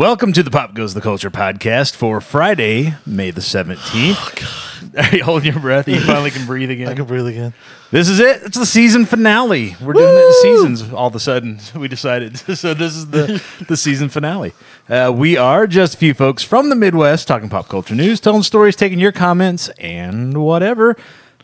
[0.00, 4.96] Welcome to the Pop Goes the Culture podcast for Friday, May the 17th.
[5.12, 5.86] Are you holding your breath?
[5.88, 6.88] You finally can breathe again.
[6.92, 7.52] I can breathe again.
[7.90, 8.42] This is it.
[8.44, 9.76] It's the season finale.
[9.78, 11.60] We're doing it in seasons all of a sudden.
[11.74, 12.38] We decided.
[12.38, 14.54] So this is the, the season finale.
[14.88, 18.42] Uh, we are just a few folks from the Midwest talking pop culture news, telling
[18.42, 20.96] stories, taking your comments, and whatever.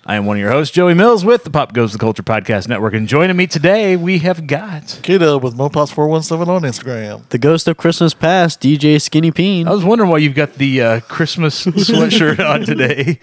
[0.09, 2.69] I am one of your hosts, Joey Mills, with the Pop Goes the Culture Podcast
[2.69, 2.95] Network.
[2.95, 4.83] And joining me today, we have got.
[5.03, 7.29] Keto with Mopots417 on Instagram.
[7.31, 9.67] The Ghost of Christmas Past, DJ Skinny Peen.
[9.67, 13.19] I was wondering why you've got the uh, Christmas sweatshirt on today.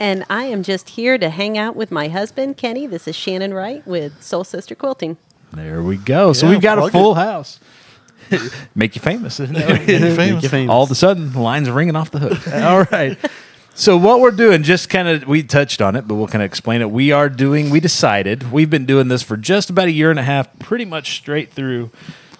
[0.00, 2.86] And I am just here to hang out with my husband, Kenny.
[2.86, 5.18] This is Shannon Wright with Soul Sister Quilting.
[5.52, 6.32] There we go.
[6.32, 7.16] So Yeah, we've got a full it.
[7.16, 7.60] house.
[8.74, 9.38] Make you famous.
[9.38, 10.42] Make you famous.
[10.44, 10.72] you famous.
[10.72, 12.48] All of a sudden, the line's ringing off the hook.
[12.54, 13.18] All right.
[13.78, 16.46] So what we're doing, just kind of, we touched on it, but we'll kind of
[16.46, 16.90] explain it.
[16.90, 20.18] We are doing, we decided, we've been doing this for just about a year and
[20.18, 21.90] a half, pretty much straight through.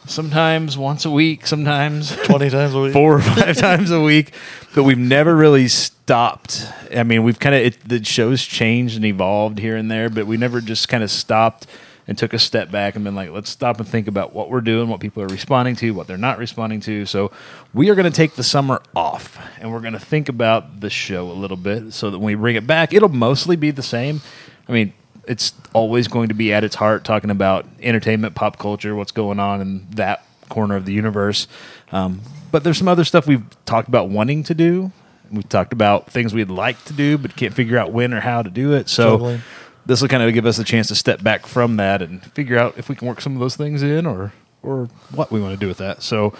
[0.06, 2.93] Sometimes once a week, sometimes 20 times a week.
[2.95, 4.33] four or five times a week,
[4.75, 6.67] but we've never really stopped.
[6.91, 10.39] I mean, we've kind of the show's changed and evolved here and there, but we
[10.39, 11.67] never just kind of stopped
[12.09, 14.61] and took a step back and been like, let's stop and think about what we're
[14.61, 17.05] doing, what people are responding to, what they're not responding to.
[17.07, 17.33] So
[17.75, 20.91] we are going to take the summer off and we're going to think about the
[20.91, 23.83] show a little bit so that when we bring it back, it'll mostly be the
[23.83, 24.21] same.
[24.69, 24.93] I mean,
[25.27, 29.41] it's always going to be at its heart talking about entertainment, pop culture, what's going
[29.41, 31.49] on in that corner of the universe.
[31.91, 32.21] Um,
[32.53, 34.93] but there's some other stuff we've talked about wanting to do.
[35.31, 38.43] We've talked about things we'd like to do, but can't figure out when or how
[38.43, 38.89] to do it.
[38.89, 39.41] So Juggling.
[39.87, 42.59] This will kind of give us a chance to step back from that and figure
[42.59, 45.55] out if we can work some of those things in or or what we want
[45.55, 46.03] to do with that.
[46.03, 46.34] So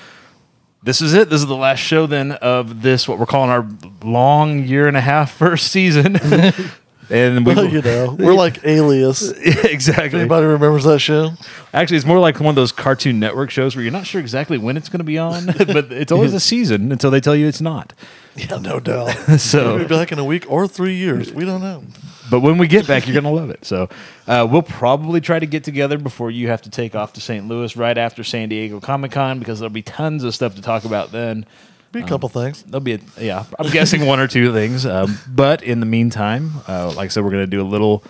[0.83, 1.31] this is it.
[1.31, 3.67] This is the last show then of this what we're calling our
[4.03, 6.17] long year and a half first season.
[7.11, 9.31] and we Well, you know, we're like Alias.
[9.65, 10.21] exactly.
[10.21, 11.31] Anybody remembers that show?
[11.73, 14.59] Actually, it's more like one of those Cartoon Network shows where you're not sure exactly
[14.59, 17.47] when it's going to be on, but it's always a season until they tell you
[17.47, 17.93] it's not.
[18.35, 19.11] Yeah, no doubt.
[19.41, 21.33] So Maybe back in a week or three years.
[21.33, 21.85] We don't know.
[22.31, 23.65] But when we get back, you're going to love it.
[23.65, 23.89] So
[24.27, 27.47] uh, we'll probably try to get together before you have to take off to St.
[27.47, 30.85] Louis right after San Diego Comic Con because there'll be tons of stuff to talk
[30.85, 31.47] about then.
[31.93, 32.63] Be a couple things.
[32.65, 34.85] There'll be, a, yeah, I'm guessing one or two things.
[34.85, 38.03] Um, but in the meantime, uh, like I said, we're going to do a little,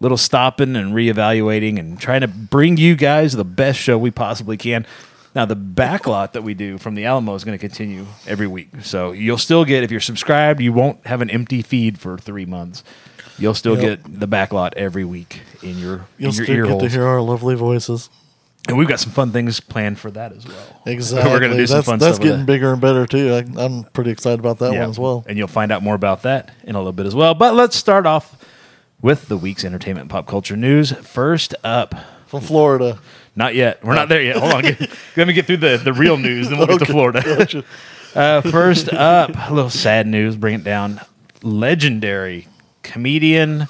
[0.00, 4.56] little stopping and reevaluating and trying to bring you guys the best show we possibly
[4.56, 4.86] can.
[5.34, 8.68] Now, the backlot that we do from the Alamo is going to continue every week.
[8.82, 12.44] So you'll still get, if you're subscribed, you won't have an empty feed for three
[12.44, 12.84] months.
[13.42, 14.04] You'll still Yep.
[14.04, 17.04] get the backlot every week in your, You'll in your still ear get to hear
[17.04, 18.08] our lovely voices.
[18.68, 20.82] And we've got some fun things planned for that as well.
[20.86, 21.30] Exactly.
[21.32, 23.32] We're going to do some that's fun that's stuff getting bigger and better, too.
[23.34, 25.24] I, I'm pretty excited about that Yeah, one as well.
[25.26, 27.34] And you'll find out more about that in a little bit as well.
[27.34, 28.36] But let's start off
[29.00, 30.92] with the week's entertainment pop culture news.
[30.92, 31.92] First up,
[32.26, 33.00] From Florida.
[33.34, 33.84] not yet.
[33.84, 34.36] We're not there yet.
[34.36, 34.62] Hold on.
[34.62, 34.80] Get,
[35.16, 37.64] let me get through the, the real news, then we'll get to Florida.
[38.14, 40.36] uh, first up, a little sad news.
[40.36, 41.00] Bring it down.
[41.42, 42.46] Legendary
[42.82, 43.68] comedian,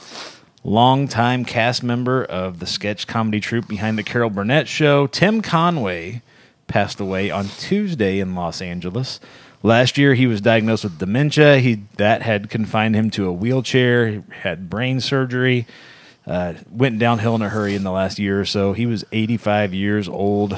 [0.65, 6.23] longtime cast member of the sketch comedy troupe behind the Carol Burnett Show, Tim Conway,
[6.67, 9.21] passed away on Tuesday in Los Angeles.
[9.63, 11.59] Last year, he was diagnosed with dementia.
[11.59, 14.09] He that had confined him to a wheelchair.
[14.09, 15.67] He had brain surgery.
[16.27, 18.73] Uh, went downhill in a hurry in the last year or so.
[18.73, 20.57] He was 85 years old.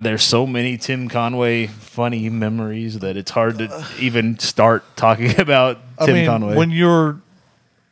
[0.00, 5.78] There's so many Tim Conway funny memories that it's hard to even start talking about
[5.98, 6.56] I Tim mean, Conway.
[6.56, 7.20] when you're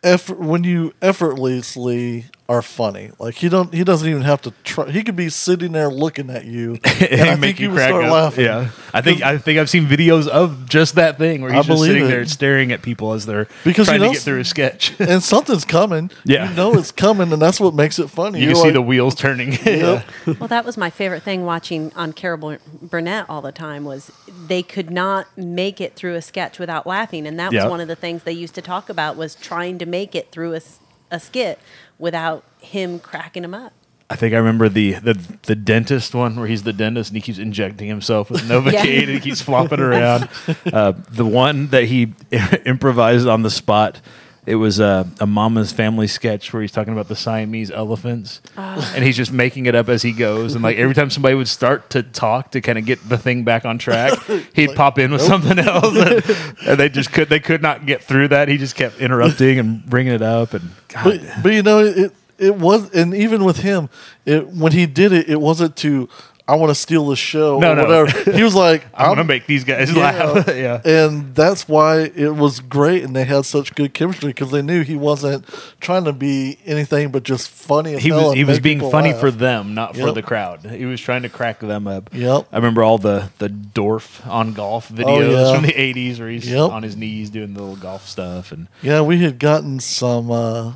[0.03, 4.91] effort, when you effortlessly are funny, like he don't he doesn't even have to try.
[4.91, 6.73] He could be sitting there looking at you,
[7.11, 8.45] and I think you would start laughing.
[8.45, 11.67] Yeah, I think I think I've seen videos of just that thing where I he's
[11.67, 12.09] just believe sitting it.
[12.09, 14.95] there staring at people as they're Because trying you to know get through a sketch.
[15.01, 16.11] and something's coming.
[16.25, 16.51] Yeah.
[16.51, 18.41] you know it's coming, and that's what makes it funny.
[18.41, 19.53] you You're can see like, the wheels turning.
[19.65, 20.05] Yep.
[20.39, 24.13] Well, that was my favorite thing watching on Carol Bur- Burnett all the time was
[24.47, 27.65] they could not make it through a sketch without laughing, and that Yeah.
[27.65, 30.31] was one of the things they used to talk about was trying to make it
[30.31, 30.61] through a
[31.11, 31.59] a skit
[32.03, 33.73] without him cracking them up.
[34.11, 35.15] I think I remember the, the
[35.45, 39.11] the dentist one where he's the dentist and he keeps injecting himself with Novocaine and
[39.11, 40.29] he keeps flopping around.
[40.73, 42.15] Uh, the one that he
[42.67, 44.01] improvised on the spot,
[44.45, 48.93] it was a, a Mama's Family sketch where he's talking about the Siamese elephants, ah.
[48.95, 50.55] and he's just making it up as he goes.
[50.55, 53.45] And like every time somebody would start to talk to kind of get the thing
[53.45, 54.19] back on track,
[54.55, 58.03] he'd pop in with something else, and, and they just could they could not get
[58.03, 58.49] through that.
[58.49, 62.13] He just kept interrupting and bringing it up, and God, But, but you know it.
[62.39, 63.89] It was, and even with him,
[64.27, 66.09] it when he did it, it wasn't to
[66.49, 67.83] I want to steal the show No, or no.
[68.05, 68.31] whatever.
[68.37, 70.49] He was like, I'm, gonna make these guys laugh.
[70.55, 70.81] yeah.
[70.85, 74.83] And that's why it was great, and they had such good chemistry because they knew
[74.83, 75.47] he wasn't
[75.81, 77.97] trying to be anything but just funny.
[77.99, 79.21] He was he was being funny laugh.
[79.21, 80.61] for them, not for the crowd.
[80.67, 82.11] He was trying to crack them up.
[82.13, 82.49] Yep.
[82.51, 85.55] I remember all the the Dorf on golf videos Oh, yeah.
[85.55, 86.71] from the '80s where he's Yep.
[86.71, 90.31] on his knees doing the little golf stuff, and Yeah, we had gotten some.
[90.31, 90.73] uh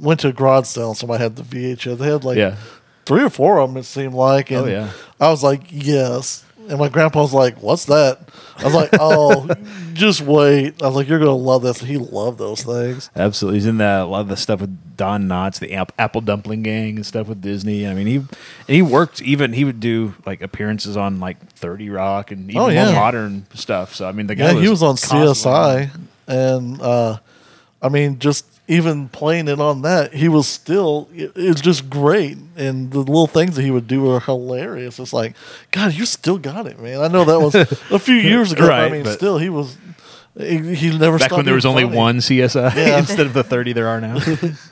[0.00, 1.98] Went to a garage sale, and somebody had the VHS.
[1.98, 2.56] They had like yeah,
[3.06, 3.76] three or four of them.
[3.78, 4.50] It seemed like.
[4.50, 4.90] And Oh, yeah.
[5.20, 6.44] I was like, yes.
[6.68, 8.20] And my grandpa was like, "What's that?"
[8.58, 9.48] I was like, "Oh,
[9.94, 13.10] just wait." I was like, "You're gonna love this." He loved those things.
[13.16, 13.58] absolutely.
[13.58, 16.62] He's in that a lot of the stuff with Don Knotts, the App- Apple Dumpling
[16.62, 17.84] Gang, and stuff with Disney.
[17.88, 18.22] I mean, he
[18.72, 22.64] he worked even he would do like appearances on like Thirty Rock and even Oh,
[22.66, 22.92] more yeah.
[22.92, 23.96] modern stuff.
[23.96, 25.90] So I mean, the guy Yeah, he was on CSI,
[26.28, 27.18] and uh,
[27.82, 31.08] I mean, just even playing it on that, he was still.
[31.14, 34.98] It, it's just great, and the little things that he would do are hilarious.
[34.98, 35.34] It's like,
[35.70, 37.00] God, you still got it, man.
[37.00, 38.66] I know that was a few years ago.
[38.66, 39.76] but I mean, still, he was.
[40.38, 41.96] He, he never back stopped when there was only funny.
[41.96, 42.98] one CSI Yeah.
[43.00, 44.18] instead of the 30 there are now.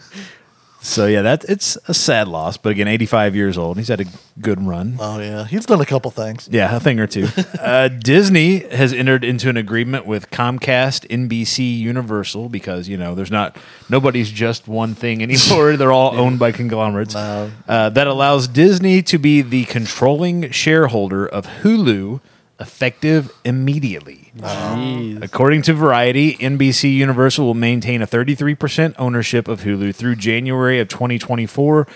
[0.82, 3.76] so yeah, that it's a sad loss, but again, 85 years old.
[3.76, 4.06] He's had a
[4.40, 4.96] good run.
[4.98, 6.48] Oh yeah, he's done a couple things.
[6.50, 7.28] Yeah, a thing or two.
[7.60, 13.30] uh, Disney has entered into an agreement with Comcast, NBC, Universal because you know there's
[13.30, 13.56] not
[13.88, 15.76] nobody's just one thing anymore.
[15.76, 17.14] They're all owned by conglomerates.
[17.14, 17.50] No.
[17.68, 22.20] Uh, that allows Disney to be the controlling shareholder of Hulu,
[22.60, 24.32] effective immediately.
[24.36, 25.22] Jeez.
[25.22, 30.88] According to Variety, NBC Universal will maintain a 33% ownership of Hulu through January of
[30.88, 31.88] 2024,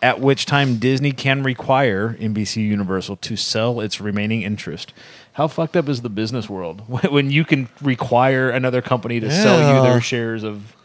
[0.00, 4.92] at which time Disney can require NBC Universal to sell its remaining interest.
[5.34, 6.80] How fucked up is the business world
[7.10, 10.76] when you can require another company to sell you their shares of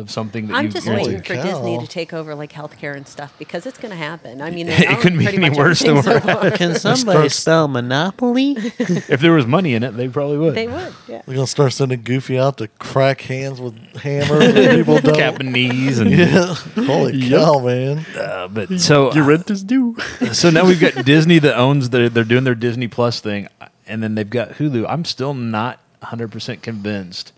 [0.00, 1.24] of something that I'm you just you're waiting into?
[1.28, 1.42] for cow.
[1.44, 4.40] Disney to take over like healthcare and stuff because it's going to happen.
[4.42, 6.56] I mean, It they couldn't be any worse than everything where- so.
[6.56, 8.56] Can somebody starts- spell Monopoly?
[9.10, 10.54] If there was money in it, they probably would.
[10.56, 11.22] They would, yeah.
[11.26, 15.14] We're gonna start sending Goofy out to crack hands with hammers and people don't.
[15.16, 18.04] Cap and knees and Yeah, holy cow, man!
[18.16, 19.96] uh, but so Your rent is due.
[20.32, 23.48] so now we've got Disney that owns their they're doing their Disney Plus thing,
[23.86, 24.86] and then they've got Hulu.
[24.88, 27.32] I'm still not 100 percent convinced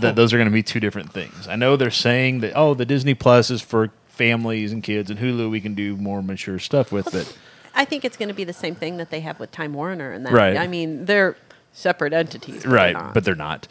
[0.00, 1.48] that those are going to be two different things.
[1.48, 5.18] I know they're saying that oh, the Disney Plus is for families and kids, and
[5.18, 7.10] Hulu we can do more mature stuff with.
[7.12, 7.36] But
[7.74, 10.12] I think it's going to be the same thing that they have with Time Warner
[10.12, 10.32] and that.
[10.32, 10.56] Right.
[10.56, 11.36] I mean, they're
[11.72, 12.64] separate entities.
[12.64, 13.68] but right, they're but they're not.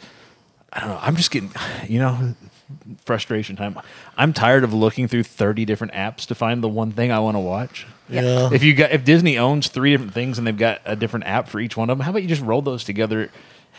[0.72, 0.98] I don't know.
[1.02, 1.50] I'm just getting,
[1.88, 2.34] you know,
[3.04, 3.78] frustration time.
[4.16, 7.34] I'm tired of looking through 30 different apps to find the one thing I want
[7.36, 7.86] to watch.
[8.08, 8.22] Yeah.
[8.22, 11.26] Yeah, If you got if Disney owns three different things and they've got a different
[11.26, 13.30] app for each one of them, how about you just roll those together?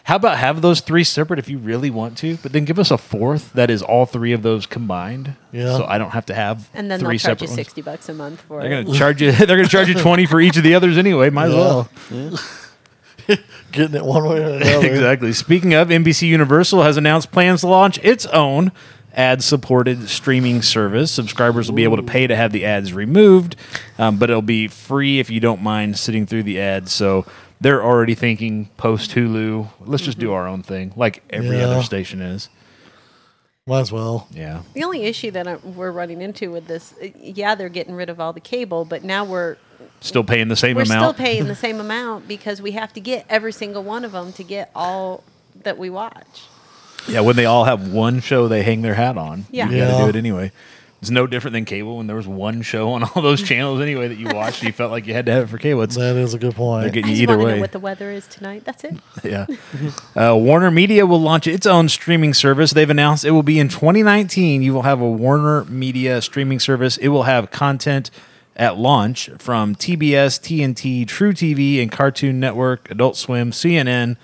[0.04, 2.90] How about have those three separate if you really want to, but then give us
[2.92, 5.36] a fourth that is all three of those combined.
[5.52, 5.78] Yeah.
[5.78, 7.56] So I don't have to have and then three they'll charge separate you ones.
[7.56, 8.86] sixty bucks a month for They're it.
[8.86, 9.32] gonna charge you.
[9.46, 11.30] They're gonna charge you twenty for each of the others anyway.
[11.30, 11.60] Might as Yeah.
[11.60, 11.90] well.
[13.72, 14.88] getting it one way or another.
[14.88, 15.32] exactly.
[15.34, 18.72] Speaking of, NBC Universal has announced plans to launch its own
[19.14, 21.12] ad supported streaming service.
[21.12, 23.56] Subscribers will be able to pay to have the ads removed,
[24.00, 26.92] um, but it'll be free if you don't mind sitting through the ads.
[26.92, 27.26] So
[27.62, 31.68] they're already thinking post Hulu, let's just do our own thing, like every Yeah.
[31.68, 32.50] other station is.
[33.68, 34.28] Might as well.
[34.32, 34.64] Yeah.
[34.74, 38.10] The only issue that I, we're running into with this, uh, yeah, they're getting rid
[38.10, 39.58] of all the cable, but now we're
[40.00, 41.16] Still paying the same we're amount.
[41.16, 44.34] still paying the same amount because we have to get every single one of them
[44.34, 45.24] to get all
[45.64, 46.48] that we watch.
[47.08, 49.46] Yeah, when they all have one show they hang their hat on.
[49.52, 49.70] Yeah.
[49.70, 50.04] You got to Yeah.
[50.06, 50.52] do it anyway.
[51.02, 54.08] It's no different than cable when there was one show on all those channels anyway
[54.08, 54.62] that you watched.
[54.62, 55.82] you felt like you had to have it for cable.
[55.82, 56.84] It's, That is a good point.
[56.84, 57.56] they're getting I you just either way.
[57.56, 58.66] know what the weather is tonight.
[58.66, 58.96] That's it.
[59.24, 59.48] yeah.
[60.16, 62.72] Uh, Warner Media will launch its own streaming service.
[62.72, 64.62] They've announced it will be in 2019.
[64.62, 66.98] You will have a Warner Media streaming service.
[66.98, 68.12] It will have content
[68.56, 74.18] at launch from TBS, TNT, True TV, and Cartoon Network, Adult Swim, CNN,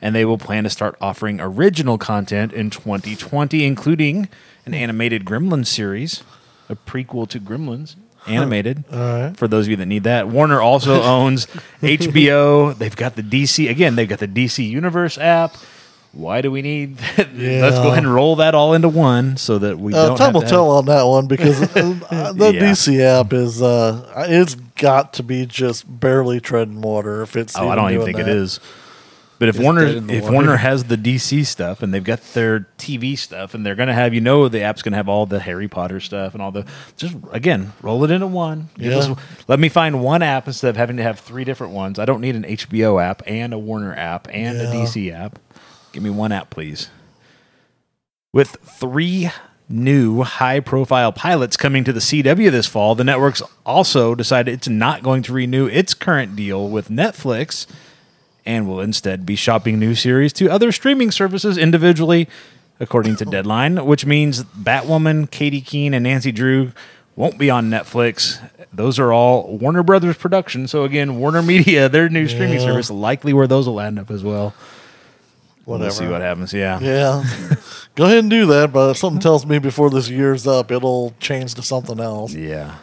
[0.00, 4.28] and they will plan to start offering original content in 2020, including
[4.66, 6.22] an animated Gremlins series,
[6.68, 7.96] a prequel to Gremlins.
[8.26, 9.36] Animated All right.
[9.36, 10.28] for those of you that need that.
[10.28, 11.46] Warner also owns
[11.80, 12.76] HBO.
[12.76, 13.96] They've got the DC again.
[13.96, 15.54] They've got the DC Universe app.
[16.12, 16.98] Why do we need?
[17.16, 20.42] Let's go ahead and roll that all into one so that we Uh, have will
[20.42, 22.60] tell on that one because uh, the Yeah.
[22.60, 27.56] DC app is uh, it's got to be just barely treading water if it's.
[27.56, 28.28] Oh, I don't even think that.
[28.28, 28.58] it is.
[29.38, 30.34] But if Warner dead in the if water.
[30.34, 34.12] Warner has the DC stuff and they've got their TV stuff and they're gonna have
[34.12, 36.66] you know the app's gonna have all the Harry Potter stuff and all the
[36.96, 38.68] just again roll it into one.
[38.76, 38.96] Yeah.
[38.96, 41.98] us- let me find one app instead of having to have three different ones.
[41.98, 45.38] I don't need an HBO app and a Warner app and a DC app.
[45.92, 46.90] Give me one app, please.
[48.32, 49.30] With three
[49.68, 54.68] new high profile pilots coming to the CW this fall, the network's also decided it's
[54.68, 57.66] not going to renew its current deal with Netflix
[58.48, 62.26] and will instead be shopping new series to other streaming services individually,
[62.80, 66.72] according to Deadline, which means Batwoman, Katy Keene, and Nancy Drew
[67.14, 68.40] won't be on Netflix.
[68.72, 70.70] Those are all Warner Brothers productions.
[70.70, 72.66] So again, Warner Media, their new streaming Yeah.
[72.66, 74.54] service, likely where those will end up as well.
[75.66, 75.84] Whatever.
[75.84, 76.54] We'll see what happens.
[76.54, 76.80] Yeah.
[76.80, 77.24] Yeah.
[77.96, 81.52] Go ahead and do that, but something tells me before this year's up, it'll change
[81.54, 82.32] to something else.
[82.32, 82.76] Yeah.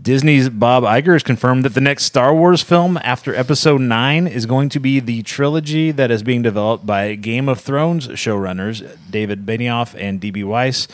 [0.00, 4.46] Disney's Bob Iger has confirmed that the next Star Wars film after Episode 9 is
[4.46, 9.46] going to be the trilogy that is being developed by Game of Thrones showrunners David
[9.46, 10.44] Benioff and D.B.
[10.44, 10.88] Weiss.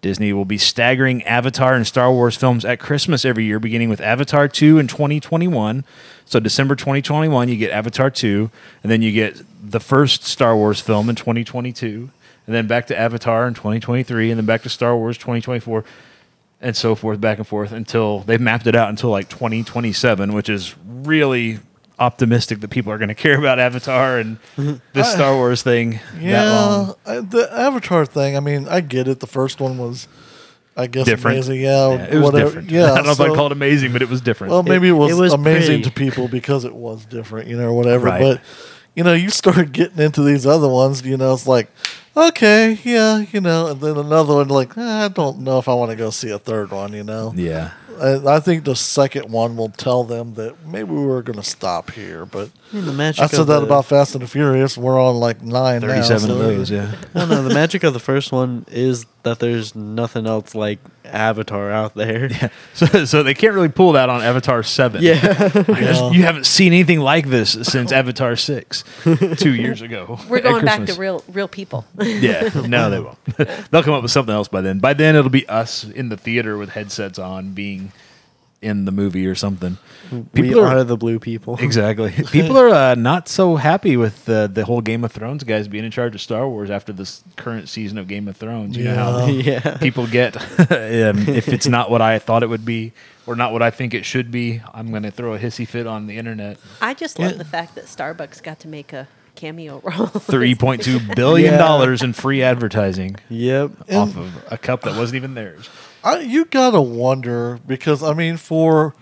[0.00, 4.00] Disney will be staggering Avatar and Star Wars films at Christmas every year, beginning with
[4.00, 5.84] Avatar 2 in 2021.
[6.24, 8.50] So, December 2021, you get Avatar 2,
[8.82, 12.10] and then you get the first Star Wars film in 2022,
[12.46, 15.84] and then back to Avatar in 2023, and then back to Star Wars 2024
[16.62, 20.48] and so forth, back and forth until they've mapped it out until like 2027, which
[20.48, 21.58] is really
[21.98, 24.74] optimistic that people are going to care about Avatar and mm-hmm.
[24.92, 26.94] this Star Wars thing that Yeah, long.
[27.04, 28.36] I, the Avatar thing.
[28.36, 29.20] I mean, I get it.
[29.20, 30.08] The first one was,
[30.76, 31.36] I guess, Different.
[31.36, 31.60] amazing.
[31.60, 32.48] Yeah, Yeah, it was whatever.
[32.50, 32.70] different.
[32.70, 34.52] Yeah, I don't know if I call it amazing, but it was different.
[34.52, 35.90] Well, maybe it, was, it was amazing pretty.
[35.90, 38.06] to people because it was different, you know, or whatever.
[38.06, 38.20] Right.
[38.20, 38.40] But
[38.94, 41.70] you know, you start getting into these other ones, you know, it's like,
[42.16, 45.74] okay, yeah, you know, and then another one, like, eh, I don't know if I
[45.74, 47.32] want to go see a third one, you know.
[47.36, 47.72] yeah.
[48.00, 51.44] And I think the second one will tell them that maybe we were going to
[51.44, 52.24] stop here.
[52.24, 54.76] But I the magic I of said that the- about Fast and the Furious.
[54.78, 55.88] We're on like nine now.
[55.88, 56.94] 37 of so- those, yeah.
[57.14, 57.46] I don't.
[57.46, 62.30] The magic of the first one is that there's nothing else like Avatar out there.
[62.30, 62.48] Yeah.
[62.74, 65.02] So, so they can't really pull that on Avatar 7.
[65.02, 65.52] Yeah.
[66.12, 68.84] You haven't seen anything like this since Avatar 6,
[69.36, 70.18] two years ago.
[70.28, 71.84] We're going back to real real people.
[71.98, 73.18] Yeah, no, they won't.
[73.70, 74.78] They'll come up with something else by then.
[74.78, 77.92] By then, it'll be us in the theater with headsets on, being
[78.62, 79.76] in the movie or something.
[80.32, 81.56] People we are, the blue people.
[81.60, 82.12] exactly.
[82.30, 85.84] People are uh, not so happy with uh, the whole Game of Thrones guys being
[85.84, 88.76] in charge of Star Wars after this current season of Game of Thrones.
[88.76, 89.76] You know how yeah.
[89.80, 92.92] people get um, if it's not what I thought it would be
[93.26, 94.60] or not what I think it should be.
[94.72, 96.58] I'm going to throw a hissy fit on the internet.
[96.80, 97.38] I just love Yeah.
[97.38, 100.06] the fact that Starbucks got to make a cameo role.
[100.06, 101.58] Three point two billion Yeah.
[101.58, 103.90] dollars in free advertising Yep.
[103.92, 105.68] off of a cup that wasn't even theirs.
[106.04, 108.94] I, you gotta wonder because I mean, for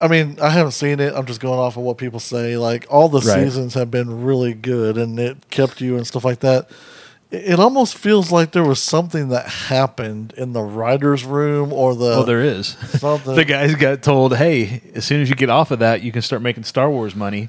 [0.00, 1.14] I mean, I haven't seen it.
[1.14, 2.56] I'm just going off of what people say.
[2.56, 3.44] Like all the Right.
[3.44, 6.68] seasons have been really good, and it kept you and stuff like that.
[7.30, 11.94] It it almost feels like there was something that happened in the writers' room or
[11.94, 12.76] the Oh, there is.
[12.98, 13.34] something.
[13.36, 16.22] the guys got told, "Hey, as soon as you get off of that, you can
[16.22, 17.48] start making Star Wars money."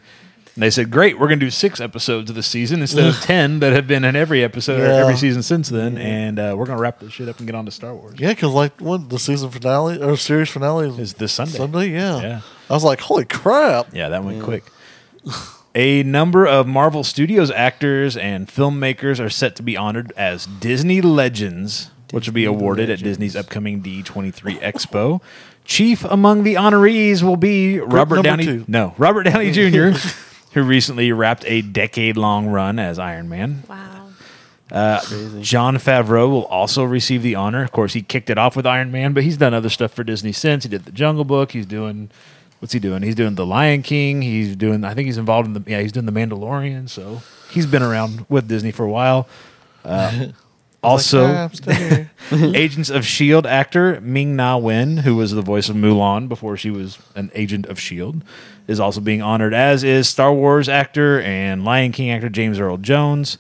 [0.58, 3.22] And they said, "Great, we're going to do six episodes of the season instead of
[3.22, 4.96] ten that have been in every episode or Yeah.
[5.04, 7.54] every season since then, and uh, we're going to wrap this shit up and get
[7.54, 10.98] on to Star Wars." yeah, because like what the season finale or series finale is
[10.98, 11.58] Is this Sunday?
[11.60, 12.22] Sunday, yeah.
[12.22, 12.42] Yeah.
[12.72, 13.94] I was like, holy crap!
[13.94, 14.64] Yeah, that went quick.
[15.76, 21.02] A number of Marvel Studios actors and filmmakers are set to be honored as Disney
[21.02, 25.22] Legends, which will be awarded at Disney's upcoming D23 Expo.
[25.66, 28.46] Chief among the honorees will be Robert number Downey.
[28.46, 28.66] two.
[28.68, 29.90] No, Robert Downey Jr.,
[30.58, 33.64] who recently wrapped a decade-long run as Iron Man.
[33.70, 34.08] wow.
[35.42, 37.64] Jon Favreau will also receive the honor.
[37.64, 40.04] Of course, he kicked it off with Iron Man, but he's done other stuff for
[40.04, 40.64] Disney since.
[40.64, 41.52] He did the Jungle Book.
[41.52, 42.10] He's doing
[42.60, 43.04] what's he doing?
[43.04, 44.24] He's doing the Lion King.
[44.24, 44.84] He's doing.
[44.84, 45.64] I think he's involved in the.
[45.70, 46.90] Yeah, he's doing the Mandalorian.
[46.90, 47.22] So
[47.52, 49.28] he's been around with Disney for a while.
[49.86, 50.28] Uh,
[50.84, 52.12] also, Like, ah, I'm still here.
[52.56, 56.72] Agents of Shield actor Ming Na Wen, who was the voice of Mulan before she
[56.72, 58.24] was an agent of Shield,
[58.68, 59.54] is also being honored.
[59.54, 63.38] As is Star Wars actor and Lion King actor James Earl Jones.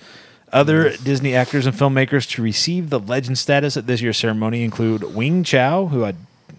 [0.53, 5.03] Other Disney actors and filmmakers to receive the legend status at this year's ceremony include
[5.13, 6.13] Wing Chao, who I,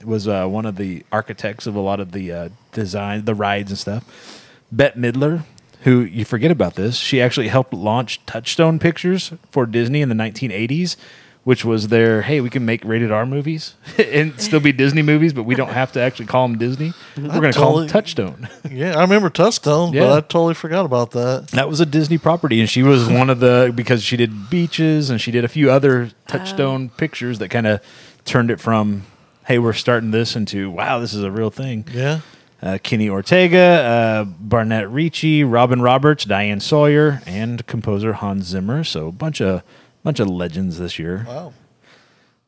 [0.05, 3.71] was uh, one of the architects of a lot of the uh, design, the rides
[3.71, 4.45] and stuff.
[4.71, 5.45] Bette Midler,
[5.83, 10.15] who you forget about this, she actually helped launch Touchstone Pictures for Disney in the
[10.15, 10.97] 1980s,
[11.45, 15.33] which was their hey, we can make rated R movies and still be Disney movies,
[15.33, 16.93] but we don't have to actually call them Disney.
[17.17, 18.49] We're going to call them Touchstone.
[18.71, 20.01] yeah, I remember Touchstone, Yeah.
[20.03, 21.49] but I totally forgot about that.
[21.53, 25.11] That was a Disney property, and she was one of the because she did beaches
[25.11, 27.81] and she did a few other Touchstone pictures that kind of
[28.25, 29.05] turned it from
[29.47, 31.87] hey, we're starting this into wow, this is a real thing.
[31.91, 32.21] Yeah.
[32.61, 38.85] uh, Kenny Ortega, uh, Barnette Ricci, Robin Roberts, Diane Sawyer, and composer Hans Zimmer.
[38.85, 39.63] So a bunch of
[40.09, 41.27] bunch of legends this year.
[41.29, 41.53] Wow.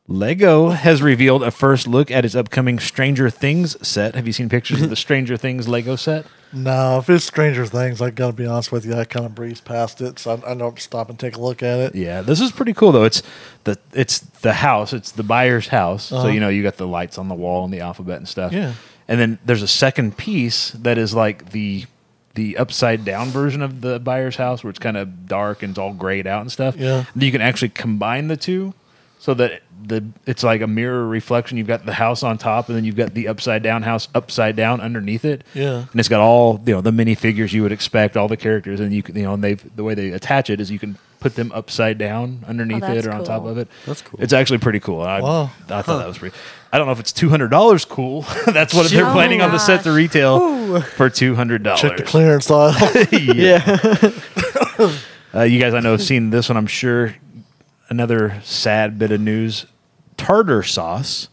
[0.07, 4.15] Lego has revealed a first look at its upcoming Stranger Things set.
[4.15, 6.25] Have you seen pictures of the Stranger Things Lego set?
[6.51, 9.61] No, if it's Stranger Things, I gotta be honest with you, I kind of breeze
[9.61, 11.93] past it, so I, I don't stop and take a look at it.
[11.95, 13.03] Yeah, this is pretty cool though.
[13.03, 13.21] It's
[13.63, 14.91] the it's the house.
[14.91, 16.05] It's the Byers' house.
[16.05, 16.27] So Uh-huh.
[16.29, 18.51] you know you got the lights on the wall and the alphabet and stuff.
[18.53, 18.73] Yeah.
[19.07, 21.85] And then there's a second piece that is like the
[22.35, 25.79] the upside down version of the Byers' house, where it's kind of dark and it's
[25.79, 26.75] all grayed out and stuff.
[26.77, 27.05] Yeah.
[27.13, 28.73] And you can actually combine the two,
[29.19, 31.57] so that the it's like a mirror reflection.
[31.57, 34.55] You've got the house on top, and then you've got the upside down house upside
[34.55, 35.43] down underneath it.
[35.53, 35.85] Yeah.
[35.91, 38.79] And it's got all you know the mini figures you would expect, all the characters,
[38.79, 40.97] and you can you know and they the way they attach it is you can
[41.19, 43.67] put them upside down underneath Oh, it that's or on top of it.
[43.85, 44.19] That's cool.
[44.23, 45.01] It's actually pretty cool.
[45.01, 45.51] I, Wow.
[45.69, 46.35] I thought that was pretty.
[46.73, 48.21] I don't know if it's two hundred dollars cool.
[48.47, 49.95] That's what they're Oh my planning on the set to gosh.
[49.95, 51.81] retail for two hundred dollars.
[51.81, 52.73] Check the clearance aisle.
[53.11, 54.11] Yeah.
[55.33, 56.57] Uh, you guys, I know, have seen this one.
[56.57, 57.15] I'm sure.
[57.89, 59.65] Another sad bit of news:
[60.17, 61.27] Tardar Sauce,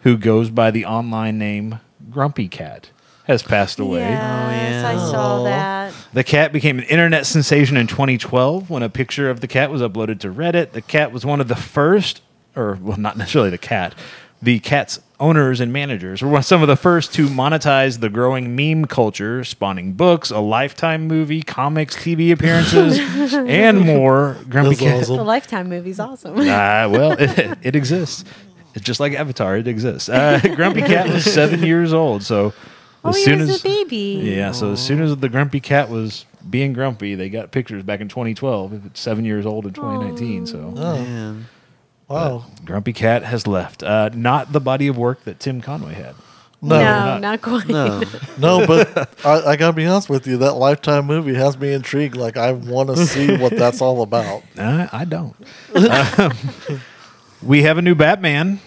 [0.00, 2.88] who goes by the online name Grumpy Cat,
[3.24, 4.04] has passed away.
[4.04, 5.92] Oh yes, I saw that.
[6.14, 9.80] The cat became an internet sensation in 2012 when a picture of the cat was
[9.82, 10.72] uploaded to Reddit.
[10.72, 12.20] The cat was one of the first,
[12.56, 13.94] or well, not necessarily the cat,
[14.42, 18.86] the cat's owners and managers were some of the first to monetize the growing meme
[18.86, 22.98] culture, spawning books, a lifetime movie, comics, TV appearances,
[23.34, 24.36] and more.
[24.48, 25.00] Grumpy That's Cat.
[25.02, 25.16] awesome.
[25.18, 26.36] The Lifetime movie's awesome.
[26.38, 28.24] Uh, well, it, it exists.
[28.74, 29.56] It's just like Avatar.
[29.58, 30.08] It exists.
[30.08, 32.52] Uh, Grumpy Cat was seven years old, so
[33.04, 34.20] oh, as he soon was as a baby.
[34.24, 38.00] yeah, so as soon as the Grumpy Cat was being grumpy, they got pictures back
[38.00, 38.86] in 2012.
[38.86, 41.46] It's seven years old in 2019, so Oh, Man.
[42.08, 42.44] Wow.
[42.64, 43.82] Grumpy Cat has left.
[43.82, 46.14] Uh, not the body of work that Tim Conway had.
[46.64, 47.68] No, No, not- not, quite.
[47.68, 48.02] No.
[48.38, 50.36] no, but I, I gotta be honest with you.
[50.36, 52.16] That Lifetime movie has me intrigued.
[52.16, 54.42] Like I want to see what that's all about.
[54.58, 55.34] Uh, I don't.
[55.74, 56.32] Um,
[57.42, 58.60] we have a new Batman.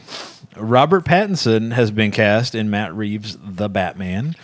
[0.58, 4.36] Robert Pattinson has been cast in Matt Reeves' The Batman.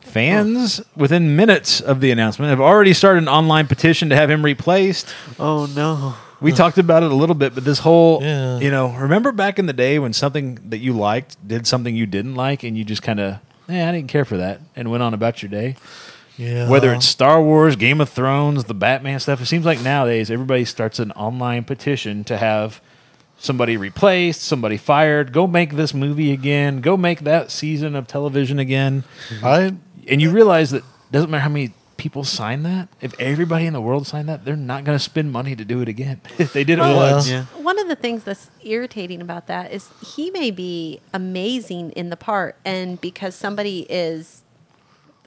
[0.00, 4.42] Fans, within minutes of the announcement, have already started an online petition to have him
[4.44, 5.06] replaced.
[5.38, 6.14] Oh no.
[6.40, 8.58] We talked about it a little bit, but this whole, Yeah.
[8.60, 12.06] you know, remember back in the day when something that you liked did something you
[12.06, 13.34] didn't like, and you just kind of,
[13.68, 15.76] eh, I didn't care for that, and went on about your day.
[16.36, 16.68] Yeah.
[16.68, 20.64] Whether it's Star Wars, Game of Thrones, the Batman stuff, it seems like nowadays everybody
[20.64, 22.80] starts an online petition to have
[23.40, 25.32] somebody replaced, somebody fired.
[25.32, 26.80] Go make this movie again.
[26.80, 29.02] Go make that season of television again.
[29.42, 29.74] I
[30.06, 32.88] And you realize that doesn't matter how many people sign that.
[33.02, 35.82] If everybody in the world signed that, they're not going to spend money to do
[35.82, 36.22] it again.
[36.38, 37.28] if they did it once.
[37.28, 37.44] Yeah.
[37.56, 42.16] One of the things that's irritating about that is he may be amazing in the
[42.16, 44.44] part, and because somebody is,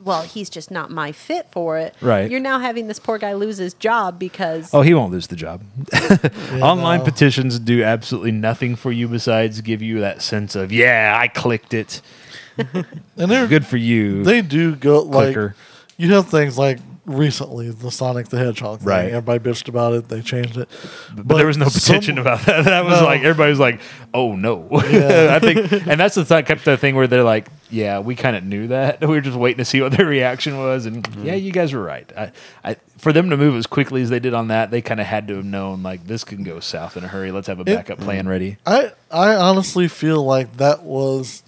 [0.02, 1.94] well, he's just not my fit for it.
[2.02, 2.32] Right.
[2.32, 4.74] You're now having this poor guy lose his job because.
[4.74, 5.62] Oh, he won't lose the job.
[6.02, 7.06] Yeah, Online no.
[7.06, 11.74] petitions do absolutely nothing for you besides give you that sense of, yeah, I clicked
[11.74, 12.02] it.
[12.58, 14.24] and they're Good for you.
[14.24, 15.56] They do go like Clicker.
[16.02, 18.88] You have things like recently the Sonic the Hedgehog thing.
[18.88, 19.06] Right.
[19.10, 20.08] Everybody bitched about it.
[20.08, 20.70] They changed it,
[21.16, 22.66] but, there was no petition some- about that.
[22.72, 23.06] That was No.
[23.06, 23.82] like everybody was like,
[24.14, 25.36] "Oh no!" Yeah.
[25.36, 28.36] I think, and that's the th- kept the thing where they're like, "Yeah, we kind
[28.36, 29.02] of knew that.
[29.02, 31.26] We were just waiting to see what their reaction was." And mm-hmm.
[31.26, 32.10] yeah, you guys were right.
[32.16, 32.32] I,
[32.64, 35.08] I, for them to move as quickly as they did on that, they kind of
[35.08, 37.32] had to have known like this can go south in a hurry.
[37.32, 38.58] Let's have a backup plan ready.
[38.66, 41.44] I I honestly feel like that was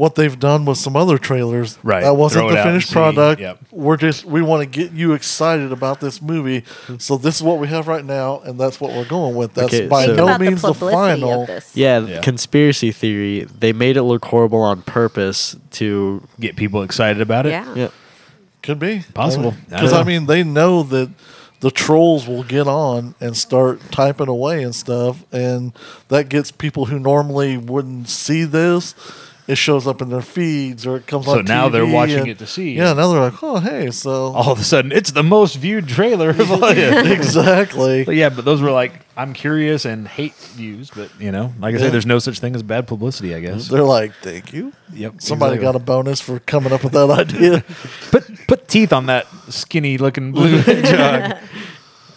[0.00, 1.78] what they've done with some other trailers.
[1.82, 2.02] Right.
[2.02, 3.40] That wasn't Throw the finished product.
[3.40, 3.58] Yep.
[3.70, 6.64] We're just we want to get you excited about this movie.
[6.98, 9.54] So this is what we have right now, and that's what we're going with.
[9.54, 11.46] That's Okay, by so- no means the the, final.
[11.74, 12.20] Yeah, Yeah.
[12.22, 13.44] conspiracy theory.
[13.44, 16.22] They made it look horrible on purpose to.
[16.40, 17.50] Get people excited about it.
[17.50, 17.74] Yeah.
[17.74, 17.88] Yeah.
[18.62, 19.54] Could be Possible.
[19.68, 21.10] Because don't I, mean they know that
[21.60, 25.72] the trolls will get on and start typing away and stuff, and
[26.08, 28.94] that gets people who normally wouldn't see this.
[29.50, 31.44] It shows up in their feeds or it comes up, So on.
[31.46, 32.72] now they're watching and- it to see.
[32.76, 35.88] Yeah, now they're like, oh hey, so All of a sudden, it's the most viewed
[35.88, 36.64] trailer of all.
[37.20, 38.04] exactly.
[38.04, 40.90] But yeah, but those were like I'm curious and hate views.
[40.90, 41.84] But you know, like I Yeah.
[41.84, 43.34] said, there's no such thing as bad publicity.
[43.34, 43.68] I guess.
[43.68, 44.72] They're like, thank you.
[44.94, 45.14] Yep.
[45.20, 45.72] Somebody exactly.
[45.72, 47.64] got a bonus for coming up with that idea.
[48.10, 51.36] put put teeth on that skinny looking blue jog.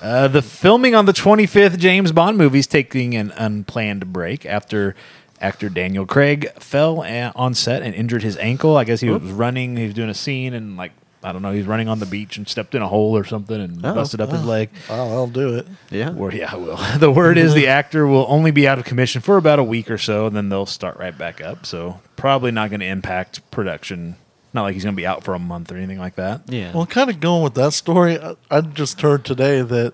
[0.02, 4.96] Uh, the filming on the 25th James Bond movie is taking an unplanned break after
[5.42, 7.02] actor Daniel Craig fell
[7.36, 8.78] on set and injured his ankle.
[8.78, 10.92] I guess he was running, he was doing a scene, and like
[11.26, 13.24] I don't know, he was running on the beach and stepped in a hole or
[13.24, 14.70] something and Oh, busted up his leg.
[14.90, 15.66] oh, I'll do it.
[15.90, 16.14] Yeah.
[16.18, 16.78] Or yeah, I will.
[16.98, 19.90] The word is the actor will only be out of commission for about a week
[19.90, 21.66] or so, and then they'll start right back up.
[21.66, 24.18] So probably not going to impact production.
[24.54, 26.42] Not like he's going to be out for a month or anything like that.
[26.48, 26.74] Yeah.
[26.74, 29.94] Well, kind of going with that story, I, I just heard today that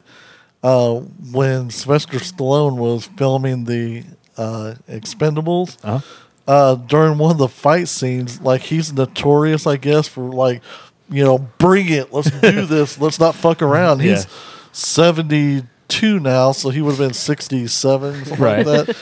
[0.64, 4.04] uh, when Sylvester Stallone was filming the
[4.40, 5.78] uh, Expendables.
[5.84, 6.00] Uh-huh.
[6.48, 10.64] Uh, during one of the fight scenes, like he's notorious, I guess, for like,
[11.10, 14.00] you know, bring it, let's do this, let's not fuck around.
[14.00, 14.32] He's Yeah.
[14.72, 18.66] seventy two now, so he would have been sixty seven, something Right.
[18.66, 18.98] like that.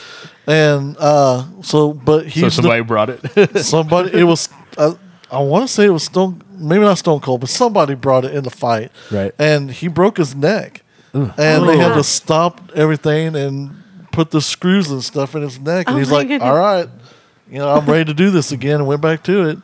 [0.46, 3.58] And uh, so, but he So the- somebody brought it.
[3.64, 4.94] somebody it was uh,
[5.30, 8.34] I want to say it was Stone maybe not Stone Cold but somebody brought it
[8.34, 9.32] in the fight Right.
[9.38, 11.32] and he broke his neck and
[11.68, 15.96] they had to stop everything and put the screws and stuff in his neck and
[15.96, 16.48] Oh he's like goodness.
[16.48, 16.88] all right
[17.50, 19.58] you know I'm ready to do this again and went back to it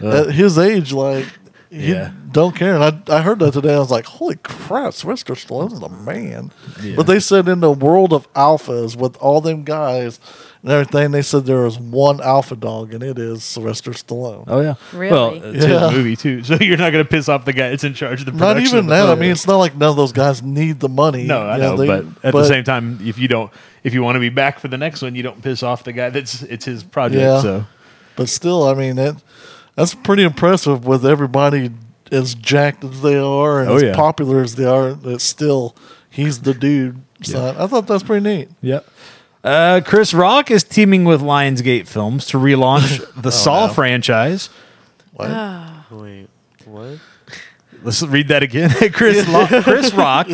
[0.02, 1.26] at his age like
[1.70, 2.12] he Yeah.
[2.30, 5.80] don't care and I, I heard that today I was like holy crap Sylvester Stallone's
[5.80, 6.52] the man
[6.82, 6.94] Yeah.
[6.96, 10.20] but they said in the world of alphas with all them guys
[10.62, 14.60] and everything they said there was one alpha dog and it is Sylvester Stallone Oh
[14.60, 14.74] yeah.
[14.92, 15.12] Really?
[15.12, 15.88] Well, uh, it's Yeah.
[15.88, 18.20] his movie too, so you're not going to piss off the guy that's in charge
[18.20, 18.56] of the production.
[18.62, 19.08] Not even of the that.
[19.08, 21.24] I mean, it's not like none of those guys need the money.
[21.24, 23.50] no, I You know, they- but at the same time, if you don't,
[23.84, 25.92] if you want to be back for the next one, you don't piss off the
[25.92, 27.20] guy that's it's his project.
[27.20, 27.40] Yeah.
[27.42, 27.64] So
[28.16, 29.16] but still, I mean, that
[29.76, 31.70] that's pretty impressive with everybody
[32.10, 33.94] as jacked as they are and Oh, as yeah.
[33.94, 34.92] popular as they are.
[34.94, 35.76] That still,
[36.10, 37.00] he's the dude.
[37.22, 38.48] So I thought that's pretty neat.
[38.62, 38.86] Yep.
[39.44, 43.72] Uh, Chris Rock is teaming with Lionsgate Films to relaunch the Saw no.
[43.72, 44.50] franchise.
[45.12, 45.30] What?
[45.92, 46.28] Wait,
[46.64, 46.98] what?
[47.86, 48.68] Let's read that again.
[48.92, 50.26] Chris Lo- Chris Rock.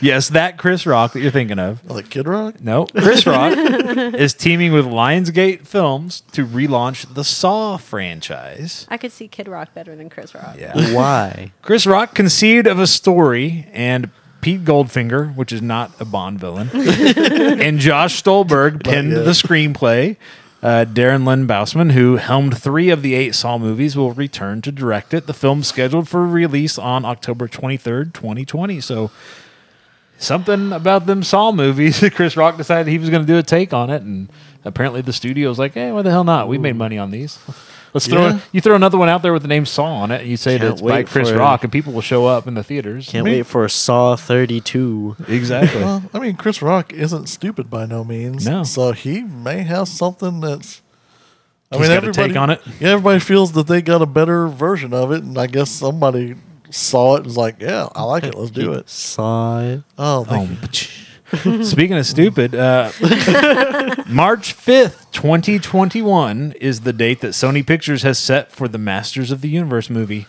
[0.00, 1.84] Yes, that Chris Rock that you're thinking of.
[1.90, 2.60] Like Kid Rock?
[2.60, 8.86] No, Chris Rock is teaming with Lionsgate Films to relaunch the Saw franchise.
[8.88, 10.56] I could see Kid Rock better than Chris Rock.
[10.56, 10.94] Yeah.
[10.94, 11.52] Why?
[11.60, 14.10] Chris Rock conceived of a story, and
[14.40, 19.24] Pete Goldfinger, which is not a Bond villain, and Josh Stolberg penned yet.
[19.24, 20.16] the screenplay.
[20.62, 24.70] Uh, Darren Lynn Bousman, who helmed three of the eight Saw movies, will return to
[24.70, 25.26] direct it.
[25.26, 28.80] The film's scheduled for release on October 23rd, 2020.
[28.80, 29.10] So,
[30.18, 32.04] something about them Saw movies.
[32.14, 34.30] Chris Rock decided he was going to do a take on it, and
[34.64, 36.46] apparently the studio's like, "Hey, why the hell not?
[36.46, 37.40] We made money on these.
[37.94, 38.38] Let's throw Yeah.
[38.52, 40.52] you throw another one out there with the name Saw on it, and you say
[40.52, 41.30] that Can't it's by Chris.
[41.30, 43.08] Rock, and people will show up in the theaters.
[43.08, 45.16] Can't Me- wait for Saw 32.
[45.28, 45.80] Exactly.
[45.84, 48.46] Well, I mean, Chris Rock isn't stupid by no means.
[48.46, 48.62] No.
[48.64, 50.80] So he may have something that's.
[51.70, 52.60] I He's mean, got a everybody take on it.
[52.80, 56.34] Yeah, everybody feels that they got a better version of it, and I guess somebody
[56.70, 58.34] saw it and was like, "Yeah, I like it.
[58.34, 59.82] Let's do it." Saw it.
[59.98, 60.58] Oh, thank Oh, you.
[61.32, 61.64] Pch.
[61.70, 62.90] Speaking of stupid, uh,
[64.08, 69.40] March 5th, 2021 is the date that Sony Pictures has set for the Masters of
[69.40, 70.26] the Universe movie.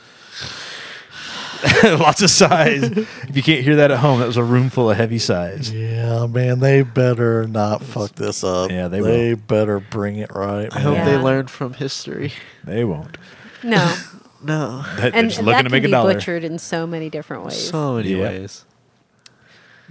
[1.83, 2.83] Lots of sighs.
[2.83, 5.71] if you can't hear that at home, that was a room full of heavy sighs.
[5.71, 8.69] Yeah, man, they better not fuck this up.
[8.69, 9.37] Yeah, they They will.
[9.47, 10.67] better bring it right.
[10.75, 11.05] I hope man.
[11.05, 11.21] they Yeah.
[11.21, 12.33] learned from history.
[12.65, 13.17] They won't.
[13.63, 13.95] No,
[14.43, 14.83] No.
[14.97, 16.13] They're and just that looking can to make a be dollar.
[16.15, 17.69] butchered in so many different ways.
[17.69, 18.23] So many Yeah.
[18.23, 18.65] ways.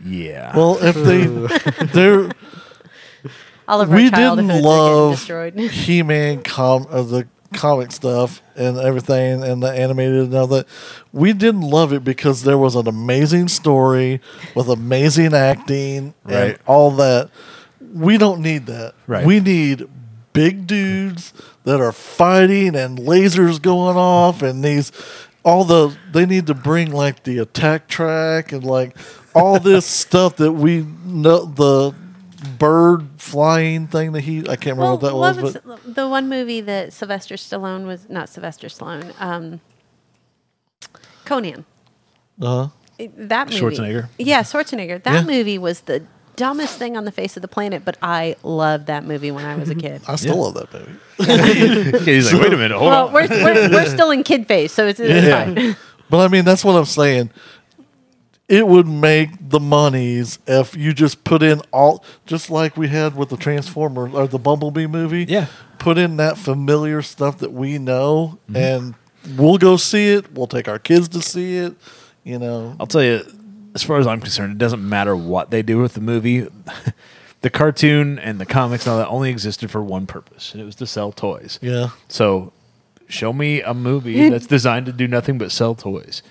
[0.05, 0.57] Yeah.
[0.57, 1.27] Well, if they,
[1.87, 2.31] they're
[3.69, 5.23] All of our we didn't love.
[5.57, 10.67] He-Man com uh, the comic stuff and everything and the animated and all that.
[11.13, 14.21] We didn't love it because there was an amazing story
[14.55, 16.35] with amazing acting Right.
[16.35, 17.31] and all that.
[17.93, 18.95] We don't need that.
[19.07, 19.27] Right.
[19.27, 19.87] We need
[20.33, 21.35] big dudes
[21.65, 24.91] that are fighting and lasers going off and these
[25.45, 28.97] all the they need to bring like the Attak Trak and like
[29.35, 31.95] all this stuff that we know the
[32.59, 35.95] bird flying thing that he I can't remember well, what that what was, was but
[35.95, 39.61] the one movie that Sylvester Stallone was not Sylvester Stallone, um,
[41.25, 41.65] Conan.
[42.41, 42.69] uh huh.
[43.17, 44.09] That movie, Schwarzenegger?
[44.19, 45.03] Yeah, Schwarzenegger.
[45.03, 45.23] That Yeah.
[45.25, 46.03] movie was the
[46.37, 49.57] dumbest thing on the face of the planet, but I loved that movie when I
[49.57, 50.03] was a kid.
[50.07, 52.05] I still love that movie.
[52.05, 53.13] He's like, wait a minute, hold well, on.
[53.13, 55.45] we're, we're, we're still in kid phase, so it's, it's Yeah.
[55.45, 55.77] fine.
[56.11, 57.31] But I mean, that's what I'm saying.
[58.49, 63.17] It would make the monies if you just put in all, just like we had
[63.17, 65.25] with the Transformer or the Bumblebee movie.
[65.29, 65.47] Yeah.
[65.79, 68.57] Put in that familiar stuff that we know, Mm-hmm.
[68.57, 68.95] and
[69.39, 70.33] we'll go see it.
[70.35, 71.75] We'll take our kids to see it.
[72.25, 73.23] You know, I'll tell you,
[73.75, 76.47] as far as I'm concerned, it doesn't matter what they do with the movie.
[77.41, 80.65] the cartoon and the comics and all that only existed for one purpose, and it
[80.65, 81.59] was to sell toys.
[81.63, 81.89] yeah.
[82.09, 82.53] So,
[83.09, 86.23] show me a movie that's designed to do nothing but sell toys.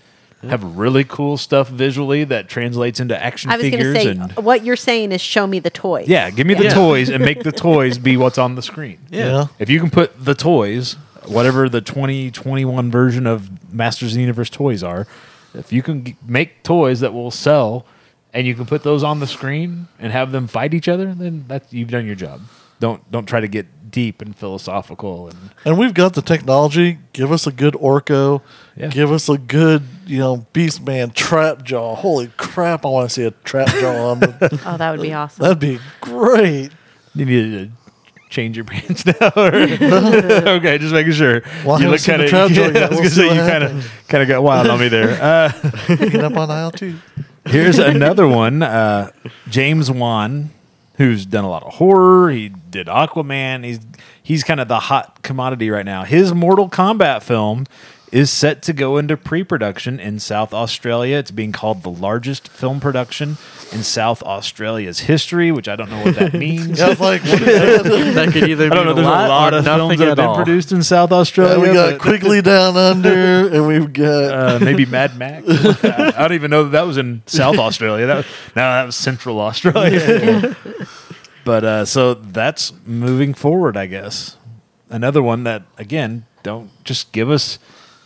[0.49, 4.09] Have really cool stuff visually that translates into action I was going to figures say,
[4.09, 6.07] and what you're saying is show me the toys.
[6.07, 6.73] yeah, give me the Yeah.
[6.73, 8.97] toys and make the toys be what's on the screen.
[9.09, 9.47] Yeah.
[9.59, 10.93] If you can put the toys,
[11.25, 15.05] whatever the 2021 version of Masters of the Universe toys are,
[15.53, 17.85] if you can g- make toys that will sell
[18.33, 21.45] and you can put those on the screen and have them fight each other, then
[21.47, 22.41] that's you've done your job.
[22.79, 26.97] Don't don't try to get deep and philosophical and And we've got the technology.
[27.13, 28.41] Give us a good Orco.
[28.75, 28.87] Yeah.
[28.87, 31.95] Give us a good, you know, Beastman trap jaw.
[31.95, 32.85] Holy crap!
[32.85, 34.59] I want to see a trap jaw on the.
[34.65, 35.43] Oh, that would be awesome.
[35.43, 36.71] That'd be great.
[37.13, 37.71] you need to
[38.29, 39.31] change your pants now?
[39.35, 41.41] Or- okay, just making sure.
[41.65, 42.29] Well, you look kind of.
[42.29, 42.89] trap joint I yet.
[42.91, 45.21] was We'll gonna see you kind of kind of got wild on me there.
[45.21, 45.51] Uh,
[45.87, 46.95] Picking up on aisle two.
[47.45, 48.61] Here's another one.
[48.63, 49.11] Uh,
[49.49, 50.51] James Wan,
[51.01, 52.31] who's done a lot of horror.
[52.31, 53.63] He did Aquaman.
[53.63, 53.79] He's
[54.21, 56.03] he's kind of the hot commodity right now.
[56.03, 57.65] His Mortal Kombat film
[58.11, 61.17] is set to go into pre-production in South Australia.
[61.17, 63.37] It's being called the largest film production
[63.71, 66.77] in South Australia's history, which I don't know what that means.
[66.79, 67.83] Yeah, I was like, what is that?
[68.15, 68.93] that could either I don't know.
[68.93, 70.35] There's a lot, or of films nothing that have been all.
[70.35, 71.59] produced in South Australia.
[71.59, 75.47] we got but- quickly down under, and we've got uh, maybe Mad Max.
[75.83, 78.07] I don't even know that that was in South Australia.
[78.07, 80.57] That was, no, that was Central Australia.
[81.45, 84.35] but uh, so that's moving forward, I guess.
[84.89, 87.57] Another one that again, don't just give us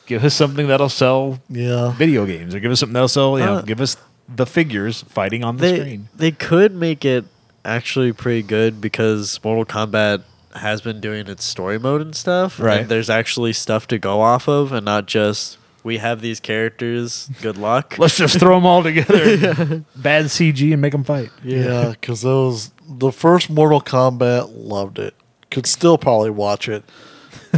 [0.06, 1.91] give us something that'll sell yeah.
[1.94, 3.38] video games, or give us something that'll sell.
[3.39, 3.98] You know, Uh, give us
[4.34, 6.10] the figures fighting on the they screen.
[6.15, 7.26] they could make it
[7.63, 10.24] actually pretty good because Mortal Kombat
[10.56, 12.60] has been doing its story mode and stuff.
[12.60, 12.82] Right.
[12.82, 17.30] And there's actually stuff to go off of, and not just we have these characters.
[17.41, 17.96] Good luck.
[18.00, 21.30] Let's just throw them all together, bad CG, and make them fight.
[21.44, 25.13] Yeah, because those the first Mortal Kombat loved it.
[25.52, 26.84] Could still probably watch it.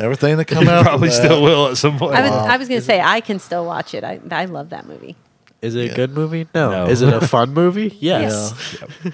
[0.02, 2.16] Everything that come out Probably still will at some point.
[2.16, 2.46] I was, Wow.
[2.46, 4.04] I was going to say I can still watch it.
[4.04, 5.16] I, I love that movie.
[5.62, 5.92] Is it Yeah.
[5.92, 6.48] a good movie?
[6.54, 6.70] No.
[6.72, 6.86] No.
[6.88, 7.90] Is it a fun movie?
[8.00, 8.78] Yes.
[9.04, 9.14] Yes.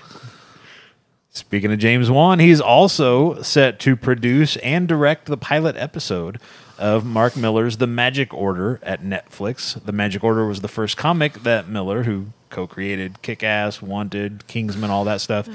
[1.30, 6.40] Speaking of James Wan, he's also set to produce and direct the pilot episode
[6.78, 9.84] of Mark Millar's The Magic Order at Netflix.
[9.84, 14.46] The Magic Order was the first comic that Miller, who co created Kick Ass, Wanted,
[14.46, 15.50] Kingsman, all that stuff,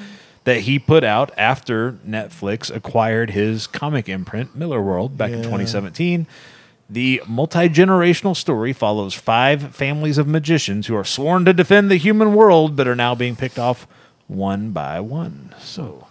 [0.48, 6.26] that he put out after Netflix acquired his comic imprint, Millarworld, back in 2017.
[6.88, 11.98] The multi generational story follows five families of magicians who are sworn to defend the
[11.98, 13.86] human world but are now being picked off
[14.26, 15.54] one by one.
[15.60, 16.06] So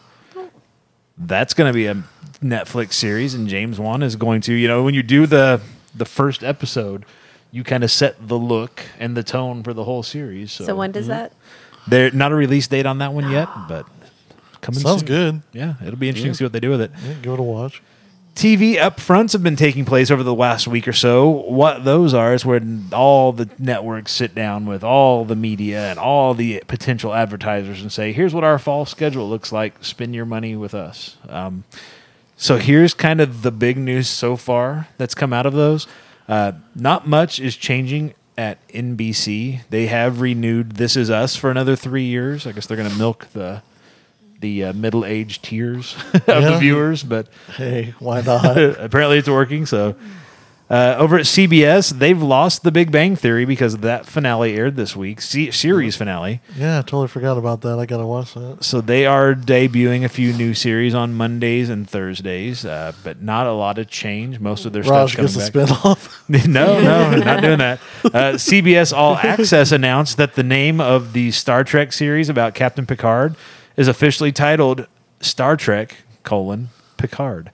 [1.17, 2.03] that's going to be a
[2.43, 5.61] Netflix series, and James Wan is going to, you know, when you do the
[5.95, 7.07] the first episode,
[7.51, 10.51] you kind of set the look and the tone for the whole series.
[10.51, 11.13] So, So, when does mm-hmm.
[11.13, 11.33] that?
[11.87, 13.87] There, not a release date on that one yet, but
[14.61, 14.79] coming.
[14.79, 15.07] Sounds soon.
[15.07, 15.41] good.
[15.53, 16.91] Yeah, it'll be interesting to see what they do with it.
[17.03, 17.81] Yeah, give it a watch.
[18.35, 21.27] TV upfronts have been taking place over the last week or so.
[21.27, 22.61] What those are is where
[22.93, 27.91] all the networks sit down with all the media and all the potential advertisers and
[27.91, 29.83] say, "Here's what our fall schedule looks like.
[29.83, 31.63] Spend your money with us." Um,
[32.35, 35.87] so here's kind of the big news so far that's come out of those.
[36.29, 39.61] Uh, not much is changing at NBC.
[39.71, 42.45] They have renewed This Is Us for another three years.
[42.45, 43.63] I guess they're going to milk the
[44.39, 48.57] the uh, middle aged tiers of the viewers, but Hey, why not?
[48.79, 49.65] apparently it's working.
[49.65, 49.95] So
[50.69, 54.97] uh, over at CBS, they've lost The Big Bang Theory because that finale aired this
[54.97, 56.41] week, se- series finale.
[56.57, 57.79] yeah, I totally forgot about that.
[57.79, 58.65] I gotta watch that.
[58.65, 63.47] So they are debuting a few new series on Mondays and Thursdays, uh, but not
[63.47, 64.41] a lot of change.
[64.41, 65.77] Most of their Raj stuff's gets a coming back.
[65.77, 66.47] spinoff.
[66.49, 67.79] no, no, not doing that.
[68.03, 72.85] Uh, CBS All Access announced that the name of the Star Trek series about Captain
[72.85, 73.37] Picard
[73.77, 74.87] is officially titled
[75.21, 77.51] Star Trek: colon Picard.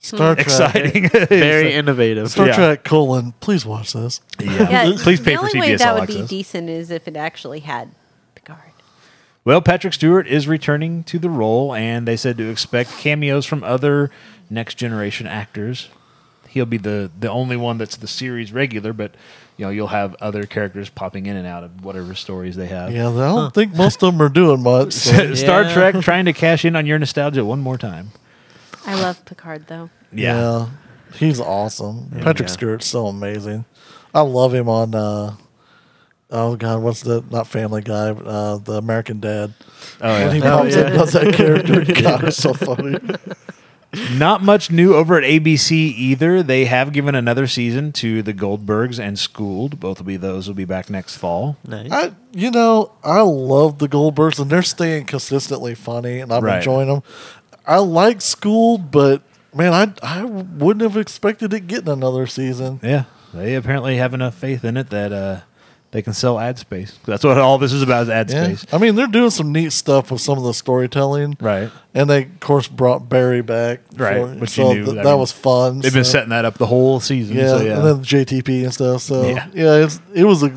[0.00, 0.34] Star hmm.
[0.34, 0.46] Trek.
[0.46, 1.08] Exciting.
[1.28, 2.30] Very innovative.
[2.30, 2.56] Star Yeah.
[2.56, 3.32] Trek colon.
[3.40, 4.20] Please watch this.
[4.40, 4.94] Yeah.
[4.98, 6.28] Please pay the for only way CBS that All would be Access.
[6.28, 7.90] decent is if it actually had
[8.34, 8.72] Picard.
[9.44, 13.64] Well, Patrick Stewart is returning to the role, and they said to expect cameos from
[13.64, 14.10] other
[14.50, 15.88] next generation actors.
[16.48, 19.14] He'll be the the only one that's the series regular, but
[19.58, 22.90] you know you'll have other characters popping in and out of whatever stories they have.
[22.92, 24.94] Yeah, I don't think most of them are doing much.
[24.94, 25.74] so- Star Yeah.
[25.74, 28.12] Trek trying to cash in on your nostalgia one more time.
[28.86, 29.90] I love Picard though.
[30.12, 30.68] Yeah,
[31.14, 32.08] he's awesome.
[32.22, 32.54] Patrick Yeah.
[32.54, 33.66] Stewart's so amazing.
[34.14, 34.94] I love him on.
[34.94, 35.34] Uh,
[36.30, 38.12] oh God, what's the not Family Guy?
[38.12, 39.52] but, Uh, the American Dad.
[40.00, 40.56] Oh, When he yeah.
[40.56, 41.84] pops up, does that character.
[42.02, 42.98] God, it's so funny.
[44.12, 46.42] Not much new over at ABC either.
[46.42, 49.80] They have given another season to the Goldbergs and Schooled.
[49.80, 51.56] Both will be those will be back next fall.
[51.66, 51.90] Nice.
[51.90, 56.58] I, you know, I love the Goldbergs, and they're staying consistently funny, and I'm Right.
[56.58, 57.02] enjoying them.
[57.66, 59.22] I like Schooled, but
[59.54, 62.80] man, I I wouldn't have expected it getting another season.
[62.82, 65.40] Yeah, they apparently have enough faith in it that uh,
[65.90, 66.98] they can sell ad space.
[67.06, 68.66] That's what all this is about is ad Yeah, space.
[68.72, 71.70] I mean, they're doing some neat stuff with some of the storytelling, Right.
[71.94, 75.04] And they, of course, brought Barry back, Right, for- which you so knew, th- that
[75.04, 75.80] mean, was fun.
[75.80, 77.36] They've been setting that up the whole season.
[77.36, 77.76] yeah, so yeah.
[77.78, 79.02] and then JTP and stuff.
[79.02, 79.46] So Yeah.
[79.54, 80.52] yeah, it's, it was a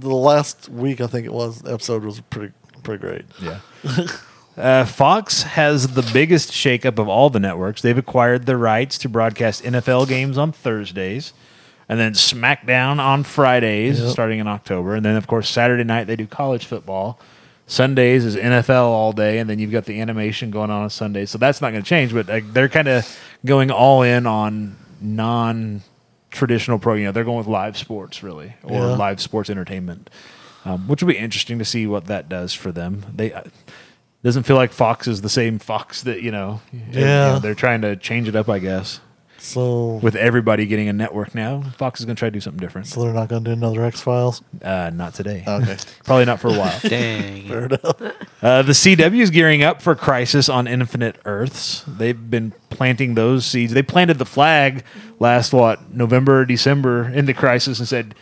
[0.00, 3.24] the last week I think it was episode was pretty pretty great.
[3.42, 3.60] yeah.
[4.56, 7.82] Uh, Fox has the biggest shakeup of all the networks.
[7.82, 11.32] They've acquired the rights to broadcast NFL games on Thursdays,
[11.88, 14.10] and then SmackDown on Fridays, Yep.
[14.10, 17.18] starting in October, and then of course Saturday night they do college football.
[17.66, 21.30] Sundays is NFL all day, and then you've got the animation going on on Sundays.
[21.30, 22.12] So that's not going to change.
[22.12, 25.82] But like, they're kind of going all in on non
[26.30, 26.94] traditional pro.
[26.94, 28.96] You know, they're going with live sports really, or Yeah.
[28.96, 30.10] live sports entertainment,
[30.66, 33.04] um, which will be interesting to see what that does for them.
[33.14, 33.32] They.
[33.32, 33.42] Uh,
[34.22, 36.62] doesn't feel like Fox is the same Fox that you know.
[36.72, 37.32] you Yeah.
[37.32, 39.00] know, they're trying to change it up, I guess
[39.44, 42.58] So, with everybody getting a network now, Fox is going to try to do something
[42.58, 42.86] different.
[42.86, 44.42] so they're not going to do another X Files.
[44.62, 45.44] Uh, not today.
[45.46, 46.80] Okay, Probably not for a while.
[46.82, 47.48] Dang.
[47.48, 48.00] fair enough.
[48.44, 51.82] Uh, the CW is gearing up for Crisis on Infinite Earths.
[51.88, 53.72] They've been planting those seeds.
[53.72, 54.84] They planted the flag
[55.18, 58.14] last what November, December into Crisis and said,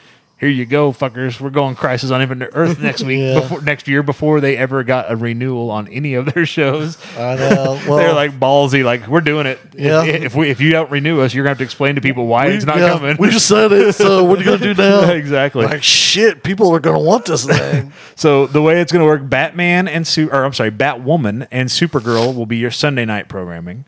[0.42, 1.40] "Here you go, fuckers.
[1.40, 3.40] We're going Crisis on Infinite Earth next week, Yeah.
[3.40, 7.36] before next year, before they ever got a renewal on any of their shows." I
[7.36, 7.80] know.
[7.88, 9.58] Well, They're like ballsy, like we're doing it.
[9.72, 10.02] If- Yeah.
[10.04, 12.48] If, we if you don't renew us, you're gonna have to explain to people why
[12.48, 13.16] we, it's not yeah, coming.
[13.18, 13.94] We just said it.
[13.94, 15.10] So what are you going to do now?
[15.12, 15.64] exactly.
[15.64, 17.92] Like shit, people are going to want this thing.
[18.16, 21.68] So the way it's going to work, Batman and Su- or I'm sorry, Batwoman and
[21.68, 23.84] Supergirl will be your Sunday night programming.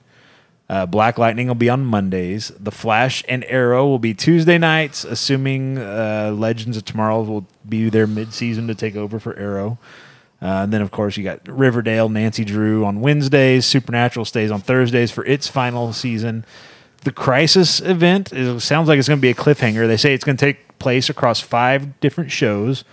[0.69, 2.51] Uh, Black Lightning will be on Mondays.
[2.59, 7.91] The Flash and Arrow will be Tuesday nights, assuming uh, Legends of Tomorrow will be
[7.91, 9.79] their mid-season to take over for Arrow.
[10.41, 13.67] Uh, and then, of course, you got Riverdale, Nancy Drew on Wednesdays.
[13.67, 16.45] Supernatural stays on Thursdays for its final season.
[17.05, 19.87] The Crisis event it sounds like it's going to be a cliffhanger.
[19.87, 22.85] They say it's going to take place across five different shows,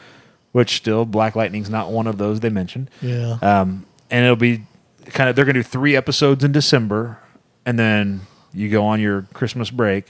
[0.52, 2.90] which still Black Lightning's not one of those they mentioned.
[3.02, 3.38] Yeah.
[3.42, 4.64] Um, and it'll be
[5.06, 7.20] kind of they're going to do three episodes in December,
[7.66, 8.22] and then
[8.54, 10.06] you go on your Christmas break,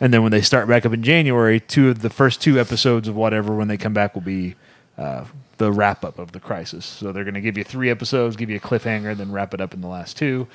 [0.00, 3.08] and then when they start back up in January, two of the first two episodes
[3.08, 4.54] of whatever when they come back will be
[4.98, 5.24] uh,
[5.58, 6.84] the wrap up of the crisis.
[6.84, 9.60] So they're going to give you three episodes, give you a cliffhanger, then wrap it
[9.60, 10.48] up in the last two.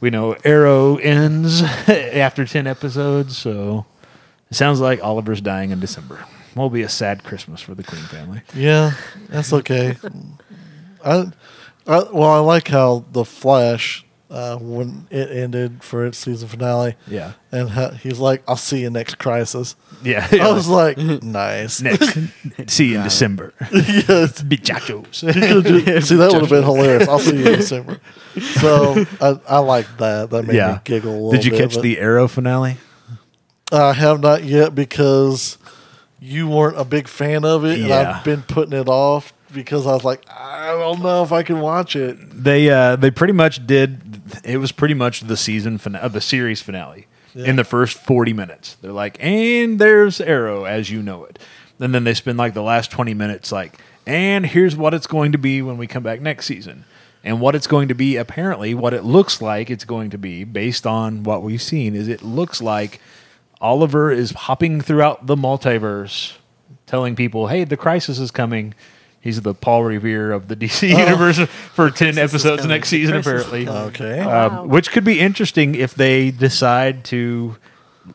[0.00, 3.84] We know Arrow ends after ten episodes, so
[4.50, 6.24] it sounds like Oliver's dying in December.
[6.54, 8.40] Will be a sad Christmas for the Queen family.
[8.54, 8.92] Yeah,
[9.28, 9.96] that's okay.
[11.04, 11.30] I,
[11.86, 16.96] I well, I like how the Flash uh, when it ended for its season finale,
[17.06, 20.26] Yeah, and how, he's like, "I'll see you next crisis." yeah.
[20.32, 22.18] I was like, "Nice." next.
[22.68, 23.52] See you in December.
[23.72, 24.42] yes.
[24.42, 25.14] Bichachos.
[25.14, 27.08] see, that would have been hilarious.
[27.08, 28.00] I'll see you in December.
[28.60, 30.30] So I, I like that.
[30.30, 30.72] That made yeah.
[30.72, 31.12] me giggle.
[31.12, 32.76] A little Did you bit, catch the Arrow finale?
[33.72, 35.58] I have not yet because
[36.20, 38.18] you weren't a big fan of it, and Yeah.
[38.18, 41.60] I've been putting it off because I was like, I don't know if I can
[41.60, 42.16] watch it.
[42.42, 44.15] They uh, they pretty much did.
[44.44, 47.06] It was pretty much the season finale, of the series finale.
[47.34, 47.46] Yeah.
[47.46, 51.38] In the first forty minutes, they're like, and there's Arrow as you know it,
[51.78, 55.32] and then they spend like the last twenty minutes like, and here's what it's going
[55.32, 56.84] to be when we come back next season.
[57.22, 60.44] And what it's going to be, apparently, what it looks like it's going to be,
[60.44, 63.00] based on what we've seen, is it looks like
[63.60, 66.34] Oliver is hopping throughout the multiverse,
[66.86, 68.74] telling people, "Hey, the crisis is coming."
[69.26, 71.38] He's the Paul Revere of the DC universe
[71.74, 73.68] for ten episodes next season, Crisis apparently.
[73.88, 74.20] Okay.
[74.20, 74.64] Um, Wow.
[74.66, 77.56] which could be interesting if they decide to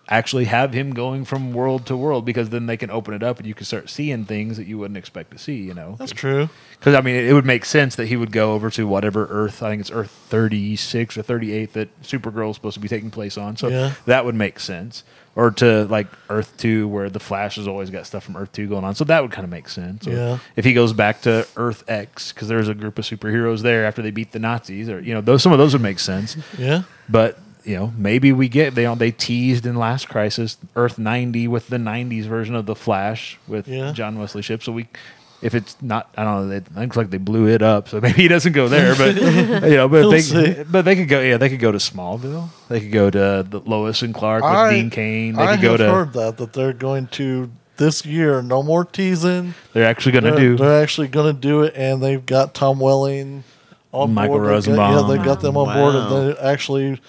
[0.07, 3.39] actually have him going from world to world, because then they can open it up
[3.39, 5.57] and you can start seeing things that you wouldn't expect to see.
[5.57, 6.47] You know, That's true.
[6.79, 9.27] because I mean, it, it would make sense that he would go over to whatever
[9.29, 9.61] Earth.
[9.61, 12.87] I think it's Earth thirty six or thirty eight that Supergirl is supposed to be
[12.87, 13.57] taking place on.
[13.57, 13.93] So Yeah.
[14.05, 15.03] that would make sense.
[15.33, 18.67] Or to like Earth two, where the Flash has always got stuff from Earth two
[18.67, 18.95] going on.
[18.95, 20.05] So that would kind of make sense.
[20.05, 20.37] Or Yeah.
[20.57, 24.01] If he goes back to Earth X, because there's a group of superheroes there after
[24.01, 26.35] they beat the Nazis, or you know, those some of those would make sense.
[26.57, 26.83] Yeah.
[27.07, 31.67] But you know, maybe we get they they teased in Last Crisis Earth ninety with
[31.69, 33.93] the '90s version of the Flash with Yeah.
[33.93, 34.61] John Wesley Shipp.
[34.63, 34.87] So we,
[35.41, 36.55] if it's not, I don't know.
[36.55, 38.95] It looks like they blew it up, so maybe he doesn't go there.
[38.95, 39.15] But
[39.69, 40.63] you know, but they see.
[40.63, 41.19] but they could go.
[41.19, 42.49] Yeah, they could go to Smallville.
[42.69, 45.35] They could go to the Lois and Clark with I- Dean Cain.
[45.35, 45.91] They I could go have to.
[45.91, 48.41] heard that that they're going to this year.
[48.41, 49.53] No more teasing.
[49.73, 50.57] They're actually going to do.
[50.57, 53.43] they're actually going to do it, and they've got Tom Welling
[53.91, 54.43] on Michael board.
[54.63, 55.09] They've got- Rosenbaum.
[55.09, 57.01] yeah, they got them on board, and they actually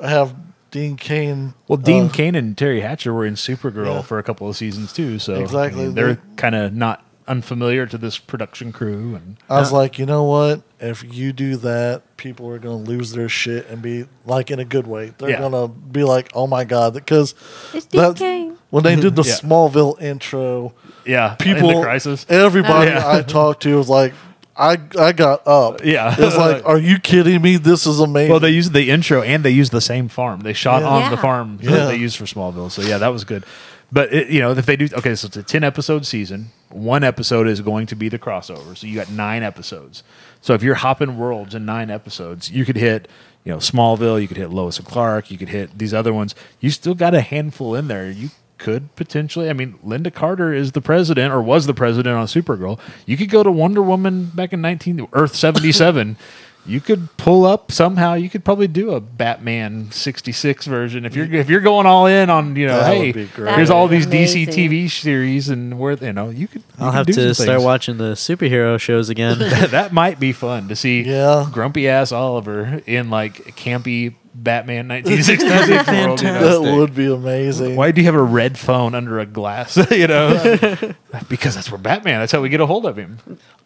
[0.00, 0.34] have
[0.70, 1.52] Dean Cain.
[1.68, 4.02] Well, Dean uh, Cain and Teri Hatcher were in Supergirl Yeah.
[4.02, 5.18] for a couple of seasons too.
[5.18, 5.84] So I Exactly.
[5.86, 9.36] mean, they're They- kind of not unfamiliar to this production crew and.
[9.48, 10.62] I was like, you know what?
[10.80, 14.58] If you do that, people are going to lose their shit and be like in
[14.58, 15.12] a good way.
[15.18, 15.38] They're Yeah.
[15.40, 17.34] going to be like, oh my god, because
[17.72, 18.56] It's that- Cain.
[18.70, 19.34] when they did the Yeah.
[19.34, 20.74] Smallville intro,
[21.06, 22.26] Yeah, people, in the crisis.
[22.28, 23.08] everybody Yeah.
[23.10, 24.12] I talked to was like,
[24.54, 25.82] I I got up.
[25.82, 26.12] Yeah.
[26.12, 27.56] it was like, are you kidding me?
[27.56, 28.30] This is amazing.
[28.32, 30.40] Well, they used the intro and they used the same farm.
[30.40, 30.88] They shot Yeah.
[30.88, 31.22] on the Yeah.
[31.22, 31.70] farm Yeah.
[31.70, 32.70] that they used for Smallville.
[32.70, 33.44] So yeah, that was good.
[33.92, 36.50] But it, you know, if they do okay, so it's a ten episode season.
[36.70, 38.76] One episode is going to be the crossover.
[38.76, 40.02] So you got nine episodes.
[40.40, 43.08] So if you're hopping worlds in nine episodes, you could hit
[43.44, 44.20] you know Smallville.
[44.20, 45.30] You could hit Lois and Clark.
[45.30, 46.34] You could hit these other ones.
[46.60, 48.10] You still got a handful in there.
[48.10, 49.50] You could potentially.
[49.50, 52.80] I mean, Lynda Carter is the president or was the president on Supergirl.
[53.04, 56.16] You could go to Wonder Woman back in 19 Earth 77.
[56.64, 58.14] you could pull up somehow.
[58.14, 62.30] You could probably do a Batman 66 version if you're if you're going all in
[62.30, 62.78] on you know.
[62.78, 64.46] That hey, here's all would be these DC.
[64.46, 66.62] TV series and where you know you could.
[66.62, 67.64] you I'll could have do to some start things.
[67.64, 69.38] watching the superhero shows again.
[69.70, 71.02] that might be fun to see.
[71.02, 71.48] Yeah.
[71.50, 76.20] grumpy ass Oliver in like campy Batman 1966 world.
[76.22, 76.62] You know?
[76.62, 77.76] That would be amazing.
[77.76, 79.76] Why do you have a red phone under a glass?
[79.90, 80.94] you know,
[81.28, 82.20] because that's where Batman.
[82.20, 83.18] That's how we get a hold of him.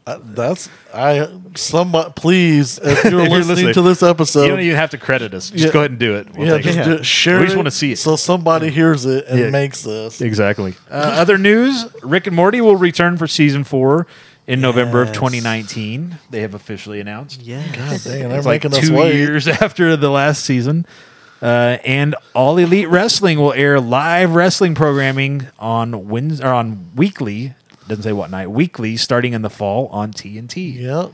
[0.07, 1.29] Uh, that's I.
[1.57, 4.91] Somebody, please, if you're, If you're listening, listening, to this episode, you don't even have
[4.91, 5.51] to credit us.
[5.51, 5.73] Just Yeah.
[5.73, 6.33] go ahead and do it.
[6.37, 6.85] We'll yeah, just it.
[6.85, 7.07] do it.
[7.07, 7.97] share We just wanna see it.
[7.99, 9.51] so somebody hears it and Yeah.
[9.51, 10.21] makes this.
[10.21, 10.75] Exactly.
[10.89, 14.07] Uh, other news: Rick and Morty will return for season four
[14.47, 15.17] in November of Yes.
[15.17, 16.19] 2019.
[16.31, 17.43] They have officially announced.
[17.43, 18.05] Yeah, God yes.
[18.05, 19.15] dang, they're It's like making us two wait.
[19.17, 20.87] years after the last season.
[21.43, 27.55] Uh, and All Elite Wrestling will air live wrestling programming on Wednesday or on weekly.
[27.89, 28.51] Doesn't say what night.
[28.51, 30.75] Weekly, starting in the fall on TNT.
[30.81, 31.09] Yeah,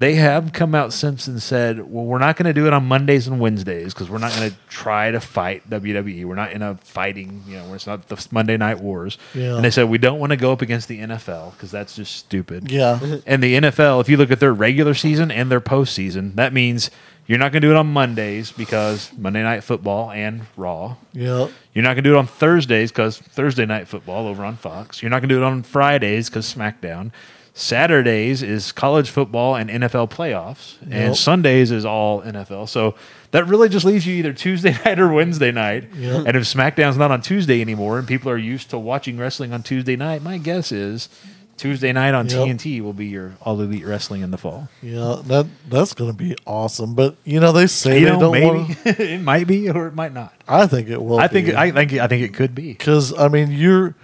[0.00, 2.86] They have come out since and said, "Well, we're not going to do it on
[2.86, 6.24] Mondays and Wednesdays because we're not going to try to fight WWE.
[6.24, 7.42] We're not in a fighting.
[7.48, 9.56] You know, it's not the Monday Night Wars." Yeah.
[9.56, 12.14] And they said we don't want to go up against the NFL because that's just
[12.14, 12.70] stupid.
[12.70, 16.52] yeah, And the NFL, if you look at their regular season and their postseason, that
[16.52, 16.92] means
[17.26, 20.94] you're not going to do it on Mondays because Monday Night Football and Raw.
[21.12, 24.56] yeah, You're not going to do it on Thursdays because Thursday Night Football over on
[24.56, 25.02] Fox.
[25.02, 27.10] You're not going to do it on Fridays because SmackDown.
[27.58, 30.90] Saturdays is college football and NFL playoffs, Yep.
[30.92, 32.68] and Sundays is all NFL.
[32.68, 32.94] So
[33.32, 35.88] that really just leaves you either Tuesday night or Wednesday night.
[35.92, 36.26] Yep.
[36.26, 39.64] And if SmackDown's not on Tuesday anymore, and people are used to watching wrestling on
[39.64, 41.08] Tuesday night, my guess is
[41.56, 42.46] Tuesday night on Yep.
[42.46, 44.68] TNT will be your All Elite Wrestling in the fall.
[44.80, 45.16] yeah.
[45.26, 46.94] That that's gonna be awesome.
[46.94, 48.86] But you know, they say You they know, don't maybe want.
[49.00, 50.32] it might be or it might not.
[50.46, 51.18] I think it will.
[51.18, 51.56] I think be.
[51.56, 52.68] I think I think it could be.
[52.72, 53.96] because I mean, you're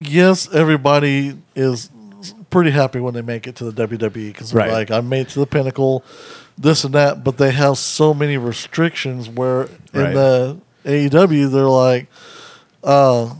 [0.00, 1.90] yes, everybody is
[2.52, 4.70] pretty happy when they make it to the WWE because Right.
[4.70, 6.04] like I made it to the pinnacle,
[6.56, 10.14] this and that, but they have so many restrictions where in Right.
[10.14, 12.06] the AEW they're like,
[12.84, 13.30] uh,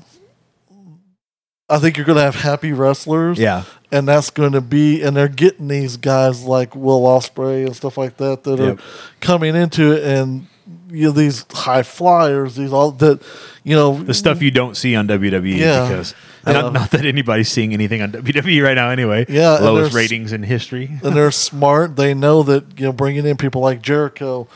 [1.68, 3.62] I think you're gonna have happy wrestlers, Yeah.
[3.90, 7.96] and that's going to be, and they're getting these guys like Will Ospreay and stuff
[7.96, 8.78] like that that Yep.
[8.78, 8.82] are
[9.20, 10.46] coming into it, and
[10.90, 13.20] you know these high flyers, these all that,
[13.64, 15.88] you know, the stuff you don't see on WWE Yeah.
[15.88, 16.14] because
[16.47, 19.24] not, not that anybody's seeing anything on WWE right now anyway.
[19.28, 20.90] Yeah, lowest ratings in history.
[21.03, 21.97] and they're smart.
[21.97, 24.49] They know that you know bringing in people like Jericho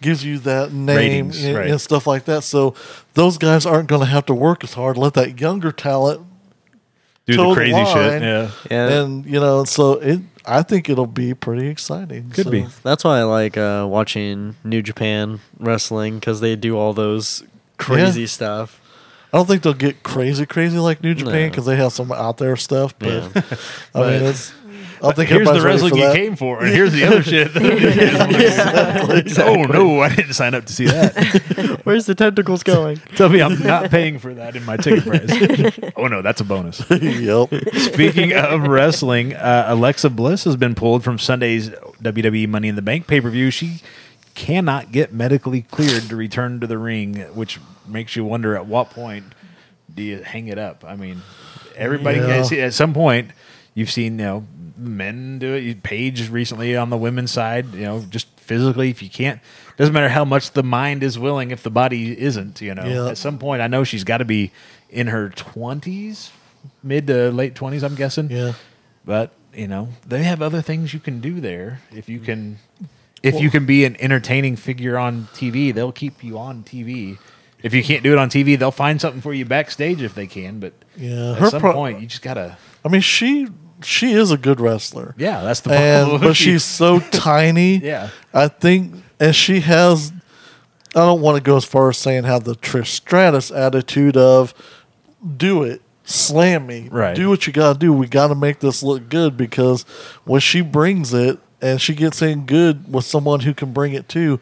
[0.00, 0.96] gives you that name
[1.28, 1.70] Ratings, and, right.
[1.70, 2.44] and stuff like that.
[2.44, 2.74] So
[3.14, 4.98] those guys aren't going to have to work as hard.
[4.98, 6.20] Let that younger talent
[7.26, 7.86] Do the the crazy line.
[7.94, 8.22] shit.
[8.22, 8.50] Yeah.
[8.70, 9.00] Yeah.
[9.02, 10.20] and you know, so it.
[10.46, 12.28] I think it'll be pretty exciting.
[12.28, 12.66] Could So, be.
[12.82, 17.42] That's why I like uh, watching New Japan wrestling because they do all those
[17.78, 18.26] crazy Yeah.
[18.26, 18.78] stuff.
[19.34, 21.48] I don't think they'll get crazy, crazy like New Japan No.
[21.50, 22.96] because they have some out there stuff.
[22.96, 23.42] But Yeah.
[23.94, 24.52] I mean, it's.
[25.02, 26.14] I think Here's the everybody's ready wrestling for you that.
[26.14, 27.50] came for, and here's the other shit.
[29.46, 31.80] Oh no, I didn't sign up to see that.
[31.84, 32.96] Where's the tentacles going?
[33.16, 35.92] Tell me I'm not paying for that in my ticket price.
[35.96, 36.82] oh no, that's a bonus.
[36.90, 37.48] yep.
[37.74, 42.82] Speaking of wrestling, uh, Alexa Bliss has been pulled from Sunday's WWE Money in the
[42.82, 43.50] Bank pay per view.
[43.50, 43.80] She
[44.34, 48.90] cannot get medically cleared to return to the ring, which makes you wonder at what
[48.90, 49.24] point
[49.94, 50.84] do you hang it up?
[50.86, 51.22] I mean,
[51.76, 52.42] everybody Yeah.
[52.42, 53.30] see, at some point
[53.74, 55.82] you've seen you know men do it.
[55.82, 59.40] Paige recently on the women's side, you know, just physically, if you can't,
[59.76, 62.60] doesn't matter how much the mind is willing if the body isn't.
[62.60, 63.08] You know, Yeah.
[63.10, 64.50] at some point, I know she's got to be
[64.90, 66.30] in her twenties,
[66.82, 67.82] mid to late twenties.
[67.82, 68.30] I'm guessing.
[68.30, 68.52] Yeah.
[69.04, 71.80] But you know, they have other things you can do there.
[71.94, 72.58] If you can,
[73.22, 77.18] if you can be an entertaining figure on TV, they'll keep you on TV.
[77.64, 80.26] If you can't do it on TV, they'll find something for you backstage if they
[80.28, 80.60] can.
[80.60, 81.36] But Yeah.
[81.40, 82.56] at some pro- point, you just gotta.
[82.84, 83.48] I mean, she
[83.82, 85.14] she is a good wrestler.
[85.18, 86.20] Yeah, that's the and problem.
[86.28, 87.78] but she's so tiny.
[87.78, 88.10] Yeah.
[88.32, 90.12] I think, and she has.
[90.96, 94.54] I don't want to go as far as saying how the Trish Stratus attitude of,
[95.36, 97.16] do it, slam me, Right.
[97.16, 97.92] Do what you gotta do.
[97.92, 99.82] We gotta make this look good because
[100.24, 104.08] when she brings it and she gets in good with someone who can bring it
[104.08, 104.38] too,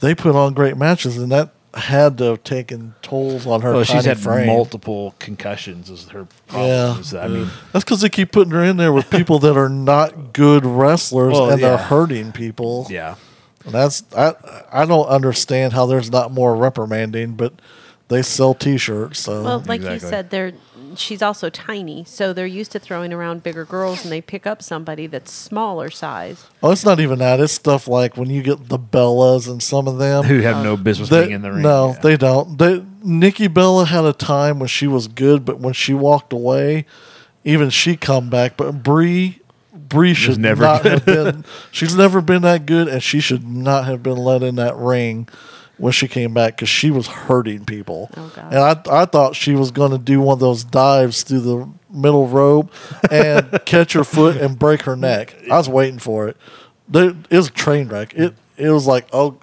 [0.00, 3.72] they put on great matches, and that had to have taken tolls on her.
[3.74, 4.46] Well, she's had frame.
[4.46, 5.90] multiple concussions.
[5.90, 6.68] Is her problem?
[6.68, 6.98] Yeah.
[6.98, 9.56] is that- I mean, That's because they keep putting her in there with people that
[9.56, 11.68] are not good wrestlers Well, and yeah.
[11.68, 12.86] they're hurting people.
[12.90, 13.16] yeah.
[13.64, 14.34] And that's I
[14.72, 17.52] I don't understand how there's not more reprimanding, but
[18.08, 19.94] they sell T-shirts, so Well, like Exactly.
[19.94, 20.52] you said, they're
[20.98, 24.62] she's also tiny, so they're used to throwing around bigger girls, and they pick up
[24.62, 26.46] somebody that's smaller size.
[26.62, 27.40] oh, it's not even that.
[27.40, 30.24] It's stuff like when you get the Bellas and some of them.
[30.24, 31.62] Who have no business they- being in the ring?
[31.62, 32.00] No, Yeah.
[32.00, 32.58] they don't.
[32.58, 36.86] They Nikki Bella had a time when she was good, but when she walked away,
[37.44, 38.56] even she come back.
[38.56, 39.40] But Brie,
[39.72, 41.44] Bree should never not have been.
[41.70, 45.28] She's never been that good, and she should not have been let in that ring
[45.78, 48.10] when she came back because she was hurting people.
[48.16, 48.32] Oh.
[48.36, 51.68] And I, I thought she was going to do one of those dives through the
[51.90, 52.72] middle rope
[53.10, 55.36] and catch her foot and break her neck.
[55.50, 56.36] I was waiting for it.
[56.88, 58.14] There, it was a train wreck.
[58.14, 59.38] It it was like oh,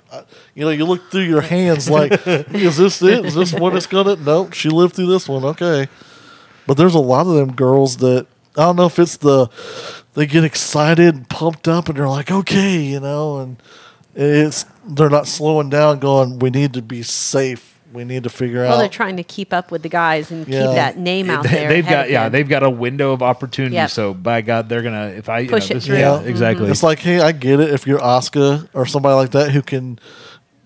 [0.56, 3.26] you know, you look through your hands like, is this it?
[3.26, 4.16] Is this what it's gonna?
[4.16, 5.44] Nope, she lived through this one.
[5.44, 5.88] Okay,
[6.66, 8.28] but there's a lot of them girls that
[8.58, 9.50] I don't know if it's the
[10.14, 13.58] they get excited and pumped up and they're like okay, you know, and
[14.16, 17.70] it's they're not slowing down, going we need to be safe.
[17.92, 20.48] We need to figure out Well, they're trying to keep up with the guys and
[20.48, 20.62] Yeah.
[20.66, 21.70] keep that name out They- there.
[21.70, 23.76] they've got yeah, they've got a window of opportunity.
[23.76, 23.90] Yep.
[23.92, 25.98] So by God, they're gonna if I you Push know, it this- through.
[26.00, 26.70] Yeah, exactly.
[26.72, 27.70] It's like, hey, I get it.
[27.72, 30.00] If you're Oscar or somebody like that who can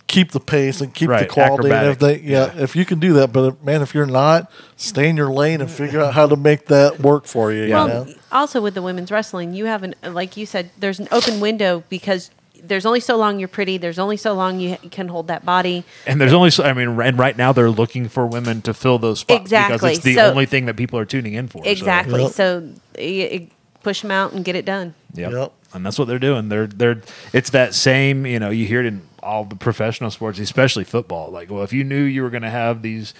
[0.08, 1.74] keep the pace and keep the quality acrobatic.
[2.02, 3.34] and everything, yeah, if you can do that.
[3.34, 6.68] But man, if you're not, stay in your lane and figure out how to make
[6.68, 7.64] that work for you.
[7.64, 7.68] Yeah.
[7.68, 8.14] You Well, know?
[8.32, 11.84] also with the women's wrestling, you have an like you said, there's an open window
[11.90, 12.32] because
[12.64, 13.78] there's only so long you're pretty.
[13.78, 15.84] There's only so long you can hold that body.
[16.06, 19.00] and there's only so I mean, and right now they're looking for women to fill
[19.00, 19.76] those spots exactly.
[19.78, 21.64] because it's the So- only thing that people are tuning in for.
[21.64, 22.24] so- Exactly.
[22.24, 22.32] Yep.
[22.32, 22.64] So
[22.98, 23.48] y- y-
[23.84, 24.94] push them out and get it done.
[25.14, 25.32] Yep.
[25.32, 25.52] Yep.
[25.74, 26.50] And that's what they're doing.
[26.50, 27.02] They're they're
[27.34, 31.30] it's that same, you know, you hear it in all the professional sports, especially football.
[31.32, 33.14] Like, well, if you knew you were going to have these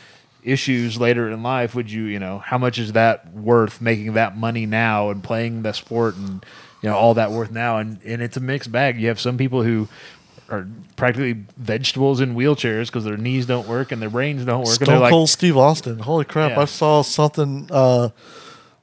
[0.44, 4.38] issues later in life, would you, you know, how much is that worth making that
[4.38, 6.46] money now and playing the sport and
[6.88, 9.00] you know, all that worth now and and it's a mixed bag.
[9.00, 9.88] You have some people who
[10.50, 10.66] are
[10.96, 14.74] practically vegetables in wheelchairs because their knees don't work and their brains don't work.
[14.74, 16.00] Stone like, Cold Steve Austin.
[16.00, 16.52] Holy crap!
[16.52, 16.62] Yeah.
[16.62, 18.10] I saw something uh,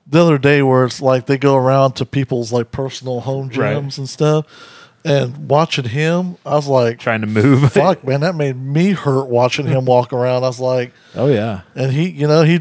[0.07, 3.59] the other day where it's like they go around to people's like personal home gyms
[3.59, 3.99] Right.
[3.99, 4.45] and stuff,
[5.07, 7.73] and watching him, I was like, trying to move.
[7.73, 11.63] "Fuck, man, that made me hurt watching him walk around." I was like, oh yeah.
[11.75, 12.61] and he, you know, he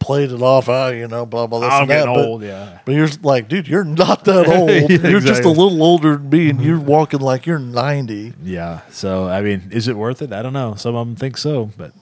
[0.00, 1.60] played it off, oh, you know, blah blah.
[1.60, 2.80] This I'm and that, getting but- old, yeah.
[2.84, 4.90] But you're like, dude, you're not that old.
[4.90, 6.68] Yeah, you're just a little older than me, and mm-hmm.
[6.68, 8.34] you're walking like you're 90.
[8.42, 8.80] Yeah.
[8.90, 10.32] So I mean, is it worth it?
[10.32, 10.74] I don't know.
[10.74, 11.92] Some of them think so, but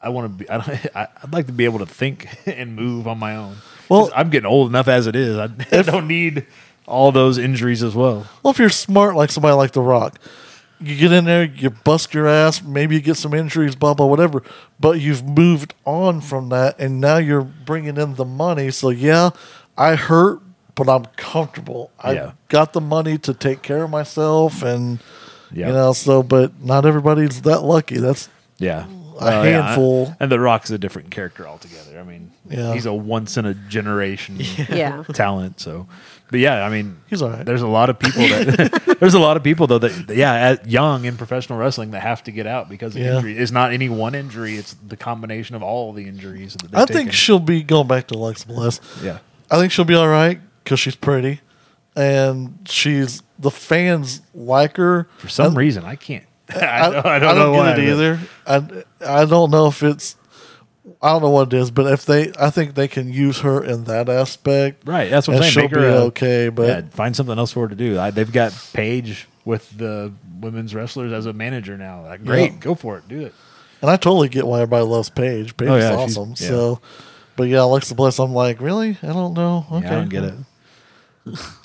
[0.00, 0.48] I want to be.
[0.48, 3.56] I don't, I, I'd like to be able to think and move on my own.
[3.90, 5.36] Well- I'm getting old enough as it is.
[5.36, 6.46] I, I don't need
[6.86, 8.26] all those injuries as well.
[8.42, 10.18] Well, if you're smart like somebody like The Rock,
[10.80, 14.06] you get in there, you bust your ass, maybe you get some injuries, blah blah,
[14.06, 14.42] whatever.
[14.78, 18.70] But you've moved on from that, and now you're bringing in the money.
[18.70, 19.30] So yeah,
[19.76, 20.40] I hurt,
[20.74, 21.90] but I'm comfortable.
[22.00, 22.32] I Yeah.
[22.48, 25.00] got the money to take care of myself, and
[25.52, 25.66] Yeah.
[25.68, 25.92] you know.
[25.92, 27.98] So, but not everybody's that lucky.
[27.98, 28.28] That's
[28.58, 28.86] Yeah.
[29.20, 30.16] A Well, yeah, handful.
[30.18, 32.00] And The Rock's a different character altogether.
[32.00, 32.72] I mean, Yeah.
[32.72, 34.38] he's a once in a generation
[34.70, 35.02] Yeah.
[35.12, 35.60] talent.
[35.60, 35.86] So,
[36.30, 37.44] but yeah, I mean, He's all right.
[37.44, 40.66] There's a lot of people that there's a lot of people though that yeah, at
[40.68, 43.16] young in professional wrestling that have to get out because of Yeah.
[43.16, 43.36] injury.
[43.36, 46.56] It's not any one injury; it's the combination of all the injuries.
[46.70, 47.12] That I think taken.
[47.12, 48.80] she'll be going back to Alexa Bliss.
[49.02, 49.18] yeah.
[49.50, 51.40] I think she'll be all right because she's pretty,
[51.96, 56.24] and she's the fans like her For some I- reason, I can't.
[56.50, 56.56] I,
[56.86, 58.20] I, don't, I I don't, don't know why, it either.
[58.46, 58.56] I
[59.06, 60.16] I don't know if it's
[61.02, 63.62] I don't know what it is, but if they I think they can use her
[63.62, 64.86] in that aspect.
[64.86, 65.52] Right, that's what I'm saying.
[65.52, 67.98] she'll Make her be a- okay, but yeah, find something else for her to do.
[67.98, 72.02] I, they've got Paige with the women's wrestlers as a manager now.
[72.04, 72.58] Like, great, Yeah.
[72.60, 73.34] go for it, do it.
[73.82, 75.56] and I totally get why everybody loves Paige.
[75.56, 76.30] Paige Oh, is yeah, she's- awesome.
[76.30, 76.48] yeah.
[76.48, 76.80] So,
[77.36, 78.96] but yeah, Alexa Bliss, I'm like, really?
[79.02, 79.66] I don't know.
[79.72, 80.34] Okay, Yeah, I don't get it.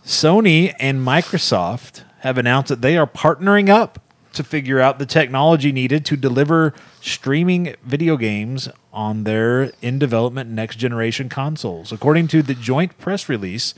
[0.05, 3.99] Sony and Microsoft have announced that they are partnering up
[4.35, 10.49] to figure out the technology needed to deliver streaming video games on their in development
[10.49, 11.91] next generation consoles.
[11.91, 13.73] According to the joint press release,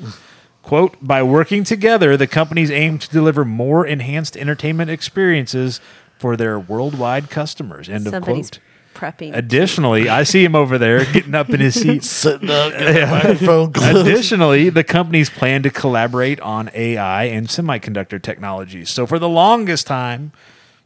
[0.61, 5.79] quote, by working together, the companies aim to deliver more enhanced entertainment experiences
[6.17, 7.89] for their worldwide customers.
[7.89, 8.59] End of quote.
[8.97, 9.35] Prepping.
[9.35, 12.03] Additionally, I see him over there getting up in his seat.
[12.03, 13.95] Sitting up, getting the microphone close.
[13.95, 18.89] Additionally, the companies plan to collaborate on AI and semiconductor technologies.
[18.89, 20.31] So, for the longest time,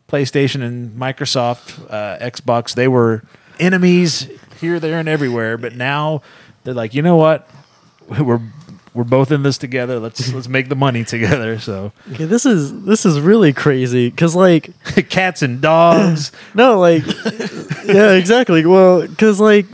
[0.07, 3.23] PlayStation and Microsoft, uh, Xbox, they were
[3.59, 5.57] enemies here, there, and everywhere.
[5.57, 6.21] But now
[6.63, 7.49] they're like, you know what?
[8.07, 8.41] We're
[8.93, 9.99] we're both in this together.
[9.99, 11.59] Let's let's make the money together.
[11.59, 14.69] So, Okay, this is this is really crazy because like
[15.09, 16.31] cats and dogs.
[16.53, 17.03] no like
[17.85, 19.65] yeah exactly well because like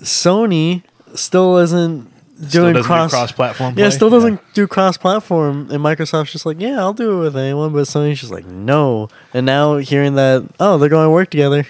[0.00, 0.82] Sony
[1.14, 2.08] still isn't
[2.50, 4.38] doing do cross cross-platform yeah still doesn't Yeah.
[4.54, 8.18] do cross platform and Microsoft's just like yeah I'll do it with anyone but Sony's
[8.20, 11.66] just like no and now hearing that oh they're going to work together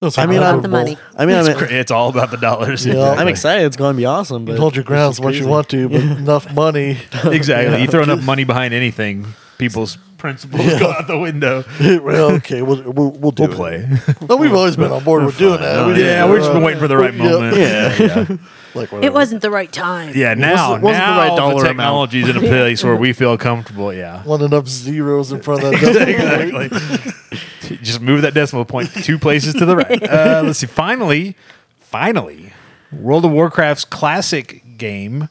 [0.00, 0.96] That's I mean, About I'm- the money.
[1.16, 2.86] I mean It's, I'm, cra- it's all about the dollars.
[2.86, 3.10] Yeah.
[3.12, 5.24] I'm excited it's going to be awesome But You but hold your it's grounds just
[5.24, 6.90] what you want to, but enough money.
[7.24, 7.72] exactly.
[7.74, 7.82] Yeah.
[7.82, 9.26] You throw enough money behind anything,
[9.58, 11.64] people's principles go out the window.
[12.04, 13.56] well, okay, we'll we'll, we'll do We'll it.
[13.56, 13.88] play.
[14.28, 15.86] No, we've always been on board with doing that.
[15.88, 17.22] We yeah, we've just been waiting for the right yeah.
[17.30, 17.56] moment.
[17.56, 18.36] Yeah.
[18.74, 20.12] Like It wasn't the right time.
[20.14, 21.66] Yeah, now, wasn't the now right the dollar amount.
[21.66, 23.92] technology's in a place where we feel comfortable.
[23.92, 24.22] Yeah.
[24.22, 25.80] One enough zeros in front of that.
[25.80, 26.72] decimal point.
[26.72, 27.40] exactly.
[27.82, 30.02] Just move that decimal point two places to the right.
[30.08, 30.66] Uh, let's see.
[30.66, 31.36] Finally,
[31.78, 32.52] finally,
[32.92, 35.28] World of Warcraft's classic game.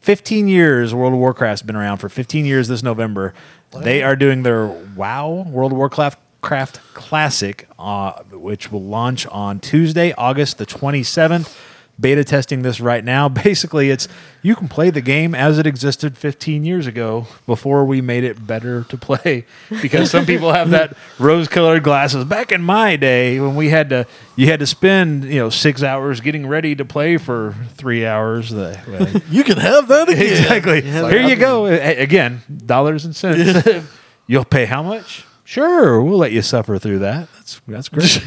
[0.00, 3.32] 15 years World of Warcraft's been around for 15 years this November.
[3.72, 9.60] They are doing their WoW World of Warcraft Craft Classic, uh, which will launch on
[9.60, 11.56] Tuesday, August the 27th.
[12.00, 13.28] Beta testing this right now.
[13.44, 14.08] Basically, it's
[14.42, 18.46] you can play the game as it existed 15 years ago before we made it
[18.46, 19.46] better to play.
[19.82, 22.24] Because some people have that rose-colored glasses.
[22.24, 25.82] Back in my day, when we had to, you had to spend you know six
[25.82, 28.50] hours getting ready to play for three hours.
[28.50, 30.22] The, well, You can have that again.
[30.26, 30.82] exactly.
[30.82, 31.66] like, Here I you go.
[31.66, 33.84] Again, dollars and cents.
[34.26, 35.24] You'll pay how much?
[35.44, 37.28] Sure, we'll let you suffer through that.
[37.34, 38.22] That's that's great.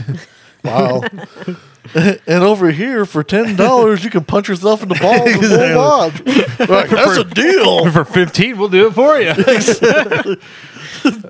[0.63, 1.01] Wow.
[2.27, 6.33] and over here, for ten dollars, you can punch yourself in the balls and Exactly.
[6.65, 6.67] full.
[6.75, 7.89] Like, that's a deal.
[7.91, 10.37] For fifteen, we'll do it for you.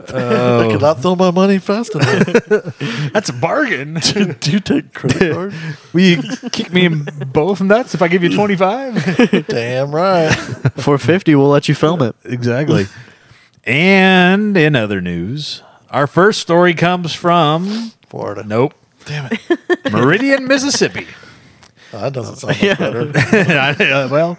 [0.10, 0.62] Oh.
[0.70, 2.80] I cannot throw my money fast enough.
[3.12, 3.96] That's a bargain.
[4.40, 5.54] Do you take credit card?
[5.94, 7.04] Will you kick me in
[7.34, 8.96] both nuts if I give you twenty five?
[9.48, 10.32] Damn right.
[10.78, 12.16] For fifty, we'll let you film it.
[12.24, 12.86] exactly.
[13.66, 18.44] And in other news, our first story comes from Florida.
[18.44, 18.74] nope,
[19.08, 19.92] Damn it.
[19.92, 21.08] Meridian, Mississippi.
[21.94, 23.84] Oh, that doesn't sound much better.
[23.94, 24.38] Uh, well,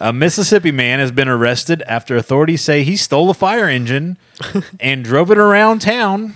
[0.00, 4.18] a Mississippi man has been arrested after authorities say he stole a fire engine
[4.80, 6.34] and drove it around town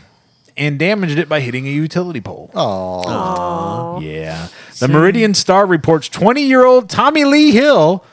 [0.56, 2.50] and damaged it by hitting a utility pole.
[2.54, 4.48] Oh, Yeah.
[4.78, 8.04] The Meridian Star reports 20 year old Tommy Lee Hill,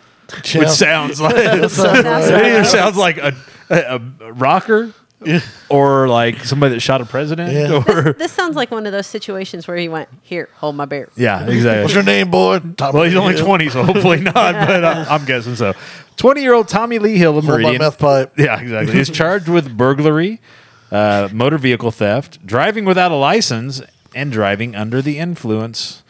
[0.54, 3.34] which sounds like it either sounds like a,
[3.70, 4.92] a, a rocker
[5.70, 7.52] or like somebody that shot a president.
[7.52, 7.84] Yeah.
[7.88, 11.10] Or, This sounds like one of those situations where he went, "Here, hold my beer."
[11.16, 11.82] yeah, exactly.
[11.84, 12.60] What's your name, boy?
[12.60, 13.46] Tommy Well, he's only Hill.
[13.46, 15.74] 20, so hopefully not, but uh, I'm guessing so.
[16.18, 17.82] 20 year old Tommy Lee Hill of Hold my Meridian.
[17.82, 18.34] meth pipe.
[18.38, 18.96] Yeah, exactly.
[18.96, 20.40] He's charged with burglary,
[20.92, 23.82] uh, motor vehicle theft, driving without a license,
[24.16, 26.04] and driving under the influence.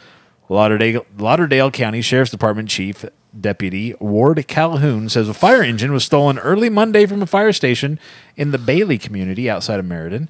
[0.50, 3.04] Lauderdale, Lauderdale County Sheriff's Department Chief
[3.38, 7.98] Deputy Ward Calhoun says a fire engine was stolen early Monday from a fire station
[8.36, 10.28] in the Bailey community outside of Meridian.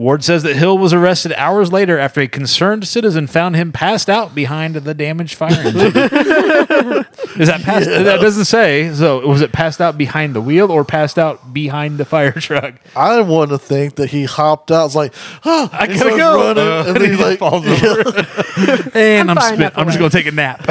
[0.00, 4.08] Ward says that Hill was arrested hours later after a concerned citizen found him passed
[4.08, 5.74] out behind the damaged fire engine.
[7.38, 7.86] Is that passed?
[7.86, 8.92] That doesn't say.
[8.94, 12.76] So was it passed out behind the wheel or passed out behind the fire truck?
[12.96, 14.86] I want to think that he hopped out.
[14.86, 15.12] It's like,
[15.44, 16.36] oh, I he gotta starts go.
[16.54, 18.90] running, Uh, and then he he's just like, falls over.
[18.98, 20.66] and I'm, far spin- enough I'm just going to take a nap.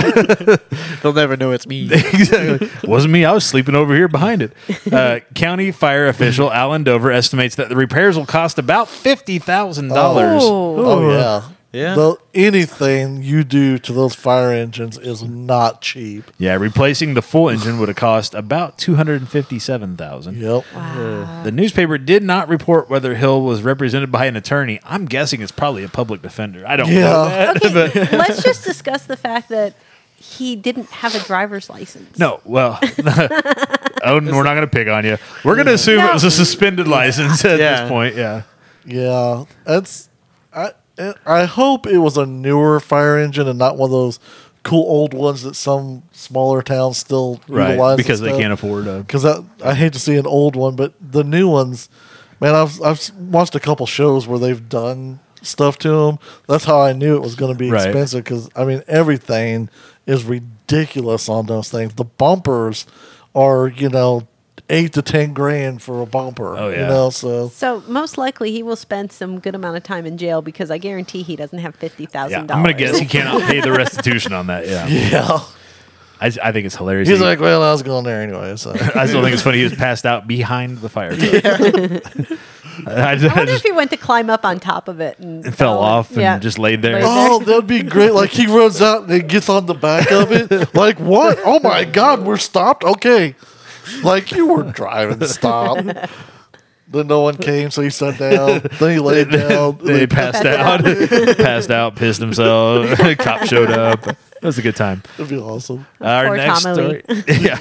[1.04, 1.84] They'll never know it's me.
[1.92, 2.68] exactly.
[2.84, 3.26] Wasn't me.
[3.26, 4.54] I was sleeping over here behind it.
[4.92, 9.90] Uh, County fire official Alan Dover estimates that the repairs will cost about fifty thousand
[9.90, 10.42] dollars.
[10.44, 11.96] Oh, Oh, oh yeah, Yeah.
[11.96, 16.24] Though anything you do to those fire engines is not cheap.
[16.38, 20.38] Yeah, replacing the full engine would have cost about two hundred and fifty-seven thousand.
[20.38, 20.64] Yep.
[21.44, 24.80] The newspaper did not report whether Hill was represented by an attorney.
[24.84, 26.64] I'm guessing it's probably a public defender.
[26.68, 27.54] I don't know Yeah.
[27.54, 27.62] that.
[27.62, 28.18] but- okay.
[28.18, 29.76] let's just discuss the fact that
[30.22, 32.18] he didn't have a driver's license.
[32.20, 32.78] No, well,
[34.04, 35.18] Odin, oh, we're not going to pick on you.
[35.46, 37.82] We're going to assume it was a suspended license at Yeah.
[37.84, 38.16] this point.
[38.16, 38.42] Yeah.
[38.86, 40.10] Yeah, that's.
[40.54, 40.72] I
[41.26, 44.20] I hope it was a newer fire engine and not one of those
[44.64, 47.70] cool old ones that some smaller towns still Right.
[47.70, 47.98] utilize.
[47.98, 49.00] Because they can't afford a.
[49.00, 49.26] Because
[49.64, 51.88] I hate to see an old one, but the new ones,
[52.42, 56.20] man, I've I've watched a couple shows where they've done stuff to them.
[56.48, 57.86] That's how I knew it was going to be Right.
[57.86, 58.26] expensive.
[58.26, 59.70] Because I mean, everything
[60.06, 61.94] is ridiculous on those things.
[61.94, 62.86] The bumpers
[63.34, 64.28] are you know
[64.70, 66.58] eight to ten grand for a bumper.
[66.58, 67.50] Oh, you know so.
[67.50, 70.78] So most likely he will spend some good amount of time in jail because I
[70.78, 72.32] guarantee he doesn't have fifty thousand.
[72.32, 74.68] Yeah, thousand I'm going to guess he cannot pay the restitution on that.
[74.68, 74.88] Yeah.
[75.10, 75.40] Yeah.
[76.22, 77.08] I, I think it's hilarious.
[77.08, 78.58] He's He- like, well, I was going there anyway.
[78.58, 81.44] So I still think it's funny he was passed out behind the fire truck.
[82.88, 85.44] I, just, I wonder if he went to climb up on top of it and
[85.56, 86.40] fell and- off and yeah.
[86.40, 87.00] just laid there.
[87.04, 88.12] Oh, that'd be great.
[88.12, 90.74] Like he runs out and he gets on the back of it.
[90.76, 91.40] Like, what?
[91.46, 92.84] Oh my God, we're stopped?
[92.84, 93.36] Okay.
[94.04, 95.78] Like you were driving, stop.
[96.92, 98.62] Then no one came, so he sat down.
[98.80, 99.78] Then he laid down.
[99.84, 100.84] Then he passed out,
[101.38, 102.98] passed out, pissed himself.
[103.20, 104.02] Cop showed up.
[104.02, 105.04] That was a good time.
[105.18, 105.86] That'd be awesome.
[106.02, 107.60] Our Poor next Tommy story, yeah,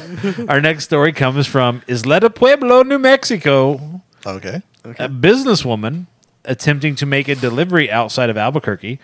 [0.48, 4.00] our next story comes from Isleta Pueblo, New Mexico.
[4.24, 4.62] Okay.
[4.84, 6.06] A businesswoman
[6.44, 8.98] attempting to make a delivery outside of Albuquerque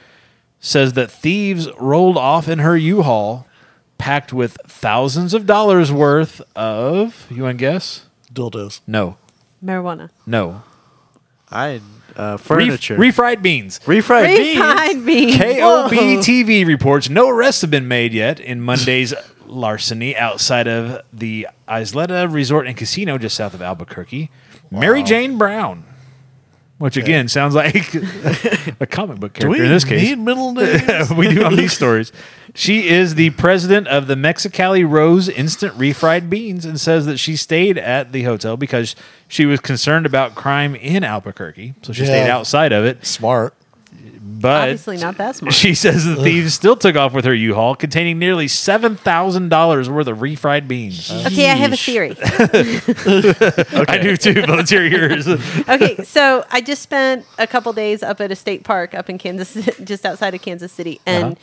[0.61, 3.47] says that thieves rolled off in her U-Haul,
[3.99, 7.27] packed with thousands of dollars worth of.
[7.31, 8.07] You want to guess?
[8.33, 8.81] Dildos.
[8.87, 9.17] No,
[9.65, 10.11] Marijuana.
[10.27, 10.63] No.
[11.51, 11.81] I
[12.17, 12.97] uh, Ref- furniture.
[12.97, 13.79] refried beans.
[13.81, 14.59] refried beans.
[14.61, 15.37] Refried beans.
[15.37, 15.93] KOB
[16.25, 19.15] TV reports no arrests have been made yet in Monday's
[19.47, 24.31] larceny outside of the Isleta Resort and Casino just south of Albuquerque.
[24.71, 25.85] Mary Jane Brown,
[26.79, 27.95] which again sounds like
[28.81, 30.03] a comic book Do character we in this case.
[30.03, 31.11] need middle names?
[31.13, 32.11] we do on these stories.
[32.57, 37.35] She is the president of the Mexicali Rose Instant Refried Beans and says that she
[37.37, 38.95] stayed at the hotel because
[39.27, 41.75] she was concerned about crime in Albuquerque.
[41.83, 43.05] So she stayed outside of it.
[43.05, 43.55] Smart.
[44.27, 45.55] But Obviously not that smart.
[45.55, 50.19] she says the thieves still took off with her U-Haul containing nearly $7,000 worth of
[50.19, 51.11] refried beans.
[51.11, 52.17] Okay, I have a theory.
[53.89, 55.27] I do too, but let's hear yours.
[55.29, 59.19] okay, so I just spent a couple days up at a state park up in
[59.19, 61.35] Kansas, just outside of Kansas City, and Uh-huh.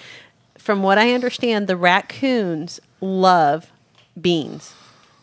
[0.72, 3.70] From what I understand, the raccoons love
[4.22, 4.74] beans.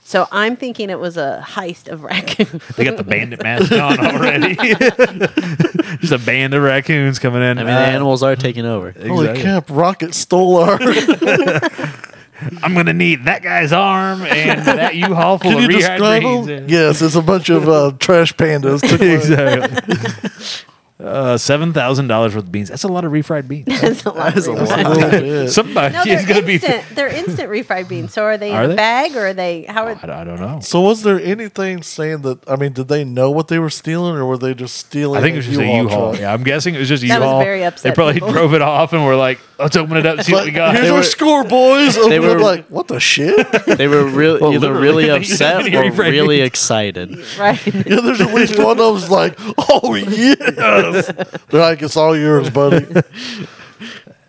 [0.04, 2.62] So I'm thinking it was a heist of raccoons.
[2.76, 4.56] they got the bandit mask on already.
[6.00, 7.56] Just a band of raccoons coming in.
[7.58, 8.92] I mean, Uh, the animals are taking over.
[8.92, 9.42] Holy Exactly.
[9.42, 9.70] crap!
[9.70, 10.78] Rocket stole our.
[12.62, 15.80] I'm going to need that guy's arm and that U-Haul full Can of you refried
[15.98, 16.46] describe beans.
[16.46, 16.66] them?
[16.68, 18.82] Yes, it's a bunch of uh, trash pandas.
[18.86, 20.74] Took my- exactly.
[21.00, 22.68] Uh, seven thousand dollars worth of beans.
[22.70, 23.66] That's a lot of refried beans.
[23.80, 24.34] That's a lot.
[24.34, 25.10] That is of a lot.
[25.12, 25.54] beans.
[25.54, 26.58] Somebody No, is they're going to be.
[26.94, 28.12] They're instant refried beans.
[28.12, 28.74] So are they Are in they?
[28.74, 29.62] a bag or are they?
[29.62, 29.90] How are?
[29.90, 30.58] I don't- I don't know.
[30.60, 32.38] So was there anything saying that?
[32.50, 35.18] I mean, did they know what they were stealing, or were they just stealing?
[35.18, 36.10] I think it was just a U-Haul U-Haul.
[36.10, 36.20] truck?
[36.20, 37.38] Yeah, I'm guessing it was just a That U-Haul.
[37.44, 38.32] very They probably people.
[38.32, 40.74] drove it off and were like, "Let's open it up and see what we got."
[40.74, 41.96] Here's They our were- score, boys.
[41.96, 43.46] Open they up were- like, what the shit?
[43.66, 46.46] They were really Well, either really upset or really beans.
[46.48, 47.16] excited.
[47.38, 47.64] Right.
[47.68, 49.94] yeah, there's at least one of them's like, oh
[50.94, 51.06] yes.
[51.48, 52.86] They're like, it's all yours, buddy.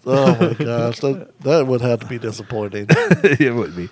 [0.10, 2.88] Oh my gosh, that that would have to be disappointing.
[2.90, 3.90] it would be.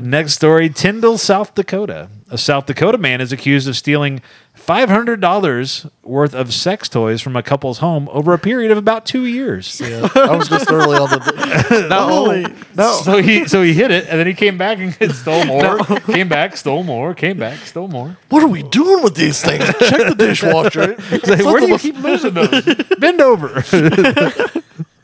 [0.00, 2.08] Next story: Tyndall, South Dakota.
[2.30, 4.20] A South Dakota man is accused of stealing
[4.54, 8.76] five hundred dollars worth of sex toys from a couple's home over a period of
[8.76, 9.80] about two years.
[9.80, 11.86] Yeah, I was just early on the.
[11.88, 12.44] Not only
[12.74, 15.78] no, So he so he hit it and then he came back and stole more.
[16.00, 17.14] Came back, stole more.
[17.14, 18.18] Came back, stole more.
[18.28, 19.64] What are we doing with these things?
[19.64, 20.96] Check the dishwasher.
[21.10, 22.62] Like, where do you keep losing those?
[22.98, 23.62] Bend over.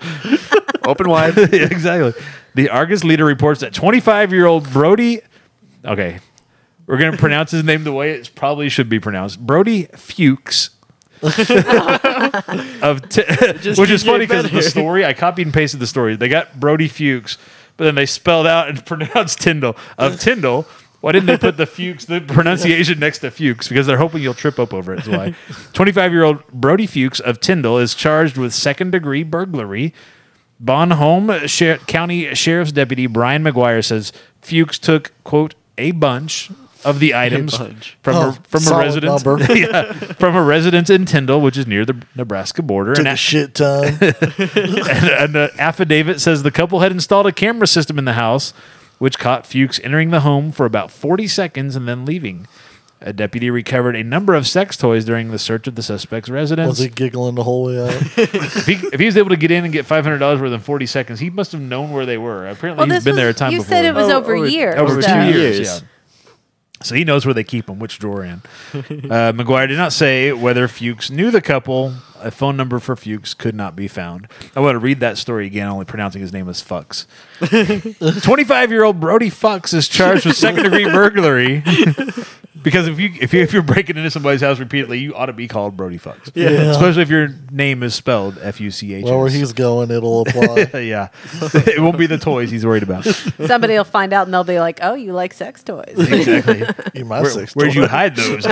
[0.85, 1.37] open wide.
[1.53, 2.13] Yeah, exactly.
[2.55, 5.21] The Argus leader reports that 25 year old Brody.
[5.85, 6.21] Okay,
[6.87, 9.45] we're going to pronounce his name the way it probably should be pronounced.
[9.45, 10.71] Brody Fuchs.
[11.23, 13.23] of t-
[13.77, 16.17] which is funny because the story I copied and pasted the story.
[16.17, 17.39] They got Brody Fuchs,
[17.77, 20.67] but then they spelled out and pronounced Tyndall of Tyndall.
[21.05, 23.69] Why didn't they put the Fuchs, the pronunciation next to Fuchs?
[23.69, 25.01] Because they're hoping you'll trip up over it.
[25.01, 25.35] Is why.
[25.75, 29.93] 25 year old Brody Fuchs of Tyndall is charged with second degree burglary.
[30.59, 36.51] Bon Homme Sher- County Sheriff's Deputy Brian McGuire says Fuchs took, quote, a bunch
[36.87, 37.77] of the items from,
[38.07, 39.23] Oh, a, from a oh, residence
[39.55, 42.95] yeah, from a residence in Tyndall, which is near the Nebraska border.
[42.95, 43.85] Took And a a- shit ton.
[43.89, 48.55] and, and the affidavit says the couple had installed a camera system in the house,
[49.05, 52.47] which caught Fuchs entering the home for about 40 seconds and then leaving.
[53.03, 56.71] A deputy recovered a number of sex toys during the search of the suspect's residence.
[56.71, 57.91] Was he giggling the whole way out?
[58.17, 60.87] if, he, if he was able to get in and get $500 worth in 40
[60.87, 62.49] seconds, he must have known where they were.
[62.49, 63.69] Apparently, Well, he's this been was, there a time you before.
[63.77, 64.77] said it was Oh, over, over- years.
[64.77, 65.35] over so- two years.
[65.37, 65.57] years.
[65.59, 65.81] years.
[65.83, 65.89] Yeah.
[66.85, 68.43] So he knows where they keep them, which drawer in.
[68.75, 68.79] Uh,
[69.33, 71.95] McGuire did not say whether Fuchs knew the couple.
[72.21, 74.29] A phone number for Fuchs could not be found.
[74.55, 77.07] I want to read that story again, only pronouncing his name as Fuchs.
[78.23, 81.63] 25 year old Brody Fuchs is charged with second degree burglary.
[82.63, 85.33] because if you if you if you're breaking into somebody's house repeatedly, you ought to
[85.33, 86.31] be called Brody Fucks.
[86.35, 86.49] Yeah.
[86.71, 89.05] Especially if your name is spelled F U C H.
[89.05, 90.71] Well, where he's going, it'll apply.
[90.81, 91.09] yeah,
[91.43, 93.05] it won't be the toys he's worried about.
[93.05, 96.65] Somebody will find out and they'll be like, "Oh, you like sex toys." Exactly.
[96.95, 98.47] You might Where, say where'd you hide those?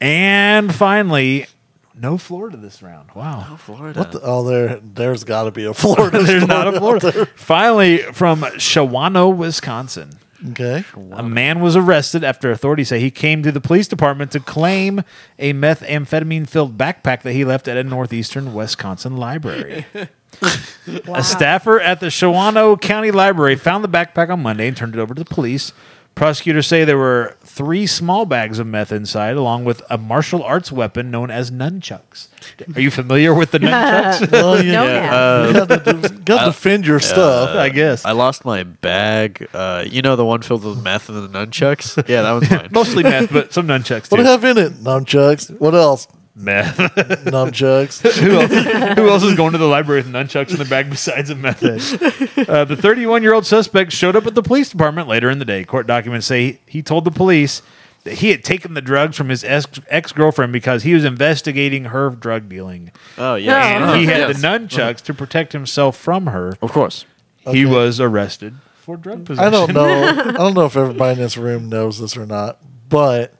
[0.00, 1.46] and finally,
[1.94, 3.10] no Florida this round.
[3.14, 3.46] Wow.
[3.50, 3.98] No Florida.
[3.98, 6.22] What the, oh, there, there's got to be a Florida.
[6.22, 7.10] There's not a out Florida.
[7.10, 7.26] there.
[7.26, 10.18] Finally, from Shawano, Wisconsin.
[10.50, 10.84] Okay.
[11.12, 15.02] A man was arrested after authorities say he came to the police department to claim
[15.38, 19.86] a methamphetamine filled backpack that he left at a northeastern Wisconsin library.
[21.12, 24.98] A staffer at the Shawano County Library found the backpack on Monday and turned it
[24.98, 25.72] over to the police.
[26.14, 30.70] Prosecutors say there were three small bags of meth inside, along with a martial arts
[30.70, 32.28] weapon known as nunchucks.
[32.76, 34.30] Are you familiar with the nunchucks?
[34.30, 37.56] Well, you, No, Yeah, uh, you got to, got to defend your stuff.
[37.56, 38.04] I guess.
[38.04, 39.48] I lost my bag.
[39.54, 41.96] Uh, you know the one filled with meth and the nunchucks.
[42.08, 42.68] Yeah, that was mine.
[42.72, 44.22] Mostly meth, but some nunchucks What do too.
[44.22, 44.72] you have in it?
[44.74, 45.58] Nunchucks.
[45.60, 46.06] What else?
[46.34, 46.76] Meth.
[47.26, 48.00] Nunchucks.
[48.20, 51.28] who, else, who else is going to the library with nunchucks in the bag besides
[51.30, 52.48] a meth head?
[52.48, 55.44] Uh, the 31 year old suspect showed up at the police department later in the
[55.44, 55.62] day.
[55.64, 57.60] Court documents say he told the police
[58.04, 62.10] that he had taken the drugs from his ex girlfriend because he was investigating her
[62.10, 62.90] drug dealing.
[63.18, 64.40] Oh yeah, And he had Yes.
[64.40, 66.54] the nunchucks to protect himself from her.
[66.62, 67.04] Of course.
[67.40, 67.66] He Okay.
[67.66, 69.46] was arrested for drug possession.
[69.46, 69.84] I don't know.
[70.28, 72.58] I don't know if everybody in this room knows this or not,
[72.88, 73.34] but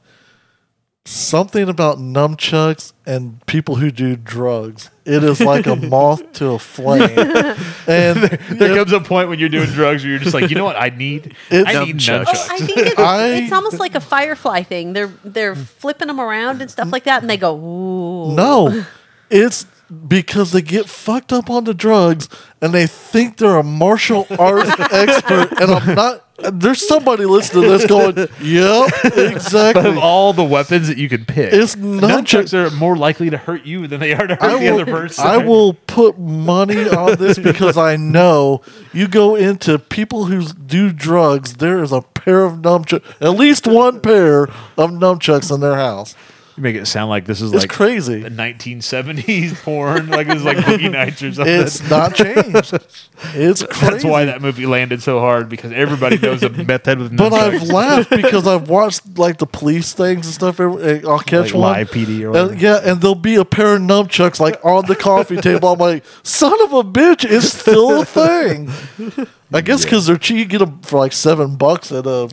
[1.05, 4.91] something about nunchucks and people who do drugs.
[5.05, 7.11] It is like a moth to a flame.
[7.89, 8.19] And
[8.59, 10.77] There comes a point when you're doing drugs where you're just like, you know what?
[10.77, 12.25] I need, It's- I need Nunchucks.
[12.27, 12.51] nunchucks.
[12.51, 14.93] I think it's, I- it's almost like a firefly thing.
[14.93, 15.67] They're they're mm.
[15.67, 18.85] flipping them around and stuff like that, and they go, "Ooh." no,
[19.31, 19.67] it's
[20.09, 22.29] because they get fucked up on the drugs
[22.61, 25.53] and they think they're a martial arts expert.
[25.61, 26.22] And I'm not.
[26.51, 31.09] There's somebody listening to this going, "Yep, But of exactly." all the weapons that you
[31.09, 32.53] can pick, It's nunchucks.
[32.55, 34.87] are more likely to hurt you than they are to hurt I the will, other
[34.91, 35.25] person.
[35.27, 38.63] I will put money on this because I know
[38.93, 41.55] you go into people who do drugs.
[41.55, 44.45] There is a pair of nunchucks, at least one pair
[44.77, 46.15] of nunchucks in their house.
[46.57, 48.21] You make it sound like this is It's like crazy.
[48.21, 51.61] the 1970s porn, like it's like Boogie Nights or something.
[51.61, 52.75] It's not changed.
[53.35, 53.81] It's crazy.
[53.91, 57.33] That's why that movie landed so hard because everybody knows a meth head with But
[57.33, 57.73] I've nunchucks.
[57.73, 60.61] laughed because I've watched like the police things and stuff.
[60.61, 61.63] every- eh, I'll catch Like one.
[61.73, 62.55] live PD or And, whatever.
[62.57, 65.71] yeah, and there'll be a pair of nunchucks like on the coffee table.
[65.73, 68.71] I'm like, son of a bitch, it's still a thing.
[69.55, 70.37] I guess because they're cheap.
[70.39, 72.29] You get them for like seven bucks at a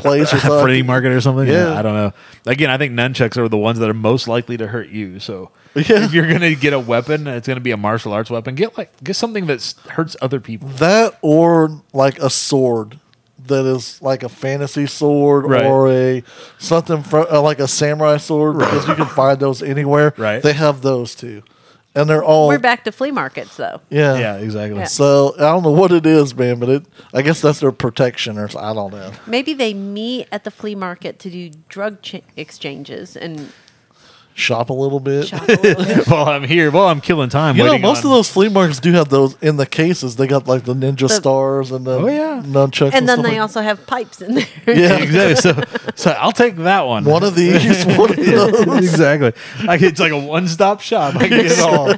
[0.00, 0.60] place or something.
[0.64, 1.46] flea market or something.
[1.48, 1.78] Yeah.
[1.78, 2.12] I don't know.
[2.46, 5.20] Again, I think nunchucks are the ones that are most likely to hurt you.
[5.20, 6.04] So Yeah.
[6.04, 8.54] if you're gonna get a weapon, it's gonna be a martial arts weapon.
[8.54, 10.68] Get like get something that hurts other people.
[10.68, 12.98] That or like a sword
[13.46, 15.64] that is like a fantasy sword Right.
[15.64, 16.22] or a
[16.58, 20.12] something fr- uh, like a samurai sword because you can find those anywhere.
[20.18, 20.42] Right.
[20.42, 21.42] They have those too,
[21.98, 23.80] and they're all We're back to flea markets, though.
[23.90, 24.16] yeah.
[24.18, 24.78] Yeah, exactly.
[24.78, 24.84] Yeah.
[24.86, 28.38] So I don't know what it is, man, but it I guess that's their protection
[28.38, 29.12] or I don't know.
[29.26, 33.52] Maybe they meet at the flea market to do drug ch- exchanges and
[34.38, 35.26] Shop a little bit.
[35.26, 36.06] shop a little bit.
[36.08, 38.48] While I'm here, while I'm killing time, You know, waiting most on- of those flea
[38.48, 40.14] markets do have those in the cases.
[40.14, 42.40] They got like the ninja The- stars and the Oh, yeah.
[42.46, 44.46] nunchucks, And then stuff they like- also have pipes in there.
[44.68, 45.34] yeah, exactly.
[45.36, 45.62] So,
[45.96, 47.04] so I'll take that one.
[47.04, 48.76] one of these, one of those.
[48.78, 49.32] exactly.
[49.64, 51.16] Like it's like a one-stop shop.
[51.16, 51.94] I can get it all.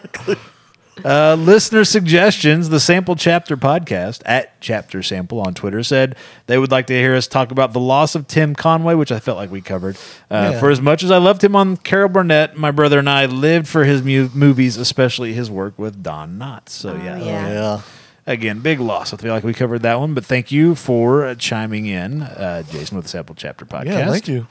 [1.05, 2.69] Uh, listener suggestions.
[2.69, 7.15] The Sample Chapter podcast at Chapter Sample on Twitter said they would like to hear
[7.15, 9.97] us talk about the loss of Tim Conway, which I felt like we covered.
[10.31, 10.61] Uh, Yeah.
[10.61, 13.69] For as much as I loved him on Carol Burnett, my brother and I lived
[13.69, 16.71] for his mu- movies, especially his work with Don Knotts.
[16.71, 17.49] So Oh, yeah, yeah.
[17.53, 17.81] Yeah.
[18.27, 19.13] again, big loss.
[19.15, 22.63] I feel like we covered that one, but thank you for uh, chiming in, uh,
[22.71, 23.87] Jason, with the Sample Chapter podcast.
[23.87, 24.47] Yeah, thank you.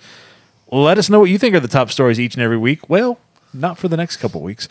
[0.71, 2.89] Let us know what you think are the top stories each and every week.
[2.89, 3.17] Well,
[3.53, 4.67] not for the next couple weeks.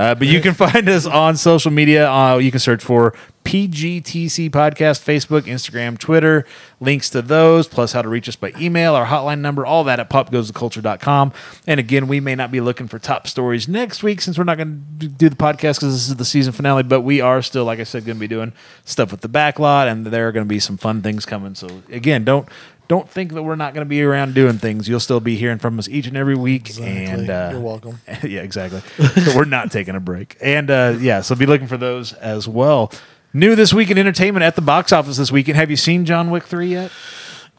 [0.00, 2.10] Uh, but you can find us on social media.
[2.10, 6.46] Uh, you can search for PGTC Podcast, Facebook, Instagram, Twitter,
[6.80, 10.00] links to those, plus how to reach us by email, our hotline number, all that
[10.00, 11.34] at popgoestheculture.com.
[11.66, 14.56] And again, we may not be looking for top stories next week since we're not
[14.56, 17.66] going to do the podcast because this is the season finale, but we are still,
[17.66, 18.54] like I said, going to be doing
[18.86, 21.54] stuff with the backlot, and there are going to be some fun things coming.
[21.54, 22.48] So again, don't
[22.90, 24.88] don't think that we're not going to be around doing things.
[24.88, 26.62] You'll still be hearing from us each and every week.
[26.70, 27.04] Exactly.
[27.04, 28.00] And uh, You're welcome.
[28.24, 28.80] yeah, exactly.
[29.22, 30.36] so we're not taking a break.
[30.40, 32.90] And uh, yeah, so be looking for those as well.
[33.32, 35.56] New this week in entertainment at the box office this weekend.
[35.56, 36.90] Have you seen John Wick 3 yet?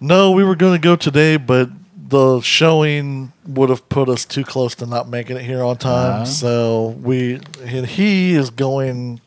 [0.01, 4.43] No, we were going to go today, but the showing would have put us too
[4.43, 6.23] close to not making it here on time.
[6.23, 6.23] Ah.
[6.25, 9.21] So we and he is going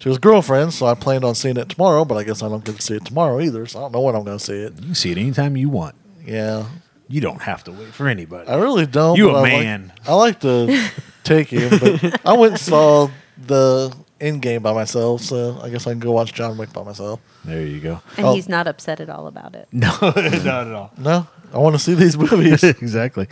[0.00, 2.64] to his girlfriend, so I planned on seeing it tomorrow, but I guess I don't
[2.64, 3.66] get to see it tomorrow either.
[3.66, 4.74] So I don't know when I'm going to see it.
[4.78, 5.94] You can see it anytime you want.
[6.24, 6.66] Yeah,
[7.08, 8.48] You don't have to wait for anybody.
[8.48, 9.16] I really don't.
[9.16, 9.92] You but a I like- man.
[10.06, 10.88] I like to
[11.24, 13.08] take him, but I went and saw
[13.46, 16.82] the end game by myself, so I guess I can go watch John Wick by
[16.82, 17.20] myself.
[17.44, 18.00] There you go.
[18.16, 18.34] And Oh.
[18.34, 19.68] he's not upset at all about it.
[19.72, 20.90] No, not at all.
[20.98, 22.64] No, I want to see these movies.
[22.64, 23.28] exactly.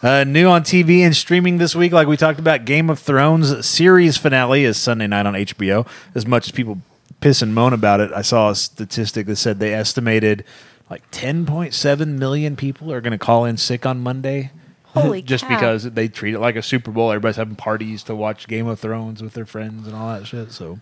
[0.00, 3.66] Uh, new on TV and streaming this week, like we talked about, Game of Thrones
[3.66, 5.88] series finale is Sunday night on HBO.
[6.14, 6.78] As much as people
[7.20, 10.44] piss and moan about it, I saw a statistic that said they estimated
[10.88, 14.52] like 10.7 million people are going to call in sick on Monday.
[14.84, 15.56] Holy just cow.
[15.56, 17.10] because they treat it like a Super Bowl.
[17.10, 20.52] Everybody's having parties to watch Game of Thrones with their friends and all that shit.
[20.52, 20.78] So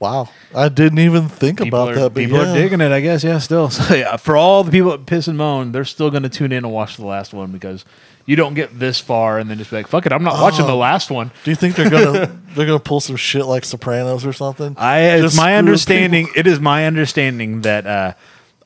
[0.00, 2.14] wow, I didn't even think people, about are, that.
[2.14, 2.50] But people yeah.
[2.50, 3.22] are digging it, I guess.
[3.22, 3.70] Yeah, still.
[3.80, 6.50] So yeah, for all the people that piss and moan, they're still going to tune
[6.52, 7.84] in and watch the last one because
[8.26, 10.66] you don't get this far and then just be like, "Fuck it, I'm not watching
[10.66, 10.78] the Oh.
[10.78, 14.32] last one." Do you think they're gonna they're gonna pull some shit like Sopranos or
[14.32, 14.74] something?
[14.76, 16.28] I it's Just my screw understanding.
[16.34, 18.14] It is my understanding that uh,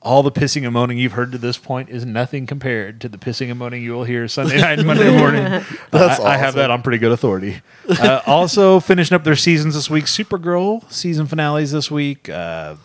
[0.04, 3.16] all the pissing and moaning you've heard to this point is nothing compared to the
[3.18, 5.42] pissing and moaning you will hear Sunday night and Monday morning.
[5.90, 6.58] That's I, I have awesome.
[6.58, 7.62] that on pretty good authority.
[7.88, 10.04] Uh, also finishing up their seasons this week.
[10.04, 12.28] Supergirl season finales this week.
[12.28, 12.76] Uh,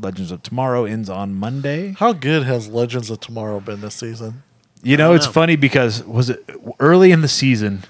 [0.00, 1.94] Legends of Tomorrow ends on Monday.
[1.98, 4.42] How good has Legends of Tomorrow been this season?
[4.82, 5.32] You know, don't it's know.
[5.32, 6.48] funny because was it
[6.78, 7.84] early in the season?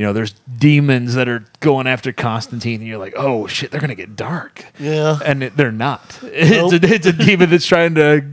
[0.00, 3.82] You know, there's demons that are going after Constantine, and you're like, "Oh shit, they're
[3.82, 5.18] gonna get dark." Yeah.
[5.22, 6.18] and it, they're not.
[6.22, 8.24] It's, a, it's a demon that's trying to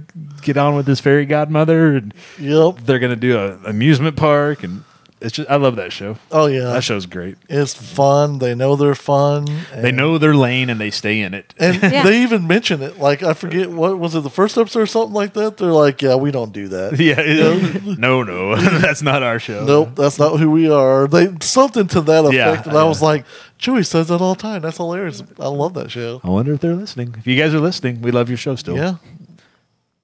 [0.43, 2.85] get on with his fairy godmother, and Yep.
[2.85, 4.85] they're gonna do an amusement park, and
[5.19, 6.17] it's just I love that show.
[6.31, 6.65] Oh yeah.
[6.73, 7.37] That show's great.
[7.49, 8.37] It's fun.
[8.39, 9.45] They know they're fun.
[9.73, 11.53] They and- know their lane and they stay in it.
[11.59, 12.03] And Yeah.
[12.03, 12.99] they even mention it.
[12.99, 15.57] Like I forget what was it the first episode or something like that.
[15.57, 16.99] They're like, yeah, we don't do that.
[16.99, 19.65] yeah, it- no, no, that's not our show.
[19.65, 21.07] Nope, that's not who we are.
[21.07, 22.87] They something to that effect, Yeah, and I yeah.
[22.87, 23.25] was like,
[23.59, 24.61] Chewy says that all the time.
[24.61, 25.23] That's hilarious.
[25.39, 26.21] I love that show.
[26.23, 27.15] I wonder if they're listening.
[27.17, 28.75] If you guys are listening, we love your show still.
[28.75, 28.95] Yeah,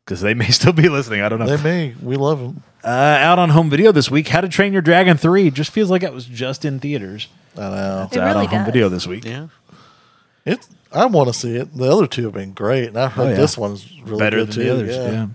[0.06, 1.22] because they may still be listening.
[1.22, 1.46] I don't know.
[1.56, 1.96] they may.
[2.02, 2.64] We love them.
[2.84, 5.50] Uh, out on home video this week, How to Train Your Dragon 3.
[5.52, 7.30] Just feels like it was just in theaters.
[7.58, 8.04] I know.
[8.08, 8.66] It's It out really on home does.
[8.66, 9.24] video this week.
[9.26, 9.48] Yeah.
[10.46, 10.68] It's.
[10.92, 11.76] I want to see it.
[11.76, 13.36] The other two have been great, and I heard Oh, yeah.
[13.38, 14.64] this one's really Better good than too.
[14.64, 14.96] the others.
[14.96, 15.28] yeah.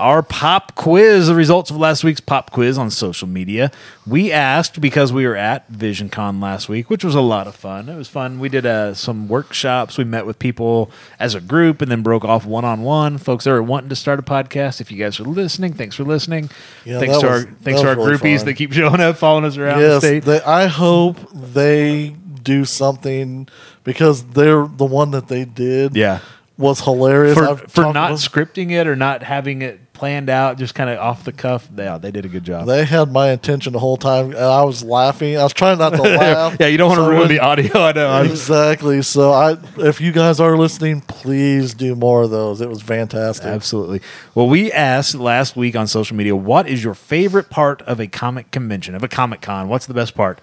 [0.00, 3.70] Our pop quiz, the results of last week's pop quiz on social media.
[4.06, 7.90] We asked because we were at VisionCon last week, which was a lot of fun.
[7.90, 8.38] It was fun.
[8.40, 9.98] We did uh, some workshops.
[9.98, 13.18] We met with people as a group and then broke off one on one.
[13.18, 14.80] Folks that are wanting to start a podcast.
[14.80, 16.48] If you guys are listening, thanks for listening.
[16.86, 18.46] Yeah, thanks to was- our thanks to our really groupies fun.
[18.46, 20.24] that keep showing up, following us around the state.
[20.24, 23.48] they, I hope they do something
[23.84, 25.94] because they're the one that they did.
[25.94, 26.20] yeah.
[26.56, 27.36] was hilarious.
[27.36, 31.24] for, for not scripting it or not having it planned out, just kind of off
[31.24, 31.68] the cuff.
[31.76, 32.66] Yeah, they did a good job.
[32.66, 35.36] They had my attention the whole time, and I was laughing.
[35.36, 36.56] I was trying not to laugh.
[36.58, 37.78] yeah, you don't want to So ruin when- the audio.
[37.82, 38.22] I know.
[38.30, 39.02] Exactly.
[39.02, 42.62] So I, if you guys are listening, please do more of those.
[42.62, 43.44] It was fantastic.
[43.46, 44.00] Absolutely.
[44.34, 48.06] Well, we asked last week on social media, what is your favorite part of a
[48.06, 49.68] comic convention, of a Comic Con?
[49.68, 50.40] What's the best part?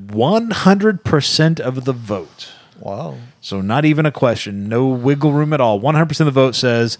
[0.00, 2.52] 100% of the vote.
[2.80, 3.16] Wow.
[3.40, 5.80] So not even a question, no wiggle room at all.
[5.80, 6.98] 100% of the vote says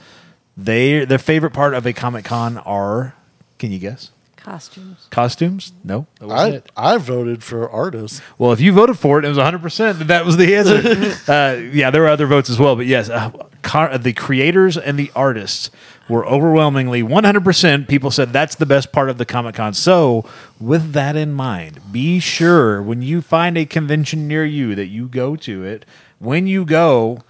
[0.57, 3.15] they their favorite part of a Comic Con are,
[3.59, 4.11] can you guess?
[4.45, 5.07] Costumes.
[5.11, 5.73] Costumes?
[5.83, 6.07] No.
[6.21, 6.73] That wasn't I it.
[6.77, 8.21] I voted for artists.
[8.37, 9.99] Well, if you voted for it, it was 100%.
[9.99, 11.33] then That was the answer.
[11.33, 12.77] uh, yeah, there were other votes as well.
[12.77, 13.31] But yes, uh,
[13.63, 15.71] car- the creators and the artists
[16.11, 19.73] were overwhelmingly 100% people said that's the best part of the Comic Con.
[19.73, 20.29] So,
[20.61, 25.09] with that in mind, be sure when you find a convention near you that you
[25.09, 25.87] go to it,
[26.19, 27.21] when you go,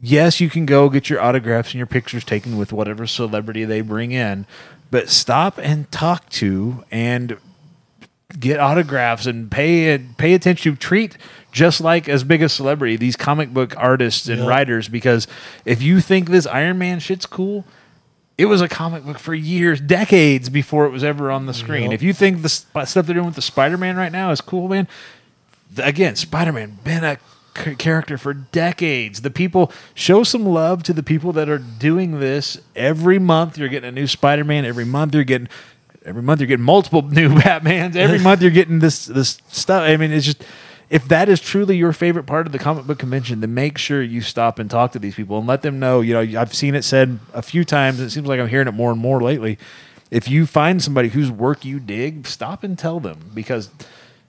[0.00, 3.80] yes, you can go get your autographs and your pictures taken with whatever celebrity they
[3.80, 4.46] bring in,
[4.90, 7.36] but stop and talk to and
[8.38, 11.16] get autographs and pay pay attention to treat
[11.50, 15.26] just like as big a celebrity these comic book artists and writers because
[15.64, 17.64] if you think this Iron Man shit's cool
[18.36, 21.84] it was a comic book for years decades before it was ever on the screen
[21.84, 21.92] Yep.
[21.94, 24.86] if you think the stuff they're doing with the Spider-Man right now is cool man
[25.78, 27.16] again Spider-Man been a
[27.56, 32.20] c- character for decades the people show some love to the people that are doing
[32.20, 35.48] this every month you're getting a new Spider-Man every month you're getting
[36.08, 37.94] every month you're getting multiple new Batmans.
[37.94, 39.82] Every month you're getting this this stuff.
[39.82, 40.44] I mean, it's just
[40.90, 44.02] if that is truly your favorite part of the comic book convention, then make sure
[44.02, 46.00] you stop and talk to these people and let them know.
[46.00, 47.98] You know, I've seen it said a few times.
[47.98, 49.58] And it seems like I'm hearing it more and more lately.
[50.10, 53.68] If you find somebody whose work you dig, stop and tell them because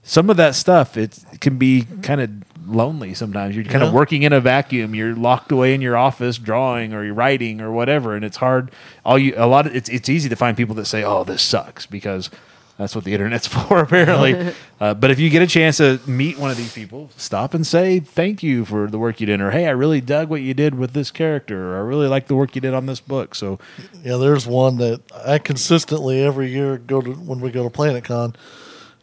[0.04, 2.30] some of that stuff it can be kind of
[2.70, 3.56] lonely sometimes.
[3.56, 4.96] You're kind of working in a vacuum.
[4.96, 8.72] You're locked away in your office drawing or you're writing or whatever and it's hard.
[9.06, 11.42] All you a lot of it's, it's easy to find people that say oh this
[11.42, 12.30] sucks because
[12.78, 14.54] that's what the internet's for apparently.
[14.80, 17.68] Uh, but if you get a chance to meet one of these people stop and
[17.68, 20.54] say thank you for the work you did or hey i really dug what you
[20.54, 23.36] did with this character or i really like the work you did on this book.
[23.36, 23.60] So
[24.06, 28.06] Yeah, there's one that I consistently every year go to when we go to Planet
[28.06, 28.38] Con.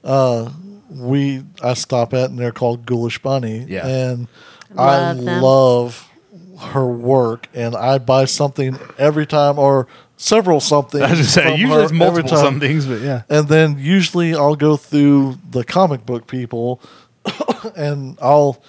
[0.02, 0.50] Uh,
[0.90, 3.64] we I stop at and they're called Ghoulish Bunny.
[3.68, 3.86] Yeah.
[3.86, 4.28] and
[4.76, 5.42] I Love them.
[5.42, 6.10] love
[6.72, 11.02] her work, and I buy something every time or several something.
[11.02, 12.38] i was just saying from usually her it's multiple time.
[12.40, 16.80] some things but yeah And then usually I'll go through the comic book people
[17.76, 18.62] and I'll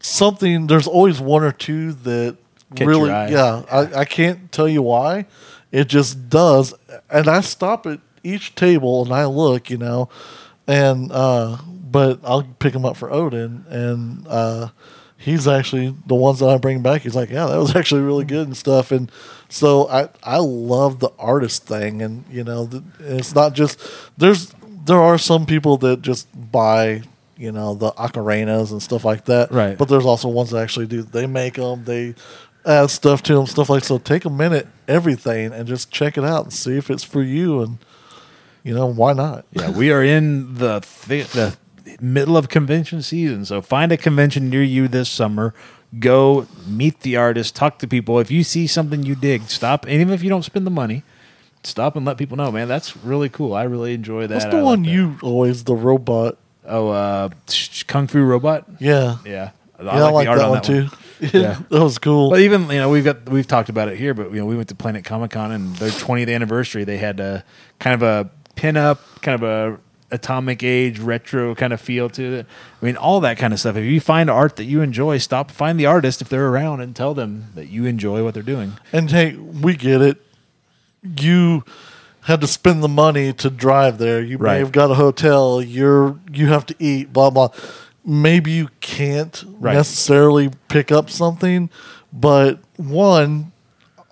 [0.00, 2.36] something there's always one or two that
[2.74, 3.28] Catch really your eye.
[3.28, 5.26] yeah, I, I can't tell you why.
[5.70, 6.72] It just does.
[7.10, 10.08] And I stop at each table and I look, you know,
[10.66, 14.68] and uh but I'll pick them up for Odin and uh
[15.24, 17.02] he's actually the ones that I bring back.
[17.02, 18.92] He's like, yeah, that was actually really good and stuff.
[18.92, 19.10] And
[19.48, 23.80] so I I love the artist thing, and you know, the, it's not just
[24.18, 24.54] there's
[24.84, 27.02] there are some people that just buy
[27.36, 29.78] you know the ocarinas and stuff like that, Right.
[29.78, 31.02] But there's also ones that actually do.
[31.02, 31.84] They make them.
[31.84, 32.14] They
[32.66, 33.98] add stuff to them, stuff like so.
[33.98, 37.60] Take a minute, everything, and just check it out and see if it's for you,
[37.62, 37.78] and
[38.64, 39.44] you know why not?
[39.52, 41.56] Yeah, we are in the th- the
[42.00, 45.54] middle of convention season, so find a convention near you this summer.
[46.00, 48.18] Go meet the artist, talk to people.
[48.18, 49.84] If you see something you dig, stop.
[49.84, 51.04] And even if you don't spend the money,
[51.62, 52.66] stop and let people know, man.
[52.66, 53.54] That's really cool.
[53.54, 54.34] I really enjoy that.
[54.34, 54.90] What's I the like one that.
[54.90, 56.36] you always the robot?
[56.66, 57.28] Oh, uh,
[57.86, 58.64] Kung Fu Robot.
[58.80, 60.88] Yeah, Yeah, yeah, I like, that, one too.
[61.20, 61.60] Yeah.
[61.70, 62.30] that was cool.
[62.30, 64.56] But even you know we've got we've talked about it here, but you know we
[64.56, 66.84] went to Planet Comic Con and their 20th anniversary.
[66.84, 67.44] They had a
[67.78, 69.78] kind of a pin up, kind of a
[70.10, 72.46] atomic age retro kind of feel to it.
[72.80, 73.76] I mean, all that kind of stuff.
[73.76, 76.94] If you find art that you enjoy, stop find the artist if they're around and
[76.94, 78.74] tell them that you enjoy what they're doing.
[78.92, 80.18] And hey, we get it.
[81.18, 81.64] You
[82.22, 84.22] had to spend the money to drive there.
[84.22, 84.54] You Right.
[84.54, 85.60] may have got a hotel.
[85.60, 87.12] You're you have to eat.
[87.12, 87.48] Blah blah.
[88.04, 89.74] Maybe you can't Right.
[89.74, 91.70] necessarily pick up something,
[92.12, 93.50] but one,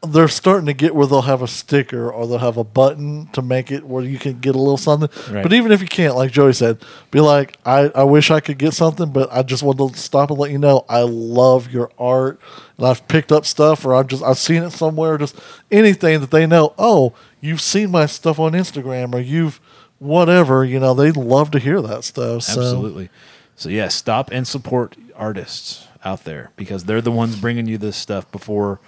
[0.08, 3.40] they're starting to get where they'll have a sticker or they'll have a button to
[3.40, 5.08] make it where you can get a little something.
[5.32, 5.42] Right.
[5.44, 6.78] But even if you can't, like Joey said,
[7.12, 10.30] be like, I, I wish I could get something, but I just want to stop
[10.30, 12.40] and let you know I love your art
[12.78, 15.38] and I've picked up stuff or I've just I've seen it somewhere, just
[15.70, 19.60] anything that they know, oh, you've seen my stuff on Instagram or you've
[20.00, 22.42] whatever, you know, they love to hear that stuff.
[22.42, 23.08] So Absolutely.
[23.54, 27.96] So yeah, stop and support artists out there because they're the ones bringing you this
[27.96, 28.80] stuff before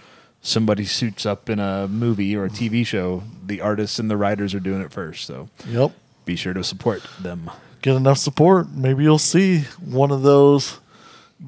[0.45, 3.24] somebody suits up in a movie or a TV show.
[3.45, 5.26] The artists and the writers are doing it first.
[5.26, 5.92] So Yep.
[6.26, 7.51] be sure to support them.
[7.82, 8.70] Get enough support.
[8.70, 10.78] Maybe you'll see one of those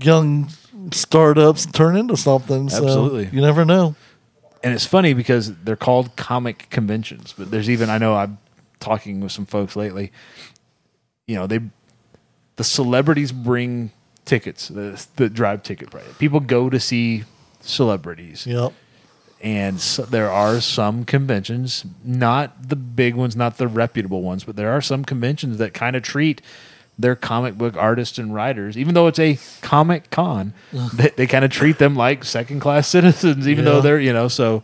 [0.01, 0.49] young
[0.93, 2.69] startups turn into something.
[2.71, 3.29] So Absolutely.
[3.33, 3.95] You never know.
[4.65, 8.39] And it's funny because they're called comic conventions, but there's even I know I'm
[8.81, 10.11] talking with some folks lately.
[11.27, 11.61] You know, they
[12.57, 13.93] the celebrities bring
[14.25, 16.05] tickets, the, the drive ticket price.
[16.19, 17.25] People go to see
[17.61, 18.47] celebrities.
[18.47, 18.73] Yep.
[19.43, 24.57] And so there are some conventions, not the big ones, not the reputable ones, but
[24.57, 26.41] there are some conventions that kind of treat
[26.99, 30.55] their comic book artists and writers, even though it's a comic con,
[30.95, 34.29] they, they kind of treat them like second class citizens, even though they're, you know,
[34.29, 34.63] so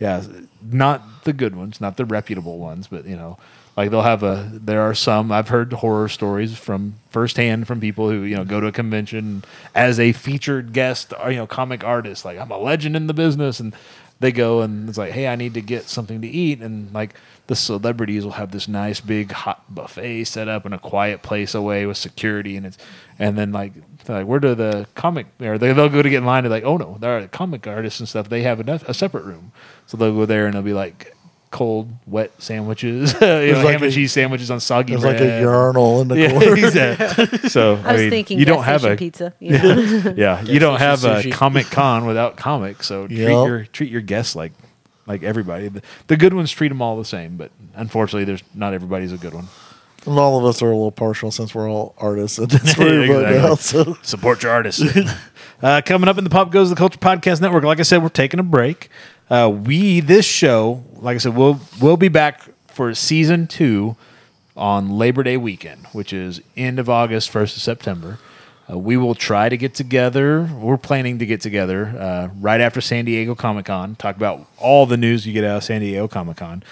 [0.00, 0.22] yeah,
[0.62, 3.36] not the good ones, not the reputable ones, but you know,
[3.76, 8.08] like they'll have a, there are some, I've heard horror stories from firsthand from people
[8.08, 9.44] who, you know, go to a convention
[9.74, 13.14] as a featured guest, or, you know, comic artist, like I'm a legend in the
[13.14, 13.60] business.
[13.60, 13.74] And
[14.20, 16.60] they go and it's like, hey, I need to get something to eat.
[16.60, 17.14] And like
[17.46, 21.54] the celebrities will have this nice big hot buffet set up in a quiet place
[21.54, 22.56] away with security.
[22.56, 22.78] And it's,
[23.18, 23.72] and then like,
[24.08, 26.44] like where do the comic, or they, they'll go to get in line.
[26.44, 28.28] They're like, oh no, there are comic artists and stuff.
[28.28, 29.52] They have a, a separate room.
[29.86, 31.14] So they'll go there and they'll be like,
[31.54, 35.20] cold, wet sandwiches, you know, like ham and a- cheese sandwiches on soggy There's bread.
[35.20, 36.54] like a urinal in the Yeah, corner.
[36.66, 37.48] exactly.
[37.48, 39.32] So I was mean, thinking you don't have a pizza.
[39.38, 40.14] You know?
[40.16, 42.86] yeah, you don't have a comic con without comics.
[42.88, 43.28] So treat Yep.
[43.30, 44.52] your treat your guests like
[45.06, 45.68] like everybody.
[45.68, 49.16] The, the good ones treat them all the same, but unfortunately, there's not everybody's a
[49.18, 49.46] good one.
[50.06, 52.88] And all of us are a little partial since we're all artists at this point
[53.04, 53.38] Exactly.
[53.38, 53.54] now.
[53.54, 54.82] So Support your artists.
[55.62, 57.64] uh, coming up in the Pop Goes the Culture Podcast Network.
[57.64, 58.90] Like I said, we're taking a break.
[59.30, 63.96] Uh, we this show, like I said, we'll we'll be back for season two
[64.56, 68.18] on Labor Day weekend, which is end of August, first of September.
[68.70, 70.48] Uh, we will try to get together.
[70.54, 73.94] We're planning to get together uh, right after San Diego Comic Con.
[73.96, 76.62] Talk about all the news you get out of San Diego Comic Con,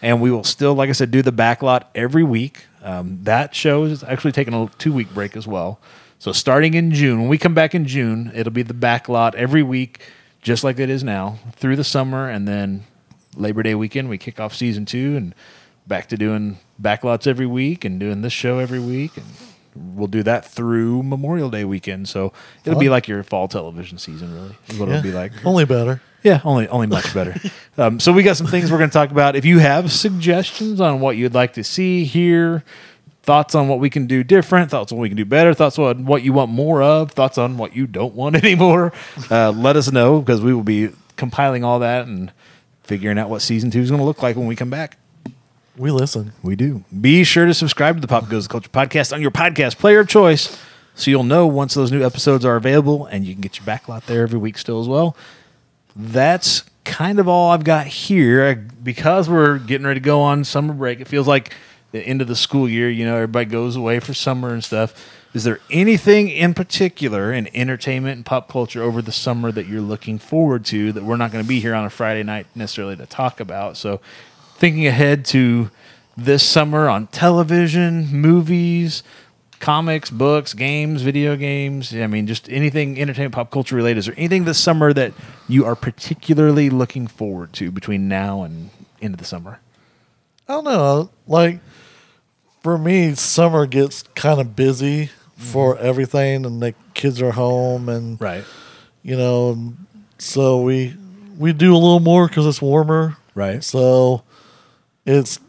[0.00, 2.66] and we will still, like I said, do the backlot every week.
[2.82, 5.78] Um, that show is actually taking a two week break as well.
[6.18, 9.62] So starting in June, when we come back in June, it'll be the backlot every
[9.62, 10.00] week,
[10.42, 12.84] just like it is now, through the summer, and then
[13.36, 15.34] Labor Day weekend we kick off season two and
[15.86, 19.26] back to doing backlots every week and doing this show every week and
[19.74, 22.08] we'll do that through Memorial Day weekend.
[22.08, 22.32] So
[22.64, 24.56] it'll be like your fall television season, really.
[24.68, 25.32] Is what it'll be like.
[25.44, 26.00] only better.
[26.22, 27.34] Yeah, only only much better.
[27.78, 29.34] um, so we got some things we're going to talk about.
[29.34, 32.62] If you have suggestions on what you'd like to see, hear,
[33.22, 35.78] thoughts on what we can do different, thoughts on what we can do better, thoughts
[35.78, 38.92] on what you want more of, thoughts on what you don't want anymore,
[39.30, 42.32] uh, let us know because we will be compiling all that and
[42.82, 44.98] figuring out what season two is going to look like when we come back.
[45.76, 46.32] We listen.
[46.42, 46.84] We do.
[47.00, 50.00] Be sure to subscribe to the Pop Goes the Culture podcast on your podcast player
[50.00, 50.60] of choice
[50.94, 54.04] so you'll know once those new episodes are available and you can get your backlot
[54.04, 55.16] there every week still as well.
[55.96, 58.54] That's kind of all I've got here.
[58.54, 61.54] Because we're getting ready to go on summer break, it feels like
[61.92, 62.90] the end of the school year.
[62.90, 64.94] You know, everybody goes away for summer and stuff.
[65.34, 69.80] Is there anything in particular in entertainment and pop culture over the summer that you're
[69.80, 72.96] looking forward to that we're not going to be here on a Friday night necessarily
[72.96, 73.76] to talk about?
[73.76, 74.00] So,
[74.56, 75.70] thinking ahead to
[76.16, 79.02] this summer on television, movies,
[79.62, 81.94] comics, books, games, video games.
[81.94, 84.00] I mean, just anything entertainment, pop culture related.
[84.00, 85.14] Is there anything this summer that
[85.48, 88.68] you are particularly looking forward to between now and
[89.00, 89.60] end of the summer?
[90.46, 91.10] I don't know.
[91.26, 91.60] Like
[92.62, 98.20] for me, summer gets kind of busy for everything, and the kids are home, and
[98.20, 98.44] Right.
[99.02, 99.74] you know,
[100.18, 100.94] so we
[101.38, 103.16] we do a little more because it's warmer.
[103.34, 103.62] Right.
[103.64, 104.22] So
[105.06, 105.40] it's.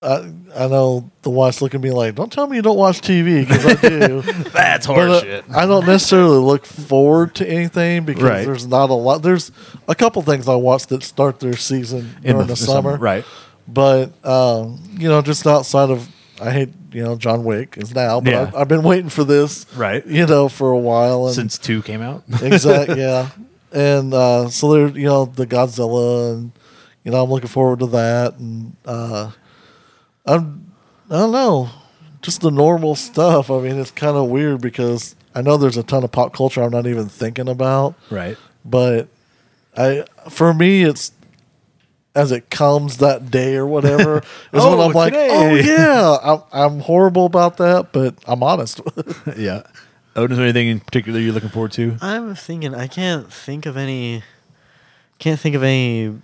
[0.00, 3.00] I, I know the wife's looking at me like, "Don't tell me you don't watch
[3.00, 4.22] TV," because I do.
[4.52, 5.42] That's But, uh, horseshit.
[5.52, 8.46] I don't necessarily look forward to anything because Right.
[8.46, 9.22] there's not a lot.
[9.22, 9.50] There's
[9.88, 13.24] a couple things I watch that start their season during the, summer, right?
[13.68, 16.08] But um, you know, just outside of,
[16.40, 18.50] I hate you know John Wick is now, but Yeah.
[18.54, 20.04] I, I've been waiting for this, Right.
[20.06, 22.24] You know, for a while, and Since two came out.
[22.42, 23.30] exactly, yeah.
[23.70, 26.52] And uh, so there, you know, the Godzilla, and
[27.04, 29.30] you know, I'm looking forward to that, and uh,
[30.24, 30.72] I'm,
[31.10, 31.68] I don't know,
[32.22, 33.50] just the normal stuff.
[33.50, 36.62] I mean, it's kind of weird because I know there's a ton of pop culture
[36.62, 38.36] I'm not even thinking about, right.
[38.64, 39.08] but
[39.76, 41.12] I, for me, it's
[42.14, 45.28] as it comes that day or whatever is when Oh, I'm like, today.
[45.30, 48.80] oh yeah, I'm, I'm horrible about that, but I'm honest.
[49.36, 49.62] Yeah.
[50.16, 51.96] Odin, is there anything in particular you're looking forward to?
[52.00, 54.22] I'm thinking I can't think of any
[55.20, 56.20] can't think of any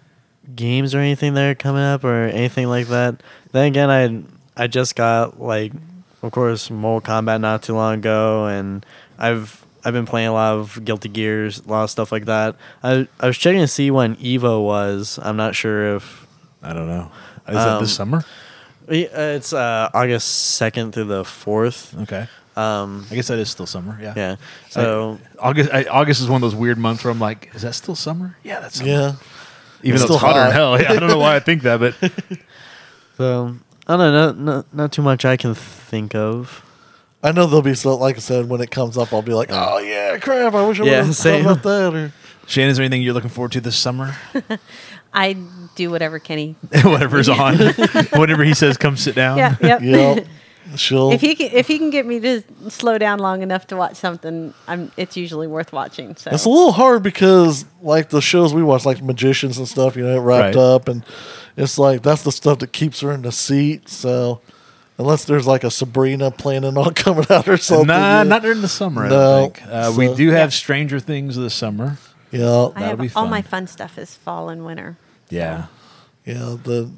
[0.57, 3.23] games or anything that are coming up or anything like that.
[3.53, 3.91] Then again
[4.57, 5.73] I I just got like
[6.23, 8.85] of course Mortal Kombat not too long ago and
[9.19, 12.57] I've I've been playing a lot of Guilty Gears, a lot of stuff like that.
[12.83, 15.19] I I was checking to see when Evo was.
[15.23, 16.27] I'm not sure if
[16.63, 17.11] I don't know.
[17.49, 18.25] Is that this Um, summer?
[18.89, 22.03] it's uh, August 2nd through the 4th.
[22.03, 22.27] Okay.
[22.57, 23.99] Um, I guess that is still summer.
[24.01, 24.15] Yeah.
[24.17, 24.37] yeah.
[24.71, 27.75] So August I, August is one of those weird months where I'm like, is that
[27.75, 28.37] still summer?
[28.45, 28.91] Yeah, that's summer.
[28.91, 29.13] yeah.
[29.83, 30.81] Even It's though it's hotter than hell.
[30.81, 31.95] Yeah, I don't know why I think that, but
[33.17, 33.57] so
[33.87, 36.65] I don't know, not, not not too much I can think of.
[37.25, 37.97] I know there'll be so.
[37.97, 40.55] Like I said, when it comes up, I'll be like, "Oh yeah, crap!
[40.55, 41.47] I wish I would Yeah, have thought same.
[41.47, 42.13] about that." Or
[42.47, 44.15] Shannon, is there anything you're looking forward to this summer?
[45.15, 45.37] I
[45.75, 46.57] do whatever Kenny.
[46.85, 47.57] Whatever's on.
[48.13, 49.39] Whatever he says, come sit down.
[49.39, 49.81] Yeah, yep.
[49.83, 50.25] yeah,
[50.77, 51.13] she'll.
[51.13, 53.95] If he can, if he can get me to slow down long enough to watch
[53.97, 56.17] something, I'm it's usually worth watching.
[56.17, 59.97] So it's a little hard because like the shows we watch, like magicians and stuff,
[59.97, 60.63] you know, it wrapped Right.
[60.63, 61.05] up, and
[61.57, 63.89] it's like that's the stuff that keeps her in the seat.
[63.89, 64.41] So
[64.99, 68.23] unless there's like a Sabrina planning on coming out or something, Nah, yeah.
[68.25, 69.05] not during the summer.
[69.05, 69.41] I No.
[69.41, 69.69] don't think.
[69.69, 70.57] Uh, we do have Yeah.
[70.57, 71.99] Stranger Things this summer.
[72.31, 73.51] yeah, I that'll have be all my fun.
[73.63, 74.97] fun stuff is fall and winter.
[75.31, 75.67] Yeah.
[76.25, 76.57] yeah.
[76.63, 76.91] The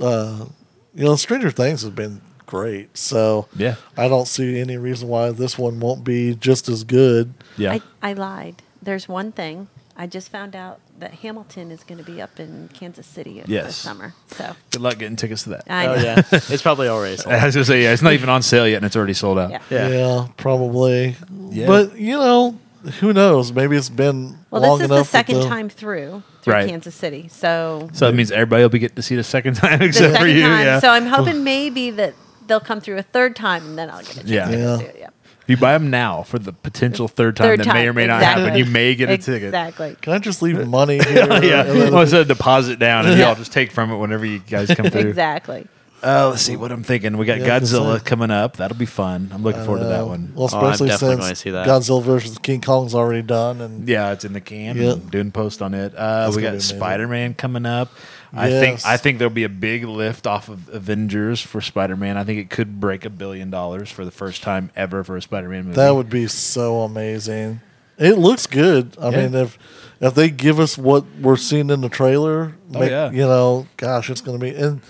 [0.00, 0.46] uh,
[0.94, 2.96] you know, Stranger Things has been great.
[2.96, 3.76] So Yeah.
[3.96, 7.34] I don't see any reason why this one won't be just as good.
[7.56, 7.72] Yeah.
[7.72, 8.62] I, I lied.
[8.82, 9.68] There's one thing.
[9.96, 13.66] I just found out that Hamilton is going to be up in Kansas City Yes.
[13.66, 14.14] this summer.
[14.28, 15.64] So Good luck getting tickets to that.
[15.68, 16.02] I Oh know.
[16.02, 17.34] yeah, it's probably already sold.
[17.34, 19.38] I was gonna say, yeah, it's not even on sale yet, and it's already sold
[19.38, 19.50] out.
[19.50, 19.60] Yeah.
[19.70, 19.88] Yeah.
[19.88, 21.16] Yeah, probably.
[21.50, 21.66] Yeah.
[21.66, 22.58] But you know,
[23.00, 23.52] who knows?
[23.52, 25.06] Maybe it's been Well, long this is enough.
[25.06, 26.68] the second the- time through through Right.
[26.68, 27.28] Kansas City.
[27.28, 29.86] So So that means everybody will be getting to see it a second time, the
[29.86, 30.42] except second for you.
[30.42, 30.64] time.
[30.64, 30.78] Yeah.
[30.80, 32.14] So I'm hoping maybe that
[32.46, 34.46] they'll come through a third time, and then I'll get a chance Yeah.
[34.48, 34.76] to Yeah.
[34.78, 34.96] see it.
[35.00, 35.08] Yeah.
[35.44, 37.92] If you buy them now for the potential third time Third that time, may or
[37.92, 39.44] may not happen, you may get a ticket.
[39.48, 39.96] Exactly.
[40.00, 41.16] Can I just leave money here?
[41.42, 41.62] yeah.
[41.64, 43.26] And then- Well, instead of deposit down, and Yeah.
[43.26, 45.08] y'all just take from it whenever you guys come through.
[45.08, 45.66] Exactly.
[46.02, 47.16] Uh, let's see what I'm thinking.
[47.16, 48.58] We got Yeah, Godzilla coming up.
[48.58, 49.30] That'll be fun.
[49.32, 50.32] I'm looking forward to that Uh, one.
[50.34, 51.66] Well, Oh, I'm especially definitely since see that.
[51.66, 54.76] Godzilla versus King Kong's already done, and Yeah, it's in the can.
[54.76, 54.92] Yeah.
[54.92, 55.94] I'm doing post on it.
[55.96, 56.60] Uh, we got.
[56.60, 57.90] Spider Man coming up.
[58.36, 58.84] I think Yes.
[58.84, 62.16] I think there'll be a big lift off of Avengers for Spider Man.
[62.16, 65.22] I think it could break a billion dollars for the first time ever for a
[65.22, 65.76] Spider Man movie.
[65.76, 67.60] that would be so amazing.
[67.98, 68.96] It looks good.
[69.00, 69.16] I Yeah.
[69.28, 69.58] mean, if
[70.00, 73.10] if they give us what we're seeing in the trailer, Oh, yeah.
[73.10, 74.54] you know, gosh, it's going to be.
[74.54, 74.80] And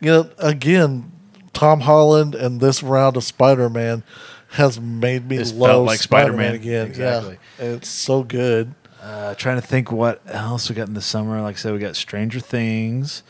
[0.00, 1.10] you know, again,
[1.52, 4.02] Tom Holland and this round of Spider Man
[4.50, 6.54] has made me love like Spider-Man, Spider-Man.
[6.54, 6.86] again.
[6.86, 7.38] Exactly.
[7.58, 8.74] Yeah, it's so good.
[9.04, 11.40] Uh, trying to think what else we got in the summer.
[11.42, 13.22] Like I said, we got Stranger Things.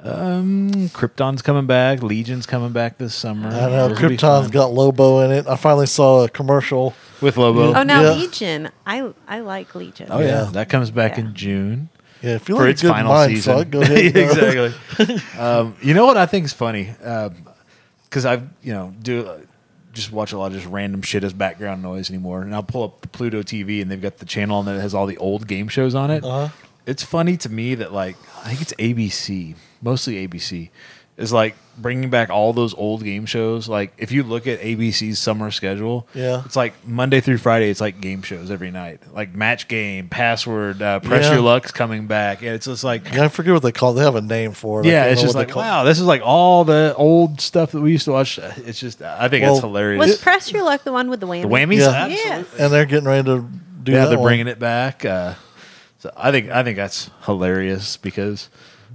[0.00, 2.02] Um, Krypton's coming back.
[2.02, 3.48] Legion's coming back this summer.
[3.48, 4.50] I know Those will be Krypton's fun.
[4.50, 5.46] got Lobo in it.
[5.46, 6.94] I finally saw a commercial.
[7.20, 7.72] with Lobo.
[7.74, 8.10] Oh, now Yeah.
[8.12, 8.70] Legion.
[8.84, 10.08] I I like Legion.
[10.10, 10.26] Oh, yeah.
[10.26, 10.50] Yeah.
[10.52, 11.24] that comes back Yeah.
[11.24, 11.88] in June.
[12.20, 13.56] Yeah, if you for like its a good final mind season.
[13.58, 14.16] fuck, go ahead.
[14.16, 15.38] and, uh, exactly.
[15.40, 16.90] um, you know what I think is funny?
[18.10, 19.38] Because I've you know do uh,
[19.94, 22.84] just watch a lot of just random shit as background noise anymore, and I'll pull
[22.84, 25.68] up Pluto TV and they've got the channel on that has all the old game
[25.68, 26.24] shows on it.
[26.24, 26.48] Uh-huh.
[26.86, 30.68] It's funny to me that like I think it's ABC, mostly ABC,
[31.16, 33.68] is like bringing back all those old game shows.
[33.68, 36.42] Like if you look at ABC's summer schedule, Yeah.
[36.44, 37.68] it's like Monday through Friday.
[37.70, 41.34] It's like game shows every night, like Match Game, Password, uh, Press Yeah.
[41.34, 42.42] Your Luck's coming back.
[42.42, 43.92] And it's just like Yeah, I forget what they call.
[43.92, 43.94] it.
[43.94, 44.86] They have a name for it.
[44.86, 47.92] Yeah, it's just like call wow, this is like all the old stuff that we
[47.92, 48.38] used to watch.
[48.38, 49.98] It's just I think Well, it's hilarious.
[49.98, 51.42] Was Press Your Luck the one with the whammy?
[51.42, 51.88] the whammies, Yeah.
[51.90, 52.24] absolutely.
[52.24, 52.46] Yes.
[52.58, 53.44] and they're getting ready to
[53.82, 54.08] do yeah, that.
[54.10, 54.26] they're one.
[54.28, 55.04] bringing it back.
[55.04, 55.34] Uh,
[55.98, 58.48] so I think I think that's hilarious because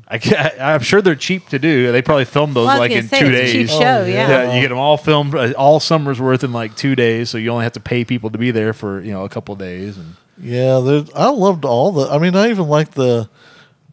[0.07, 1.91] I ca- I'm sure they're cheap to do.
[1.91, 3.51] They probably filmed those Well, like in say, two it's a days.
[3.51, 4.05] cheap Oh, show.
[4.05, 4.05] yeah.
[4.05, 4.29] Yeah.
[4.29, 7.37] Yeah, you get them all filmed uh, all summer's worth in like two days, so
[7.37, 9.97] you only have to pay people to be there for you know a couple days.
[9.97, 10.77] And Yeah,
[11.15, 12.07] I loved all the.
[12.09, 13.29] I mean, I even like the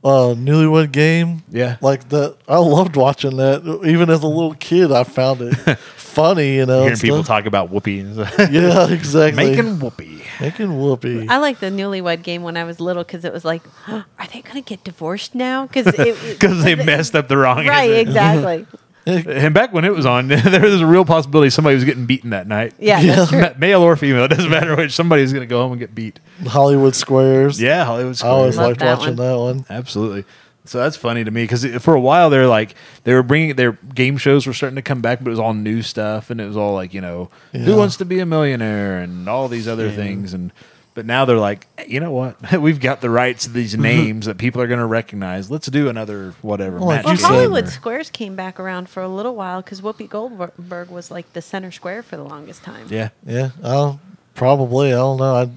[0.05, 1.43] uh, Newlywed Game.
[1.51, 1.77] Yeah.
[1.81, 2.37] like that.
[2.49, 3.81] I loved watching that.
[3.85, 5.55] Even as a little kid, I found it
[6.17, 6.57] funny.
[6.57, 7.27] You know, Hearing people stuff.
[7.39, 8.01] talk about whoopee.
[8.51, 9.45] Yeah, exactly.
[9.51, 10.23] Making whoopee.
[10.41, 11.29] making whoopee.
[11.29, 14.43] I like the newlywed game when I was little because it was like, are they
[14.43, 15.67] going to get divorced now?
[15.67, 18.01] Because Because they messed up the wrong Right, answer.
[18.01, 18.67] exactly.
[19.07, 22.31] And back when it was on, there was a real possibility somebody was getting beaten
[22.31, 22.75] that night.
[22.81, 23.45] Yeah, that's true.
[23.57, 24.91] Male or female, it doesn't matter which.
[24.95, 26.19] Somebody was going to go home and get beat.
[26.45, 27.61] Hollywood Squares.
[27.63, 28.33] Yeah, Hollywood Squares.
[28.33, 29.29] I always Love liked that watching one.
[29.29, 29.65] that one.
[29.71, 30.25] Absolutely.
[30.69, 32.75] So that's funny to me because for a while they're like
[33.05, 35.55] they were bringing their game shows were starting to come back, but it was all
[35.55, 37.61] new stuff and it was all like you know Yeah.
[37.61, 40.53] who wants to be a millionaire and all these other things and
[40.95, 44.25] but now they're like "Hey, you know what we've got the rights to these names
[44.27, 45.51] that people are going to recognize.
[45.51, 46.79] Let's do another whatever.
[46.79, 49.83] Well, match Well, game Hollywood or- Squares came back around for a little while because
[49.83, 52.87] Whoopi Goldberg was like the center square for the longest time.
[52.89, 54.01] Yeah, Yeah, I'll
[54.35, 54.89] probably.
[54.89, 55.35] I don't know.
[55.35, 55.51] I, I-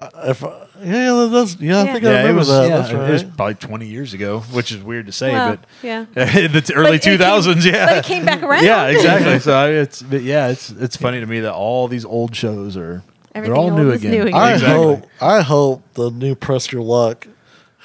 [0.00, 0.48] Uh, if I,
[0.84, 1.78] yeah, that's yeah.
[1.80, 1.92] I Yeah.
[1.92, 2.48] think I remember it was.
[2.48, 2.68] that.
[2.68, 3.08] Yeah, that's right.
[3.08, 6.00] it was probably twenty years ago, which is weird to say, Well, but yeah.
[6.38, 7.66] in the t- early But it came- thousands.
[7.66, 8.64] Yeah, but it came back around.
[8.64, 9.38] Yeah, exactly.
[9.40, 12.76] So I, it's but yeah, it's it's funny to me that all these old shows
[12.76, 13.02] are
[13.34, 14.12] Everything they're all old new is again.
[14.12, 14.34] new again.
[14.34, 14.84] I Exactly.
[14.84, 15.06] hope.
[15.20, 17.26] I hope the new Press Your Luck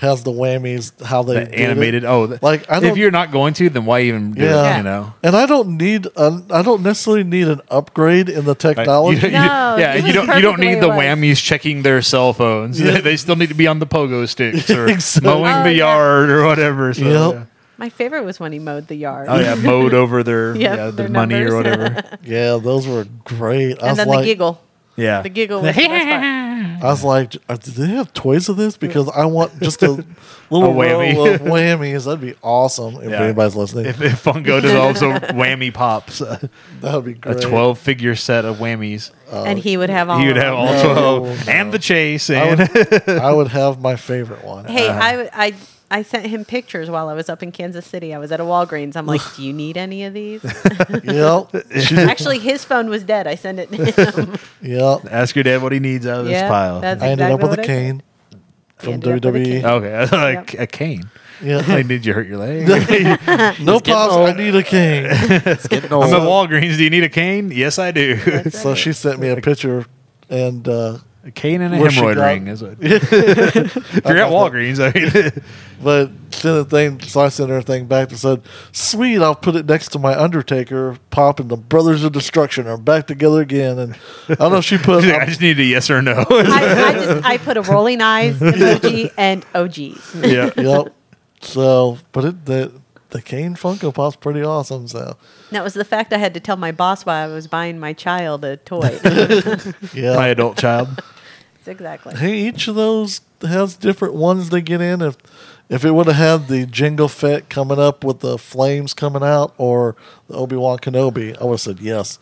[0.03, 0.91] has the whammies.
[1.03, 1.59] How they The did it.
[1.59, 2.05] animated.
[2.05, 4.75] Oh, th- Like, I if don't- you're not going to, then why even do Yeah.
[4.75, 4.77] it?
[4.77, 5.13] You know.
[5.23, 6.05] And I don't need.
[6.15, 8.59] A, I don't necessarily need an upgrade in the Right?
[8.59, 9.21] technology.
[9.21, 10.81] You, you- No, yeah, it you was don't you perfect don't the way need it
[10.81, 10.97] the was.
[10.97, 12.79] whammies checking their cell phones.
[12.79, 13.01] Yeah.
[13.07, 15.29] they still need to be on the pogo sticks or Exactly.
[15.31, 15.85] mowing Oh, the yeah.
[15.95, 16.93] yard or whatever.
[16.93, 17.33] So, Yep.
[17.33, 17.43] yeah.
[17.77, 19.27] My favorite was when he mowed the yard.
[19.29, 22.03] Oh yeah, mowed over their Yep, yeah their their money or whatever.
[22.23, 23.81] Yeah, those were great.
[23.81, 24.61] I and was then like, the giggle.
[24.95, 26.21] Yeah, The giggle was the best part.
[26.63, 28.77] I was like, uh, do they have toys of this?
[28.77, 29.91] Because I want just a
[30.49, 31.15] little A whammy.
[31.15, 32.05] row of whammies.
[32.05, 33.21] That'd be awesome if Yeah.
[33.23, 33.85] anybody's listening.
[33.87, 36.49] If, if Funko develops a whammy pops, a
[36.81, 37.41] that would be great.
[37.41, 39.11] 12 figure set of whammies.
[39.31, 40.19] and he would have all.
[40.19, 40.59] He would of have them.
[40.89, 41.53] all No, 12 no.
[41.53, 42.29] and the chase.
[42.29, 44.65] I And would, I would have my favorite one.
[44.65, 44.99] Hey, Uh-huh.
[45.33, 45.53] I, I
[45.91, 48.13] I sent him pictures while I was up in Kansas City.
[48.15, 48.95] I was at a Walgreens.
[48.95, 50.43] I'm like, "Do you need any of these?"
[51.03, 51.55] Yep.
[51.97, 53.27] Actually, his phone was dead.
[53.27, 54.35] I sent it to him.
[54.61, 55.01] yep.
[55.11, 56.81] ask your dad what he needs out of this Yeah, pile.
[56.81, 58.01] that's- I ended up with a what I cane
[58.31, 58.37] He
[58.77, 59.45] from ended up with a WWE.
[59.45, 59.65] cane.
[59.65, 60.61] okay, like Yep.
[60.61, 61.09] a cane.
[61.41, 61.57] Yeah.
[61.67, 62.67] Like, did you hurt your leg?
[63.59, 64.15] no pops.
[64.15, 65.05] I need a cane.
[65.09, 66.05] It's getting old.
[66.05, 66.77] I'm at Walgreens.
[66.77, 67.51] Do you need a cane?
[67.51, 68.15] Yes, I do.
[68.15, 68.77] That's so right.
[68.77, 69.85] she sent me a picture,
[70.29, 72.47] and uh, a cane and a Where she hemorrhoid got- ring.
[72.47, 72.77] Is it?
[72.81, 75.43] if you're at Walgreens, I mean,
[75.81, 76.99] but sent a thing.
[76.99, 78.41] So I sent her a thing back that said,
[78.73, 82.77] "Sweet, I'll put it next to my Undertaker pop, and the Brothers of Destruction are
[82.77, 83.95] back together again." And
[84.29, 84.57] I don't know.
[84.57, 85.03] if She put.
[85.05, 86.25] I just need a yes or no.
[86.29, 90.15] I, I just I put a rolling eyes emoji and OGs.
[90.29, 90.49] yeah.
[90.57, 90.93] yep.
[91.41, 92.81] So, but it, the
[93.11, 94.87] the Kane Funko Pop's pretty awesome.
[94.87, 95.17] So
[95.51, 97.93] That was the fact I had to tell my boss why I was buying my
[97.93, 98.97] child a toy.
[99.93, 100.15] yeah.
[100.15, 101.01] My adult child.
[101.65, 102.15] Exactly.
[102.15, 105.01] Hey, each of those has different ones they get in.
[105.01, 105.17] If
[105.69, 109.53] if it would have had the Jango Fett coming up with the flames coming out,
[109.57, 109.95] or
[110.27, 112.19] the Obi Wan Kenobi, I would have said yes.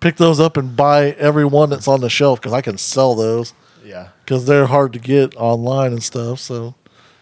[0.00, 3.14] Pick those up and buy every one that's on the shelf because I can sell
[3.14, 3.52] those
[3.84, 4.08] Yeah.
[4.24, 6.40] because they're hard to get online and stuff.
[6.40, 6.74] So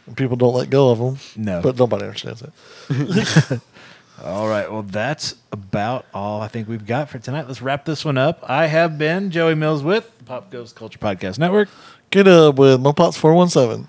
[0.07, 1.19] and people don't let go of them.
[1.37, 1.61] No.
[1.61, 3.61] but nobody understands it.
[4.25, 4.71] All right.
[4.71, 7.47] Well, that's about all I think we've got for tonight.
[7.47, 8.41] Let's wrap this one up.
[8.43, 11.69] I have been Joey Mills with the Pop Goes Culture Podcast Network
[12.11, 13.89] Get up with Mopots four one seven.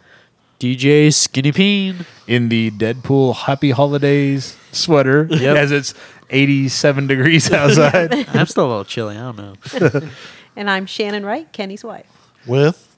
[0.59, 2.05] DJ Skinny Peen.
[2.27, 5.55] in the Deadpool Happy Holidays sweater Yep.
[5.57, 5.93] as it's
[6.29, 8.13] 87 degrees outside.
[8.35, 9.17] I'm still a little chilly.
[9.17, 10.09] I don't know.
[10.55, 12.05] And I'm Shannon Wright, Kenny's wife.
[12.45, 12.88] With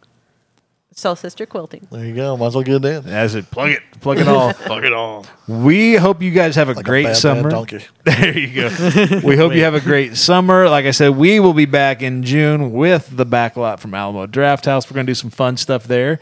[0.94, 1.88] Soul Sister Quilting.
[1.90, 2.36] there you go.
[2.36, 3.08] Might as well get it in.
[3.14, 4.54] as it plug it, plug it all.
[4.66, 5.26] plug it all.
[5.48, 7.50] We hope you guys have a Like a great bad, bad summer.
[7.50, 7.86] donkey.
[8.04, 9.22] There you go.
[9.24, 10.68] we hope you have a great summer.
[10.70, 14.66] Like I said, we will be back in June with the backlot from Alamo Draft
[14.66, 14.90] House.
[14.90, 16.20] We're going to do some fun stuff there.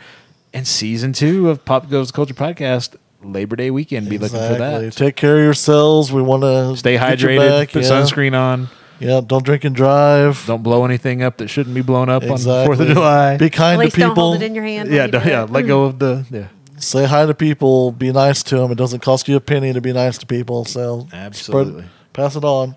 [0.53, 4.07] And season two of Pop Goes Culture Podcast, Labor Day weekend.
[4.09, 4.93] Be looking for that.
[4.93, 6.11] Take care of yourselves.
[6.11, 7.71] We want to Stay hydrated.
[7.71, 7.89] put yeah.
[7.89, 8.67] sunscreen on.
[8.99, 10.43] Yeah, don't drink and drive.
[10.45, 12.51] Don't blow anything up that shouldn't be blown up on exactly.
[12.59, 13.37] the Fourth of July.
[13.37, 14.23] Be At kind to least don't people.
[14.31, 14.91] hold it in your hand.
[14.91, 15.43] yeah, you don't, yeah.
[15.43, 16.47] Let go of the yeah.
[16.77, 17.91] Say hi to people.
[17.91, 18.71] Be nice to them.
[18.71, 20.65] It doesn't cost you a penny to be nice to people.
[20.65, 21.85] So spread- Absolutely.
[22.13, 22.75] pass it on.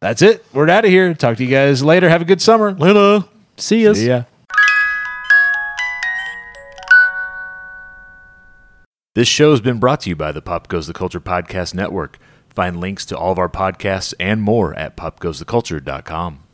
[0.00, 0.44] That's it.
[0.52, 1.12] We're out of here.
[1.14, 2.08] Talk to you guys later.
[2.08, 2.72] Have a good summer.
[2.72, 3.26] Later.
[3.56, 3.92] See ya.
[3.92, 4.22] See ya.
[9.14, 12.18] This show has been brought to you by the Pop Goes the Culture Podcast Network.
[12.60, 16.40] Find links to all of our podcasts and more at popgoestheculture.com.